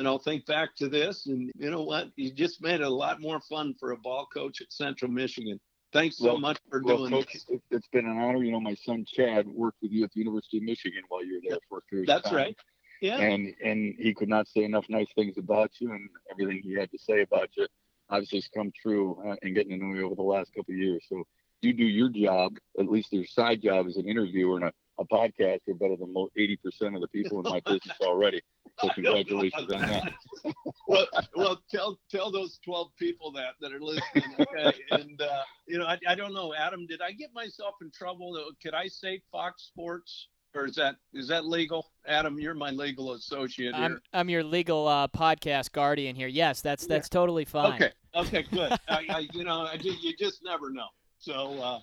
and 0.00 0.08
I'll 0.08 0.18
think 0.18 0.46
back 0.46 0.74
to 0.76 0.88
this. 0.88 1.26
And 1.26 1.52
you 1.56 1.70
know 1.70 1.82
what? 1.82 2.08
You 2.16 2.32
just 2.32 2.62
made 2.62 2.76
it 2.76 2.86
a 2.86 2.88
lot 2.88 3.20
more 3.20 3.38
fun 3.38 3.74
for 3.78 3.92
a 3.92 3.96
ball 3.96 4.26
coach 4.32 4.62
at 4.62 4.72
Central 4.72 5.10
Michigan. 5.10 5.60
Thanks 5.92 6.16
so 6.16 6.24
well, 6.26 6.38
much 6.38 6.58
for 6.70 6.82
well, 6.82 6.96
doing 6.96 7.10
Coach, 7.10 7.34
this. 7.34 7.60
It's 7.70 7.88
been 7.88 8.06
an 8.06 8.18
honor. 8.18 8.42
You 8.42 8.52
know, 8.52 8.60
my 8.60 8.74
son 8.74 9.04
Chad 9.06 9.46
worked 9.46 9.76
with 9.82 9.92
you 9.92 10.04
at 10.04 10.12
the 10.12 10.20
University 10.20 10.56
of 10.56 10.62
Michigan 10.62 11.02
while 11.08 11.22
you 11.24 11.34
were 11.34 11.50
there 11.50 11.58
for 11.68 11.78
a 11.78 11.80
period 11.82 12.08
That's 12.08 12.24
of 12.26 12.30
time. 12.30 12.36
right. 12.36 12.56
Yeah. 13.02 13.18
And 13.18 13.54
and 13.62 13.94
he 13.98 14.14
could 14.14 14.28
not 14.28 14.48
say 14.48 14.64
enough 14.64 14.86
nice 14.88 15.08
things 15.14 15.36
about 15.36 15.72
you, 15.80 15.92
and 15.92 16.08
everything 16.30 16.62
he 16.62 16.74
had 16.74 16.90
to 16.92 16.98
say 16.98 17.20
about 17.20 17.50
you 17.56 17.66
obviously 18.08 18.38
has 18.38 18.48
come 18.54 18.72
true 18.80 19.18
uh, 19.26 19.36
and 19.42 19.54
getting 19.54 19.78
to 19.78 19.84
know 19.84 19.94
you 19.94 20.06
over 20.06 20.14
the 20.14 20.22
last 20.22 20.54
couple 20.54 20.72
of 20.72 20.78
years. 20.78 21.04
So 21.08 21.24
you 21.60 21.74
do 21.74 21.84
your 21.84 22.08
job, 22.08 22.56
at 22.78 22.88
least 22.88 23.12
your 23.12 23.26
side 23.26 23.60
job 23.62 23.86
as 23.86 23.96
an 23.96 24.08
interviewer 24.08 24.56
and 24.56 24.64
a, 24.64 24.72
a 24.98 25.04
podcaster, 25.04 25.78
better 25.78 25.96
than 25.96 26.14
80% 26.14 26.94
of 26.94 27.02
the 27.02 27.08
people 27.08 27.44
in 27.44 27.52
my 27.52 27.60
business 27.66 27.98
already. 28.00 28.40
So 28.80 28.88
congratulations 28.94 29.72
on 29.72 29.80
that. 29.82 30.12
well, 30.88 31.06
well, 31.34 31.62
tell 31.70 31.98
tell 32.10 32.30
those 32.30 32.58
12 32.64 32.90
people 32.98 33.32
that 33.32 33.54
that 33.60 33.72
are 33.72 33.80
listening. 33.80 34.34
Okay, 34.38 34.78
and 34.90 35.20
uh, 35.20 35.42
you 35.66 35.78
know, 35.78 35.86
I, 35.86 35.98
I 36.08 36.14
don't 36.14 36.34
know, 36.34 36.54
Adam, 36.54 36.86
did 36.86 37.00
I 37.00 37.12
get 37.12 37.34
myself 37.34 37.74
in 37.82 37.90
trouble? 37.90 38.36
Could 38.62 38.74
I 38.74 38.88
say 38.88 39.20
Fox 39.30 39.64
Sports? 39.64 40.28
or 40.54 40.66
is 40.66 40.74
that 40.76 40.96
is 41.12 41.28
that 41.28 41.46
legal? 41.46 41.90
Adam, 42.06 42.38
you're 42.38 42.54
my 42.54 42.70
legal 42.70 43.12
associate 43.12 43.74
here. 43.74 43.84
I'm 43.84 44.00
I'm 44.12 44.28
your 44.28 44.42
legal 44.42 44.86
uh, 44.86 45.08
podcast 45.08 45.72
guardian 45.72 46.16
here. 46.16 46.28
Yes, 46.28 46.60
that's 46.60 46.86
that's 46.86 47.08
yeah. 47.10 47.18
totally 47.18 47.44
fine. 47.44 47.74
Okay, 47.74 47.92
okay, 48.14 48.44
good. 48.50 48.72
I, 48.88 49.04
I, 49.08 49.28
you 49.32 49.44
know, 49.44 49.62
I 49.62 49.76
just, 49.76 50.02
you 50.02 50.14
just 50.16 50.40
never 50.44 50.70
know. 50.70 50.88
So, 51.18 51.58
uh, 51.60 51.80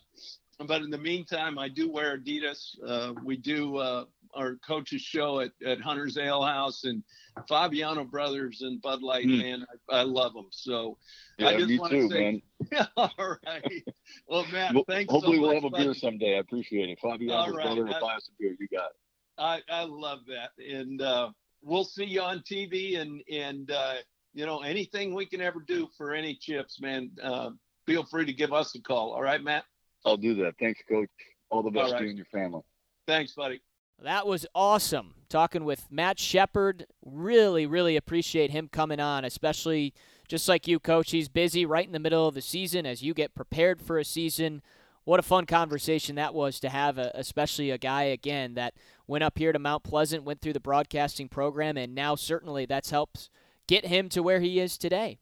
but 0.66 0.82
in 0.82 0.90
the 0.90 0.98
meantime, 0.98 1.58
I 1.58 1.70
do 1.70 1.90
wear 1.90 2.18
Adidas. 2.18 2.76
Uh, 2.86 3.14
we 3.24 3.38
do 3.38 3.78
uh, 3.78 4.06
our 4.34 4.56
coaches 4.56 5.02
show 5.02 5.40
at, 5.40 5.52
at 5.66 5.82
Hunter's 5.82 6.18
Ale 6.18 6.44
House 6.44 6.84
and 6.84 7.04
Fabiano 7.48 8.04
Brothers 8.04 8.62
and 8.62 8.82
Bud 8.82 9.02
Light, 9.02 9.26
mm. 9.26 9.38
man. 9.40 9.66
I, 9.90 10.00
I, 10.00 10.02
love 10.04 10.34
them. 10.34 10.48
So 10.52 10.98
yeah, 11.38 11.50
I 11.50 11.58
just 11.58 11.80
want 11.80 11.94
to 11.94 12.10
say, 12.10 12.42
man. 12.72 12.88
all 12.98 13.38
right. 13.46 13.84
Well, 14.28 14.46
Matt, 14.52 14.74
well, 14.74 14.86
thanks. 14.88 15.12
Hopefully, 15.12 15.38
so 15.38 15.42
we'll 15.42 15.54
much, 15.54 15.64
have 15.64 15.74
a 15.74 15.78
beer 15.78 15.94
someday. 15.94 16.36
I 16.36 16.40
appreciate 16.40 16.90
it. 16.90 17.00
Fabiano's 17.02 17.56
right. 17.56 17.66
brother 17.66 17.86
will 17.86 18.00
buy 18.00 18.16
us 18.16 18.30
a 18.30 18.42
beer. 18.42 18.56
You 18.60 18.68
got 18.68 18.92
it. 18.92 18.96
I, 19.38 19.62
I 19.70 19.84
love 19.84 20.20
that. 20.28 20.52
And 20.64 21.02
uh, 21.02 21.30
we'll 21.62 21.84
see 21.84 22.06
you 22.06 22.22
on 22.22 22.40
TV 22.40 23.00
and, 23.00 23.22
and, 23.32 23.72
uh, 23.72 23.96
you 24.34 24.46
know, 24.46 24.62
anything 24.62 25.14
we 25.14 25.26
can 25.26 25.42
ever 25.42 25.64
do 25.66 25.88
for 25.98 26.14
any 26.14 26.36
chips, 26.36 26.80
man, 26.82 27.12
uh, 27.22 27.52
feel 27.86 28.04
free 28.06 28.26
to 28.26 28.34
give 28.34 28.54
us 28.54 28.76
a 28.76 28.82
call. 28.82 29.14
All 29.14 29.22
right, 29.22 29.44
Matt? 29.44 29.64
I'll 30.06 30.18
do 30.18 30.36
that. 30.36 30.56
Thanks, 30.60 30.82
Coach. 30.88 31.10
All 31.50 31.64
the 31.64 31.72
best 31.72 31.86
All 31.86 31.92
right. 31.94 32.00
to 32.00 32.04
you 32.04 32.10
and 32.10 32.18
your 32.18 32.28
family. 32.32 32.62
Thanks, 33.08 33.34
buddy. 33.34 33.62
That 34.02 34.28
was 34.28 34.46
awesome. 34.54 35.16
Talking 35.28 35.66
with 35.66 35.92
Matt 35.92 36.20
Shepard. 36.20 36.86
Really, 37.04 37.66
really 37.66 37.98
appreciate 37.98 38.52
him 38.52 38.70
coming 38.72 39.00
on, 39.00 39.26
especially 39.26 39.94
just 40.28 40.48
like 40.48 40.68
you, 40.68 40.80
Coach. 40.80 41.12
He's 41.12 41.30
busy 41.30 41.66
right 41.66 41.86
in 41.86 41.94
the 41.94 42.00
middle 42.00 42.28
of 42.28 42.36
the 42.36 42.42
season 42.42 42.86
as 42.86 43.02
you 43.02 43.14
get 43.14 43.36
prepared 43.36 43.82
for 43.82 43.98
a 43.98 44.06
season. 44.06 44.62
What 45.04 45.20
a 45.20 45.24
fun 45.24 45.46
conversation 45.46 46.16
that 46.16 46.34
was 46.34 46.60
to 46.60 46.70
have, 46.70 47.00
uh, 47.00 47.12
especially 47.16 47.72
a 47.72 47.78
guy, 47.78 48.04
again, 48.04 48.56
that 48.56 48.74
went 49.08 49.24
up 49.24 49.38
here 49.38 49.54
to 49.54 49.60
Mount 49.60 49.84
Pleasant, 49.84 50.26
went 50.26 50.42
through 50.42 50.54
the 50.54 50.60
broadcasting 50.60 51.30
program, 51.30 51.78
and 51.78 51.96
now 51.96 52.16
certainly 52.16 52.66
that's 52.66 52.92
helped 52.92 53.30
get 53.68 53.86
him 53.86 54.10
to 54.10 54.22
where 54.22 54.42
he 54.42 54.60
is 54.60 54.78
today. 54.78 55.18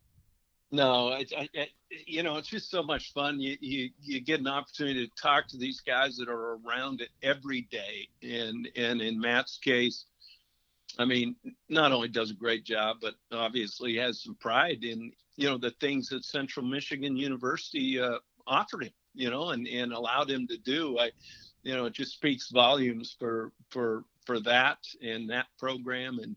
No, 0.75 1.07
I, 1.07 1.25
I, 1.37 1.69
you 2.05 2.21
know, 2.21 2.35
it's 2.35 2.49
just 2.49 2.69
so 2.69 2.83
much 2.83 3.13
fun. 3.13 3.39
You, 3.39 3.55
you 3.61 3.91
you 4.01 4.19
get 4.19 4.41
an 4.41 4.47
opportunity 4.47 5.07
to 5.07 5.13
talk 5.15 5.47
to 5.47 5.57
these 5.57 5.79
guys 5.79 6.17
that 6.17 6.27
are 6.27 6.57
around 6.57 6.99
it 6.99 7.11
every 7.23 7.61
day, 7.61 8.09
and 8.21 8.67
and 8.75 9.01
in 9.01 9.17
Matt's 9.17 9.57
case, 9.57 10.03
I 10.99 11.05
mean, 11.05 11.37
not 11.69 11.93
only 11.93 12.09
does 12.09 12.29
a 12.29 12.33
great 12.33 12.65
job, 12.65 12.97
but 13.01 13.13
obviously 13.31 13.95
has 13.95 14.21
some 14.21 14.35
pride 14.35 14.83
in 14.83 15.13
you 15.37 15.47
know 15.47 15.57
the 15.57 15.71
things 15.79 16.09
that 16.09 16.25
Central 16.25 16.65
Michigan 16.65 17.15
University 17.15 17.97
uh, 17.97 18.17
offered 18.45 18.83
him, 18.83 18.93
you 19.13 19.29
know, 19.29 19.51
and 19.51 19.65
and 19.69 19.93
allowed 19.93 20.29
him 20.29 20.45
to 20.47 20.57
do. 20.57 20.99
I, 20.99 21.11
you 21.63 21.73
know, 21.73 21.85
it 21.85 21.93
just 21.93 22.11
speaks 22.11 22.49
volumes 22.49 23.15
for 23.17 23.53
for 23.69 24.03
for 24.25 24.41
that 24.41 24.79
and 25.01 25.29
that 25.29 25.45
program, 25.57 26.19
and 26.19 26.35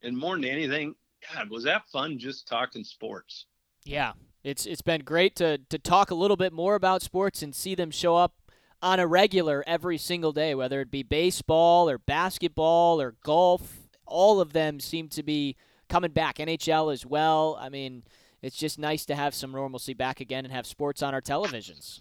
and 0.00 0.16
more 0.16 0.36
than 0.36 0.44
anything, 0.44 0.94
God, 1.34 1.50
was 1.50 1.64
that 1.64 1.88
fun 1.88 2.20
just 2.20 2.46
talking 2.46 2.84
sports? 2.84 3.46
Yeah, 3.84 4.12
it's 4.42 4.66
it's 4.66 4.82
been 4.82 5.02
great 5.02 5.36
to 5.36 5.58
to 5.58 5.78
talk 5.78 6.10
a 6.10 6.14
little 6.14 6.36
bit 6.36 6.52
more 6.52 6.74
about 6.74 7.02
sports 7.02 7.42
and 7.42 7.54
see 7.54 7.74
them 7.74 7.90
show 7.90 8.16
up 8.16 8.34
on 8.82 9.00
a 9.00 9.06
regular 9.06 9.64
every 9.66 9.98
single 9.98 10.32
day, 10.32 10.54
whether 10.54 10.80
it 10.80 10.90
be 10.90 11.02
baseball 11.02 11.88
or 11.88 11.98
basketball 11.98 13.00
or 13.00 13.14
golf. 13.24 13.88
All 14.06 14.40
of 14.40 14.52
them 14.52 14.80
seem 14.80 15.08
to 15.08 15.22
be 15.22 15.56
coming 15.88 16.12
back. 16.12 16.36
NHL 16.36 16.92
as 16.92 17.06
well. 17.06 17.56
I 17.58 17.70
mean, 17.70 18.04
it's 18.42 18.56
just 18.56 18.78
nice 18.78 19.06
to 19.06 19.14
have 19.14 19.34
some 19.34 19.52
normalcy 19.52 19.94
back 19.94 20.20
again 20.20 20.44
and 20.44 20.52
have 20.52 20.66
sports 20.66 21.02
on 21.02 21.14
our 21.14 21.22
televisions. 21.22 22.00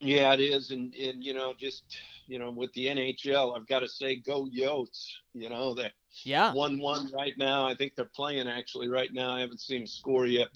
Yeah, 0.00 0.32
it 0.32 0.40
is, 0.40 0.70
and 0.70 0.94
and 0.94 1.24
you 1.24 1.34
know, 1.34 1.54
just 1.58 1.82
you 2.28 2.38
know, 2.38 2.50
with 2.50 2.72
the 2.74 2.86
NHL, 2.86 3.56
I've 3.56 3.66
got 3.66 3.80
to 3.80 3.88
say, 3.88 4.16
go 4.16 4.46
Yotes. 4.46 5.06
You 5.34 5.48
know 5.48 5.74
that. 5.74 5.92
Yeah. 6.22 6.52
One 6.52 6.78
one 6.78 7.10
right 7.12 7.36
now. 7.36 7.66
I 7.66 7.74
think 7.74 7.94
they're 7.96 8.04
playing 8.04 8.48
actually 8.48 8.88
right 8.88 9.12
now. 9.12 9.32
I 9.32 9.40
haven't 9.40 9.60
seen 9.60 9.82
a 9.82 9.86
score 9.86 10.26
yet. 10.26 10.48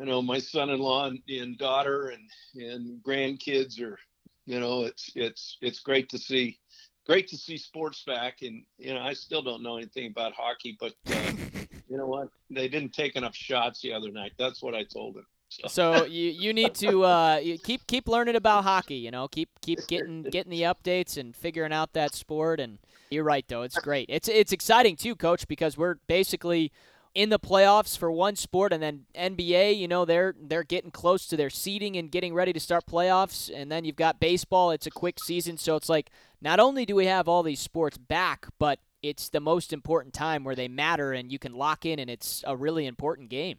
I 0.00 0.04
know 0.04 0.22
my 0.22 0.38
son-in-law 0.38 1.06
and, 1.08 1.20
and 1.28 1.58
daughter 1.58 2.08
and 2.08 2.28
and 2.62 3.02
grandkids 3.02 3.80
are, 3.80 3.98
you 4.46 4.60
know, 4.60 4.84
it's 4.84 5.10
it's 5.14 5.58
it's 5.60 5.80
great 5.80 6.08
to 6.10 6.18
see, 6.18 6.58
great 7.06 7.28
to 7.28 7.36
see 7.36 7.56
sports 7.56 8.04
back. 8.06 8.42
And 8.42 8.62
you 8.78 8.94
know, 8.94 9.00
I 9.00 9.12
still 9.12 9.42
don't 9.42 9.62
know 9.62 9.76
anything 9.76 10.06
about 10.06 10.32
hockey, 10.32 10.76
but 10.78 10.92
uh, 11.08 11.32
you 11.88 11.96
know 11.96 12.06
what? 12.06 12.28
They 12.50 12.68
didn't 12.68 12.92
take 12.92 13.16
enough 13.16 13.34
shots 13.34 13.80
the 13.80 13.92
other 13.92 14.10
night. 14.10 14.32
That's 14.38 14.62
what 14.62 14.74
I 14.74 14.84
told 14.84 15.16
them. 15.16 15.26
So, 15.50 15.66
so 15.68 16.04
you, 16.04 16.30
you 16.30 16.52
need 16.52 16.74
to 16.76 17.02
uh, 17.02 17.40
keep 17.64 17.84
keep 17.88 18.08
learning 18.08 18.36
about 18.36 18.62
hockey. 18.62 18.94
You 18.94 19.10
know, 19.10 19.26
keep 19.26 19.48
keep 19.60 19.84
getting 19.88 20.22
getting 20.22 20.50
the 20.50 20.62
updates 20.62 21.16
and 21.16 21.34
figuring 21.34 21.72
out 21.72 21.92
that 21.94 22.14
sport. 22.14 22.60
And 22.60 22.78
you're 23.10 23.24
right, 23.24 23.44
though. 23.48 23.62
It's 23.62 23.78
great. 23.78 24.06
It's 24.08 24.28
it's 24.28 24.52
exciting 24.52 24.94
too, 24.94 25.16
Coach, 25.16 25.48
because 25.48 25.76
we're 25.76 25.96
basically 26.06 26.70
in 27.14 27.28
the 27.28 27.38
playoffs 27.38 27.98
for 27.98 28.10
one 28.10 28.36
sport, 28.36 28.72
and 28.72 28.82
then 28.82 29.04
NBA, 29.14 29.76
you 29.76 29.88
know, 29.88 30.04
they're 30.04 30.34
they're 30.40 30.64
getting 30.64 30.90
close 30.90 31.26
to 31.26 31.36
their 31.36 31.50
seeding 31.50 31.96
and 31.96 32.10
getting 32.10 32.34
ready 32.34 32.52
to 32.52 32.60
start 32.60 32.86
playoffs, 32.86 33.50
and 33.54 33.70
then 33.70 33.84
you've 33.84 33.96
got 33.96 34.20
baseball. 34.20 34.70
It's 34.70 34.86
a 34.86 34.90
quick 34.90 35.18
season, 35.18 35.56
so 35.58 35.76
it's 35.76 35.88
like 35.88 36.10
not 36.40 36.60
only 36.60 36.86
do 36.86 36.94
we 36.94 37.06
have 37.06 37.28
all 37.28 37.42
these 37.42 37.60
sports 37.60 37.98
back, 37.98 38.46
but 38.58 38.78
it's 39.02 39.28
the 39.28 39.40
most 39.40 39.72
important 39.72 40.14
time 40.14 40.44
where 40.44 40.54
they 40.54 40.68
matter, 40.68 41.12
and 41.12 41.32
you 41.32 41.38
can 41.38 41.54
lock 41.54 41.84
in, 41.84 41.98
and 41.98 42.10
it's 42.10 42.44
a 42.46 42.56
really 42.56 42.86
important 42.86 43.28
game. 43.28 43.58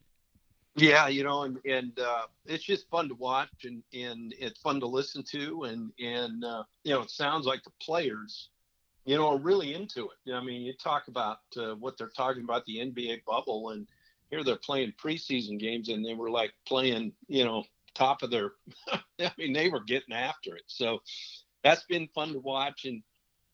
Yeah, 0.76 1.10
you 1.10 1.24
know, 1.24 1.44
and 1.44 1.60
and 1.66 2.00
uh, 2.00 2.28
it's 2.46 2.64
just 2.64 2.90
fun 2.90 3.10
to 3.10 3.16
watch, 3.16 3.66
and 3.66 3.84
and 3.94 4.34
it's 4.40 4.62
fun 4.62 4.80
to 4.80 4.88
listen 4.88 5.24
to, 5.32 5.64
and 5.64 5.92
and 6.00 6.46
uh, 6.46 6.64
you 6.84 6.94
know, 6.94 7.02
it 7.02 7.12
sounds 7.12 7.46
like 7.46 7.64
the 7.64 7.72
players 7.82 8.50
you 9.06 9.18
know, 9.18 9.30
are 9.30 9.38
really 9.38 9.74
into 9.74 10.10
it. 10.10 10.34
I 10.34 10.44
mean, 10.44 10.62
you 10.62 10.74
talk 10.74 11.08
about 11.08 11.40
uh, 11.58 11.76
what 11.76 11.98
they're 11.98 12.12
talking 12.16 12.44
about 12.44 12.66
the 12.66 12.78
NBA 12.78 13.24
bubble, 13.26 13.70
and 13.70 13.88
here 14.30 14.44
they're 14.44 14.56
playing 14.56 14.94
preseason 15.04 15.60
games, 15.60 15.90
and 15.90 16.06
they 16.06 16.14
were 16.14 16.30
like 16.30 16.54
playing, 16.68 17.14
you 17.28 17.44
know, 17.44 17.64
top 17.96 18.22
of 18.24 18.32
their. 18.32 18.52
I 19.20 19.32
mean, 19.38 19.54
they 19.54 19.70
were 19.70 19.84
getting 19.84 20.14
after 20.14 20.56
it. 20.56 20.64
So 20.68 21.02
that's 21.64 21.84
been 21.86 22.10
fun 22.14 22.34
to 22.34 22.40
watch, 22.40 22.86
and 22.86 23.02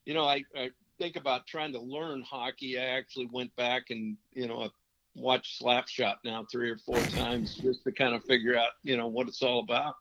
you 0.05 0.13
know, 0.13 0.25
I, 0.25 0.43
I 0.55 0.69
think 0.97 1.15
about 1.15 1.47
trying 1.47 1.73
to 1.73 1.79
learn 1.79 2.21
hockey. 2.21 2.77
I 2.79 2.85
actually 2.97 3.29
went 3.31 3.55
back 3.55 3.89
and 3.89 4.17
you 4.33 4.47
know 4.47 4.69
watched 5.17 5.61
Slapshot 5.61 6.15
now 6.23 6.45
three 6.51 6.69
or 6.69 6.77
four 6.77 6.99
times 6.99 7.55
just 7.55 7.83
to 7.83 7.91
kind 7.91 8.15
of 8.15 8.23
figure 8.23 8.55
out, 8.55 8.69
you 8.83 8.97
know, 8.97 9.07
what 9.07 9.27
it's 9.27 9.41
all 9.41 9.59
about. 9.59 9.95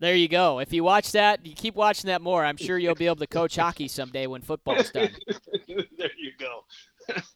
There 0.00 0.14
you 0.14 0.28
go. 0.28 0.60
If 0.60 0.72
you 0.72 0.82
watch 0.82 1.12
that, 1.12 1.44
you 1.44 1.54
keep 1.54 1.74
watching 1.74 2.08
that 2.08 2.22
more. 2.22 2.42
I'm 2.42 2.56
sure 2.56 2.78
you'll 2.78 2.94
be 2.94 3.06
able 3.06 3.16
to 3.16 3.26
coach 3.26 3.56
hockey 3.56 3.86
someday 3.86 4.26
when 4.26 4.40
football's 4.40 4.90
done. 4.90 5.10
there 5.68 6.10
you 6.18 6.32
go. 6.38 6.64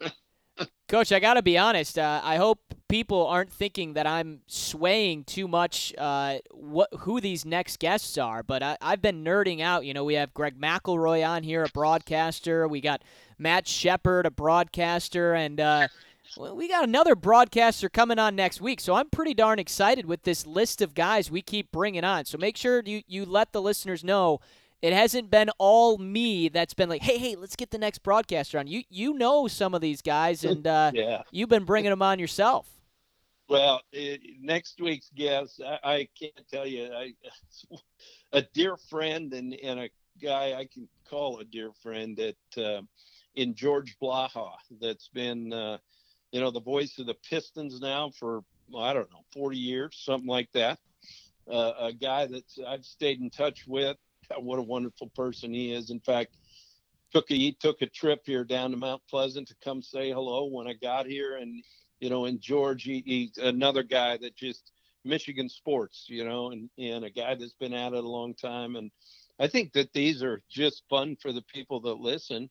Coach, 0.89 1.13
I 1.13 1.19
got 1.19 1.35
to 1.35 1.43
be 1.43 1.59
honest. 1.59 1.99
Uh, 1.99 2.21
I 2.23 2.37
hope 2.37 2.61
people 2.89 3.27
aren't 3.27 3.53
thinking 3.53 3.95
that 3.95 4.07
I'm 4.07 4.43
swaying 4.47 5.25
too 5.25 5.49
much 5.49 5.93
uh, 5.99 6.39
what 6.53 6.89
who 7.01 7.21
these 7.21 7.45
next 7.45 7.81
guests 7.81 8.17
are, 8.19 8.43
but 8.43 8.63
I, 8.63 8.77
have 8.81 9.03
been 9.03 9.25
nerding 9.25 9.61
out. 9.61 9.85
You 9.85 9.95
know, 9.95 10.05
we 10.05 10.15
have 10.15 10.33
Greg 10.33 10.61
McElroy 10.61 11.27
on 11.27 11.43
here, 11.43 11.65
a 11.65 11.69
broadcaster. 11.71 12.69
We 12.69 12.81
got 12.81 13.03
Matt 13.39 13.67
Shepard, 13.67 14.27
a 14.27 14.31
broadcaster, 14.31 15.35
and 15.35 15.59
uh, 15.59 15.89
we 16.37 16.69
got 16.69 16.85
another 16.85 17.15
broadcaster 17.15 17.89
coming 17.89 18.19
on 18.19 18.35
next 18.35 18.61
week, 18.61 18.81
so 18.81 18.95
I'm 18.95 19.09
pretty 19.09 19.35
darn 19.35 19.59
excited 19.59 20.07
with 20.07 20.23
this 20.23 20.47
list 20.47 20.83
of 20.83 20.95
guys 20.95 21.31
we 21.31 21.43
keep 21.43 21.71
bringing 21.71 22.05
on. 22.05 22.25
So 22.25 22.39
make 22.39 22.57
sure 22.57 22.83
you, 22.85 23.03
you 23.07 23.25
let 23.25 23.53
the 23.53 23.63
listeners 23.63 24.03
know 24.03 24.41
it 24.83 24.93
hasn't 24.93 25.31
been 25.31 25.51
all 25.59 25.99
me 25.99 26.49
that's 26.49 26.75
been 26.75 26.89
like, 26.89 27.03
hey, 27.03 27.19
hey, 27.19 27.37
let's 27.37 27.57
get 27.57 27.71
the 27.71 27.79
next 27.79 27.99
broadcaster 27.99 28.59
on. 28.59 28.67
You 28.67 28.83
you 28.91 29.15
know 29.15 29.49
some 29.49 29.75
of 29.75 29.81
these 29.81 30.03
guys, 30.03 30.45
and 30.45 30.67
uh, 30.67 30.91
yeah. 30.95 31.23
you've 31.31 31.49
been 31.49 31.65
bringing 31.65 31.91
them 31.91 32.03
on 32.03 32.19
yourself. 32.19 32.69
Well, 33.49 33.83
it, 33.93 34.21
next 34.41 34.81
week's 34.81 35.11
guest, 35.15 35.61
I, 35.65 35.79
I, 35.85 36.09
can't 36.19 36.49
tell 36.51 36.67
you, 36.67 36.91
I, 36.91 37.13
a 38.33 38.41
dear 38.55 38.79
friend 38.89 39.35
and, 39.35 39.53
and 39.63 39.81
a 39.81 39.91
guy 40.23 40.55
I 40.55 40.67
can 40.73 40.89
call 41.07 41.41
a 41.41 41.45
dear 41.45 41.71
friend 41.83 42.17
that 42.17 42.65
uh, 42.65 42.81
in 43.35 43.55
George 43.55 43.97
Blaha 44.03 44.53
that's 44.81 45.09
been 45.09 45.53
uh,– 45.53 45.77
you 46.35 46.43
know, 46.43 46.53
the 46.53 46.61
voice 46.61 46.99
of 46.99 47.07
the 47.07 47.17
Pistons 47.31 47.81
now 47.81 48.13
for, 48.19 48.45
well, 48.71 48.85
I 48.85 48.95
don't 48.95 49.11
know, 49.13 49.25
40 49.35 49.59
years, 49.59 50.03
something 50.05 50.29
like 50.29 50.53
that. 50.55 50.81
uh, 51.51 51.73
a 51.81 51.95
guy 51.95 52.27
that 52.27 52.45
I've 52.69 52.87
stayed 52.87 53.21
in 53.21 53.31
touch 53.31 53.67
with. 53.69 53.99
What 54.39 54.61
a 54.61 54.63
wonderful 54.63 55.11
person 55.17 55.55
he 55.55 55.73
is. 55.75 55.91
In 55.91 56.01
fact, 56.01 56.37
took 57.13 57.31
a, 57.31 57.35
he 57.35 57.53
took 57.61 57.83
a 57.83 57.87
trip 57.87 58.23
here 58.27 58.45
down 58.45 58.73
to 58.73 58.79
Mount 58.79 59.03
Pleasant 59.11 59.49
to 59.49 59.57
come 59.65 59.83
say 59.83 60.11
hello 60.13 60.47
when 60.47 60.69
I 60.69 60.75
got 60.75 61.07
here, 61.07 61.37
and 61.39 61.63
you 62.01 62.11
know, 62.11 62.27
and 62.27 62.41
George, 62.41 62.85
he, 62.85 63.03
he's 63.07 63.39
another 63.39 63.85
guy 63.85 64.19
that 64.19 64.37
just 64.37 64.73
Michigan 65.05 65.49
sports, 65.51 66.07
you 66.09 66.25
know, 66.25 66.53
and 66.53 66.71
and 66.79 67.05
a 67.05 67.11
guy 67.11 67.37
that's 67.37 67.55
been 67.55 67.75
at 67.75 67.95
it 67.95 68.05
a 68.05 68.09
long 68.09 68.35
time, 68.35 68.77
and 68.77 68.91
I 69.41 69.49
think 69.49 69.75
that 69.75 69.93
these 69.95 70.23
are 70.23 70.43
just 70.51 70.85
fun 70.91 71.17
for 71.23 71.33
the 71.33 71.43
people 71.43 71.81
that 71.83 72.01
listen. 72.01 72.51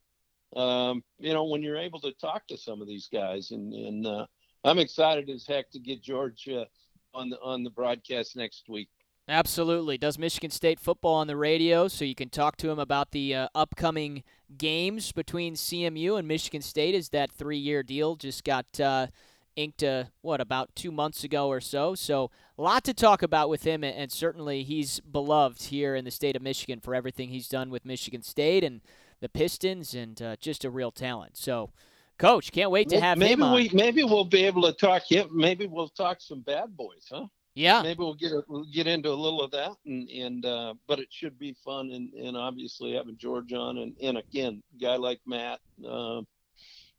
Um, 0.55 1.03
you 1.19 1.33
know, 1.33 1.45
when 1.45 1.61
you're 1.61 1.77
able 1.77 1.99
to 2.01 2.11
talk 2.13 2.47
to 2.47 2.57
some 2.57 2.81
of 2.81 2.87
these 2.87 3.09
guys, 3.11 3.51
and 3.51 3.73
and 3.73 4.05
uh, 4.05 4.25
I'm 4.63 4.79
excited 4.79 5.29
as 5.29 5.45
heck 5.47 5.69
to 5.71 5.79
get 5.79 6.01
George 6.01 6.47
uh, 6.49 6.65
on 7.13 7.29
the 7.29 7.39
on 7.41 7.63
the 7.63 7.69
broadcast 7.69 8.35
next 8.35 8.69
week. 8.69 8.89
Absolutely. 9.27 9.97
Does 9.97 10.19
Michigan 10.19 10.51
State 10.51 10.81
football 10.81 11.15
on 11.15 11.27
the 11.27 11.37
radio 11.37 11.87
so 11.87 12.03
you 12.03 12.15
can 12.15 12.29
talk 12.29 12.57
to 12.57 12.69
him 12.69 12.77
about 12.77 13.11
the 13.11 13.33
uh, 13.33 13.47
upcoming 13.55 14.23
games 14.57 15.13
between 15.13 15.55
CMU 15.55 16.19
and 16.19 16.27
Michigan 16.27 16.61
State 16.61 16.93
Is 16.93 17.09
that 17.09 17.31
three 17.31 17.57
year 17.57 17.83
deal 17.83 18.17
just 18.17 18.43
got 18.43 18.65
uh, 18.81 19.07
inked, 19.55 19.81
uh, 19.81 20.05
what, 20.21 20.41
about 20.41 20.75
two 20.75 20.91
months 20.91 21.23
ago 21.23 21.47
or 21.47 21.61
so. 21.61 21.95
So, 21.95 22.31
a 22.57 22.61
lot 22.61 22.83
to 22.83 22.93
talk 22.93 23.23
about 23.23 23.49
with 23.49 23.63
him, 23.63 23.83
and 23.83 24.11
certainly 24.11 24.63
he's 24.63 24.99
beloved 24.99 25.63
here 25.63 25.95
in 25.95 26.05
the 26.05 26.11
state 26.11 26.35
of 26.35 26.41
Michigan 26.41 26.79
for 26.79 26.93
everything 26.93 27.29
he's 27.29 27.47
done 27.47 27.69
with 27.69 27.85
Michigan 27.85 28.21
State 28.21 28.63
and 28.63 28.81
the 29.23 29.29
Pistons, 29.29 29.95
and 29.95 30.21
uh, 30.21 30.35
just 30.35 30.65
a 30.65 30.69
real 30.69 30.91
talent. 30.91 31.37
So, 31.37 31.71
Coach, 32.17 32.51
can't 32.51 32.69
wait 32.69 32.89
to 32.89 32.99
have 32.99 33.17
maybe 33.17 33.31
him 33.31 33.43
on. 33.43 33.55
We, 33.55 33.69
maybe 33.73 34.03
we'll 34.03 34.25
be 34.25 34.43
able 34.43 34.63
to 34.63 34.73
talk. 34.73 35.03
Maybe 35.31 35.65
we'll 35.65 35.87
talk 35.87 36.19
some 36.19 36.41
bad 36.41 36.75
boys, 36.75 37.07
huh? 37.09 37.27
Yeah. 37.55 37.81
Maybe 37.81 37.99
we'll 37.99 38.15
get 38.15 38.33
a, 38.33 38.43
we'll 38.49 38.65
get 38.65 38.85
into 38.85 39.09
a 39.09 39.15
little 39.15 39.41
of 39.41 39.51
that, 39.51 39.71
and 39.85 40.09
and 40.09 40.45
uh, 40.45 40.73
but 40.87 40.99
it 40.99 41.07
should 41.09 41.39
be 41.39 41.55
fun, 41.63 41.91
and, 41.91 42.11
and 42.13 42.35
obviously 42.35 42.93
having 42.93 43.15
George 43.17 43.53
on, 43.53 43.77
and 43.77 43.95
and 44.03 44.17
again, 44.17 44.61
guy 44.79 44.97
like 44.97 45.21
Matt, 45.25 45.59
uh, 45.87 46.21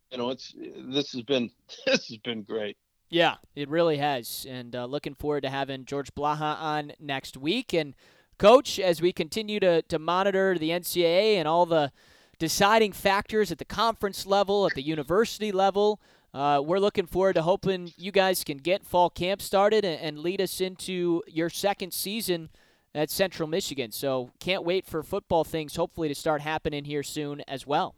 you 0.09 0.17
know, 0.17 0.31
it's 0.31 0.55
this 0.57 1.11
has 1.11 1.21
been 1.21 1.51
this 1.85 2.07
has 2.07 2.17
been 2.17 2.41
great. 2.41 2.75
Yeah, 3.07 3.35
it 3.55 3.69
really 3.69 3.97
has, 3.97 4.47
and 4.49 4.75
uh, 4.75 4.85
looking 4.85 5.13
forward 5.13 5.41
to 5.41 5.51
having 5.51 5.85
George 5.85 6.13
Blaha 6.15 6.59
on 6.59 6.93
next 6.99 7.37
week. 7.37 7.71
And 7.71 7.93
coach, 8.39 8.79
as 8.79 8.99
we 8.99 9.13
continue 9.13 9.59
to 9.59 9.83
to 9.83 9.99
monitor 9.99 10.57
the 10.57 10.71
NCAA 10.71 11.35
and 11.35 11.47
all 11.47 11.67
the 11.67 11.91
deciding 12.39 12.91
factors 12.91 13.51
at 13.51 13.57
the 13.57 13.65
conference 13.65 14.25
level, 14.25 14.65
at 14.65 14.73
the 14.73 14.81
university 14.81 15.51
level. 15.51 15.99
Uh, 16.33 16.61
we're 16.61 16.79
looking 16.79 17.05
forward 17.05 17.33
to 17.33 17.41
hoping 17.41 17.93
you 17.95 18.11
guys 18.11 18.43
can 18.43 18.57
get 18.57 18.85
fall 18.85 19.09
camp 19.09 19.41
started 19.41 19.85
and, 19.85 20.01
and, 20.01 20.19
lead 20.19 20.41
us 20.41 20.59
into 20.59 21.23
your 21.27 21.49
second 21.49 21.93
season 21.93 22.49
at 22.93 23.09
Central 23.09 23.47
Michigan. 23.47 23.91
So 23.91 24.31
can't 24.39 24.65
wait 24.65 24.85
for 24.85 25.01
football 25.01 25.45
things 25.45 25.77
hopefully 25.77 26.09
to 26.09 26.15
start 26.15 26.41
happening 26.41 26.83
here 26.83 27.03
soon 27.03 27.41
as 27.47 27.65
well. 27.65 27.95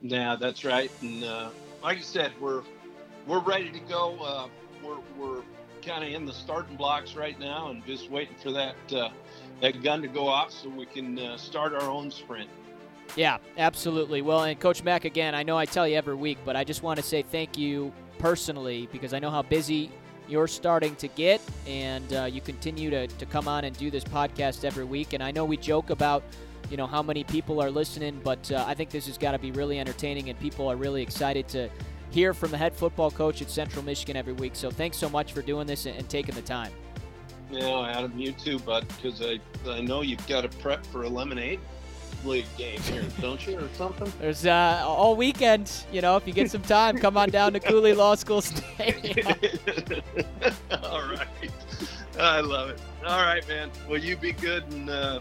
Yeah, 0.00 0.34
that's 0.34 0.64
right. 0.64 0.90
And 1.02 1.22
uh, 1.22 1.50
like 1.82 1.98
I 1.98 2.02
said, 2.02 2.32
we're 2.40 2.62
we're 3.28 3.40
ready 3.40 3.70
to 3.70 3.80
go. 3.80 4.16
Uh, 4.20 4.48
we're 4.84 4.98
we're 5.16 5.42
kind 5.82 6.04
of 6.04 6.10
in 6.10 6.26
the 6.26 6.32
starting 6.32 6.76
blocks 6.76 7.14
right 7.14 7.38
now, 7.38 7.70
and 7.70 7.84
just 7.86 8.10
waiting 8.10 8.36
for 8.42 8.50
that 8.52 8.74
uh, 8.92 9.10
that 9.60 9.82
gun 9.82 10.02
to 10.02 10.08
go 10.08 10.26
off 10.26 10.50
so 10.50 10.68
we 10.68 10.86
can 10.86 11.18
uh, 11.18 11.36
start 11.36 11.72
our 11.74 11.88
own 11.88 12.10
sprint. 12.10 12.50
Yeah, 13.16 13.38
absolutely. 13.58 14.22
Well, 14.22 14.44
and 14.44 14.58
Coach 14.58 14.82
Mack, 14.82 15.04
again, 15.04 15.34
I 15.34 15.42
know 15.42 15.58
I 15.58 15.66
tell 15.66 15.86
you 15.86 15.96
every 15.96 16.14
week, 16.14 16.38
but 16.44 16.56
I 16.56 16.64
just 16.64 16.82
want 16.82 16.98
to 16.98 17.04
say 17.04 17.22
thank 17.22 17.58
you 17.58 17.92
personally 18.18 18.88
because 18.90 19.12
I 19.12 19.18
know 19.18 19.30
how 19.30 19.42
busy 19.42 19.90
you're 20.28 20.48
starting 20.48 20.96
to 20.96 21.08
get, 21.08 21.40
and 21.66 22.10
uh, 22.14 22.24
you 22.24 22.40
continue 22.40 22.88
to, 22.90 23.06
to 23.06 23.26
come 23.26 23.48
on 23.48 23.64
and 23.64 23.76
do 23.76 23.90
this 23.90 24.04
podcast 24.04 24.64
every 24.64 24.84
week. 24.84 25.12
And 25.12 25.22
I 25.22 25.30
know 25.30 25.44
we 25.44 25.58
joke 25.58 25.90
about, 25.90 26.22
you 26.70 26.76
know, 26.78 26.86
how 26.86 27.02
many 27.02 27.22
people 27.22 27.60
are 27.62 27.70
listening, 27.70 28.18
but 28.24 28.50
uh, 28.50 28.64
I 28.66 28.72
think 28.72 28.88
this 28.88 29.06
has 29.08 29.18
got 29.18 29.32
to 29.32 29.38
be 29.38 29.50
really 29.50 29.78
entertaining, 29.78 30.30
and 30.30 30.38
people 30.38 30.68
are 30.68 30.76
really 30.76 31.02
excited 31.02 31.48
to 31.48 31.68
hear 32.10 32.32
from 32.32 32.50
the 32.50 32.56
head 32.56 32.74
football 32.74 33.10
coach 33.10 33.42
at 33.42 33.50
Central 33.50 33.84
Michigan 33.84 34.16
every 34.16 34.32
week. 34.32 34.54
So 34.54 34.70
thanks 34.70 34.96
so 34.96 35.10
much 35.10 35.32
for 35.32 35.42
doing 35.42 35.66
this 35.66 35.84
and, 35.84 35.98
and 35.98 36.08
taking 36.08 36.34
the 36.34 36.42
time. 36.42 36.72
Yeah, 37.50 37.92
Adam, 37.94 38.18
you 38.18 38.32
too, 38.32 38.58
bud, 38.60 38.86
because 38.88 39.20
I, 39.20 39.38
I 39.68 39.82
know 39.82 40.00
you've 40.00 40.26
got 40.26 40.42
to 40.42 40.48
prep 40.58 40.86
for 40.86 41.02
a 41.02 41.08
lemonade 41.08 41.60
league 42.24 42.46
game 42.56 42.80
here, 42.82 43.04
don't 43.20 43.44
you, 43.46 43.58
or 43.58 43.68
something? 43.74 44.12
There's 44.20 44.46
uh, 44.46 44.82
all 44.84 45.16
weekend. 45.16 45.70
You 45.92 46.00
know, 46.00 46.16
if 46.16 46.26
you 46.26 46.32
get 46.32 46.50
some 46.50 46.62
time, 46.62 46.98
come 46.98 47.16
on 47.16 47.30
down 47.30 47.52
to 47.52 47.60
Cooley 47.60 47.94
Law 47.94 48.14
School 48.14 48.40
Stadium. 48.40 49.26
all 50.82 51.08
right, 51.08 51.26
I 52.18 52.40
love 52.40 52.70
it. 52.70 52.80
All 53.06 53.22
right, 53.22 53.46
man. 53.48 53.70
Well, 53.88 53.98
you 53.98 54.16
be 54.16 54.32
good, 54.32 54.64
and 54.72 54.90
uh, 54.90 55.20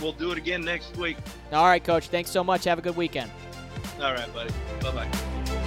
we'll 0.00 0.12
do 0.12 0.32
it 0.32 0.38
again 0.38 0.64
next 0.64 0.96
week. 0.96 1.16
All 1.52 1.66
right, 1.66 1.82
Coach. 1.82 2.08
Thanks 2.08 2.30
so 2.30 2.44
much. 2.44 2.64
Have 2.64 2.78
a 2.78 2.82
good 2.82 2.96
weekend. 2.96 3.30
All 4.00 4.12
right, 4.12 4.32
buddy. 4.34 4.52
Bye 4.80 4.90
bye. 4.92 5.58